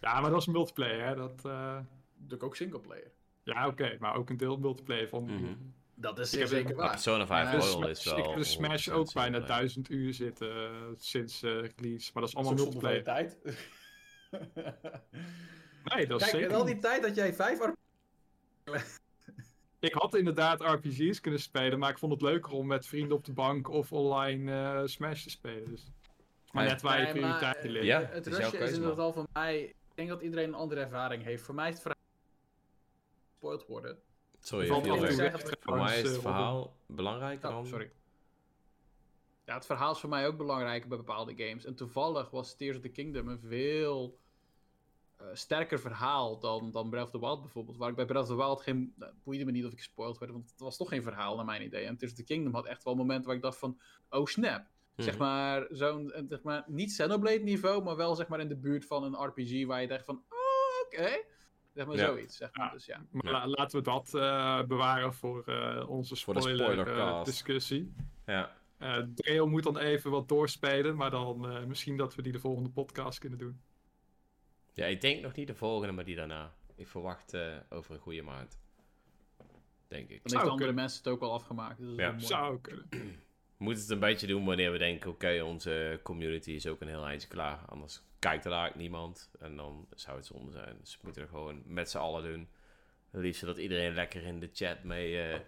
[0.00, 1.14] Ja, maar dat is multiplayer, hè.
[1.14, 1.78] Dat, eh,
[2.16, 3.10] doe ik ook singleplayer.
[3.42, 5.24] Ja, oké, maar ook een deel multiplayer van...
[5.24, 5.54] Mhm.
[6.02, 6.90] Dat is zeker waar.
[6.90, 8.18] Persona 5 Ja, De Royal is wel...
[8.18, 9.46] ik heb de Smash 100% ook bijna singleplayer.
[9.46, 12.10] 1000 uur zitten eh, sinds eh, release.
[12.14, 13.02] Maar dat is allemaal van multiplayer.
[13.02, 13.38] tijd.
[15.84, 17.58] Nee, dat is Kijk, zeker en al die tijd dat jij 5
[19.78, 23.24] Ik had inderdaad RPG's kunnen spelen, maar ik vond het leuker om met vrienden op
[23.24, 25.70] de bank of online eh, Smash te spelen.
[25.70, 25.92] Dus.
[26.52, 26.72] Maar Nee.
[26.72, 27.86] net waar je prioriteiten liggen.
[27.86, 29.62] Ja, het het is rushen is in geval voor mij...
[29.64, 31.42] Ik denk dat iedereen een andere ervaring heeft.
[31.42, 32.02] Voor mij is het verhaal
[33.30, 33.98] gespoild worden.
[34.42, 34.86] Sorry, Valt
[35.60, 37.66] Voor mij is het eh, verhaal belangrijker Oh, dan...
[37.66, 37.90] sorry.
[39.44, 41.64] Ja, het verhaal is voor mij ook belangrijk bij bepaalde games.
[41.64, 44.18] En toevallig was Tears of the Kingdom een veel
[45.16, 47.76] eh, sterker verhaal dan, dan Breath of the Wild bijvoorbeeld.
[47.76, 48.94] Waar ik bij Breath of the Wild geen...
[48.98, 51.44] het boeide me niet of ik gespoild werd, want het was toch geen verhaal naar
[51.44, 51.84] mijn idee.
[51.84, 53.78] En Tears of the Kingdom had echt wel momenten waar ik dacht van...
[54.10, 54.64] Oh snap.
[54.96, 55.22] Zeg Mhm.
[55.22, 56.12] maar, zo'n...
[56.12, 59.24] eh, Zeg maar, niet Xenoblade niveau, maar wel zeg maar in de buurt van een
[59.26, 60.22] RPG waar je denkt van...
[60.28, 61.24] Oh, oké.
[61.74, 62.06] Zeg maar Ja.
[62.06, 62.36] zoiets.
[62.36, 62.66] Zeg maar.
[62.66, 62.72] Ja.
[62.72, 63.04] Dus ja.
[63.10, 63.30] Maar Ja.
[63.32, 67.22] la- laten we dat eh, bewaren voor eh, onze de spoiler, eh.
[68.26, 68.56] Ja.
[68.78, 72.38] Eh Dreo moet dan even wat doorspelen, maar dan eh, misschien dat we die de
[72.40, 73.60] volgende podcast kunnen doen.
[74.72, 76.52] ja, ik denk nog niet de volgende, maar die daarna.
[76.74, 78.58] Ik verwacht eh, over een goede maand.
[79.88, 80.08] Denk ik.
[80.08, 80.74] Dan heeft de andere kunnen.
[80.74, 81.78] mensen het ook al afgemaakt.
[81.78, 82.18] Dus dat Ja.
[82.18, 82.88] Zou kunnen.
[83.62, 86.88] We moeten het een beetje doen wanneer we denken, oké, onze community is ook een
[86.88, 87.58] heel eindje klaar.
[87.68, 89.30] Anders kijkt er eigenlijk niemand.
[89.40, 90.76] En dan zou het zonde zijn.
[90.80, 92.48] Dus we moeten het gewoon met z'n allen doen.
[93.10, 95.38] Het liefst dat iedereen lekker in de chat mee, eh,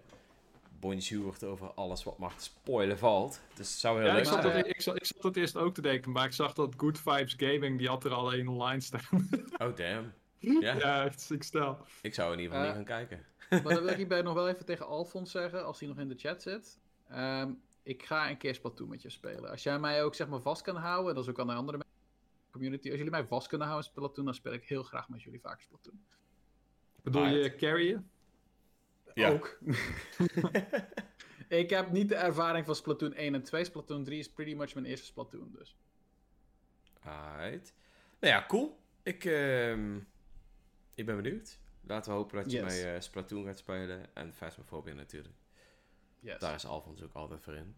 [0.81, 3.41] bonjourd over alles wat maar te spoilen valt.
[3.55, 4.43] Dus het zou heel Ja, leuk ik zijn.
[4.43, 6.99] dat, ik, zat, ik zat dat eerst ook te denken, maar ik zag dat Good
[6.99, 9.28] Vibes Gaming, die had er al één online staan.
[9.59, 10.12] Oh, damn.
[10.39, 11.78] Ja, ja, ziek stel.
[12.03, 13.24] ik zou in ieder geval Eh, niet gaan kijken.
[13.51, 16.09] Maar dan wil ik hierbij nog wel even tegen Alfons zeggen, als hij nog in
[16.09, 16.78] de chat zit.
[17.09, 17.51] Ehm,
[17.85, 19.51] ik ga een keer Splatoon met je spelen.
[19.51, 21.78] Als jij mij ook zeg maar vast kan houden, dat is ook aan de andere
[21.78, 22.89] mensen in de community.
[22.89, 25.40] Als jullie mij vast kunnen houden in Splatoon, dan speel ik heel graag met jullie
[25.40, 26.05] vaak Splatoon.
[27.02, 28.11] Bedoel je carryen?
[29.15, 29.31] Ja.
[29.31, 29.59] Ook.
[31.48, 33.65] ik heb niet de ervaring van Splatoon 1 en 2.
[33.65, 35.77] Splatoon 3 is pretty much mijn eerste Splatoon dus.
[37.01, 37.74] Alright.
[38.20, 38.78] Nou ja, cool.
[39.02, 39.97] Ik, ehm,
[40.94, 41.59] ik ben benieuwd.
[41.81, 42.82] Laten we hopen dat je Yes.
[42.82, 44.15] mij eh, Splatoon gaat spelen.
[44.15, 45.35] En Phasmophobia natuurlijk.
[46.25, 46.39] Yes.
[46.39, 47.77] Daar is Alphonse ook altijd voor in.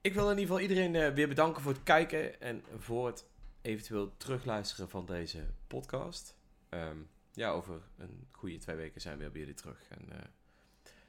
[0.00, 2.40] Ik wil in ieder geval iedereen eh, weer bedanken voor het kijken.
[2.40, 3.24] En voor het
[3.62, 6.36] eventueel terugluisteren van deze podcast.
[6.68, 6.96] Ehm,
[7.32, 9.88] ja, over een goede twee weken zijn we weer bij jullie terug.
[9.88, 10.24] En eh,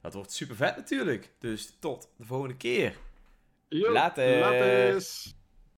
[0.02, 1.32] dat wordt super vet natuurlijk.
[1.40, 2.98] Dus tot de volgende keer.
[3.68, 4.40] Yo, Later.
[4.40, 5.34] Laters.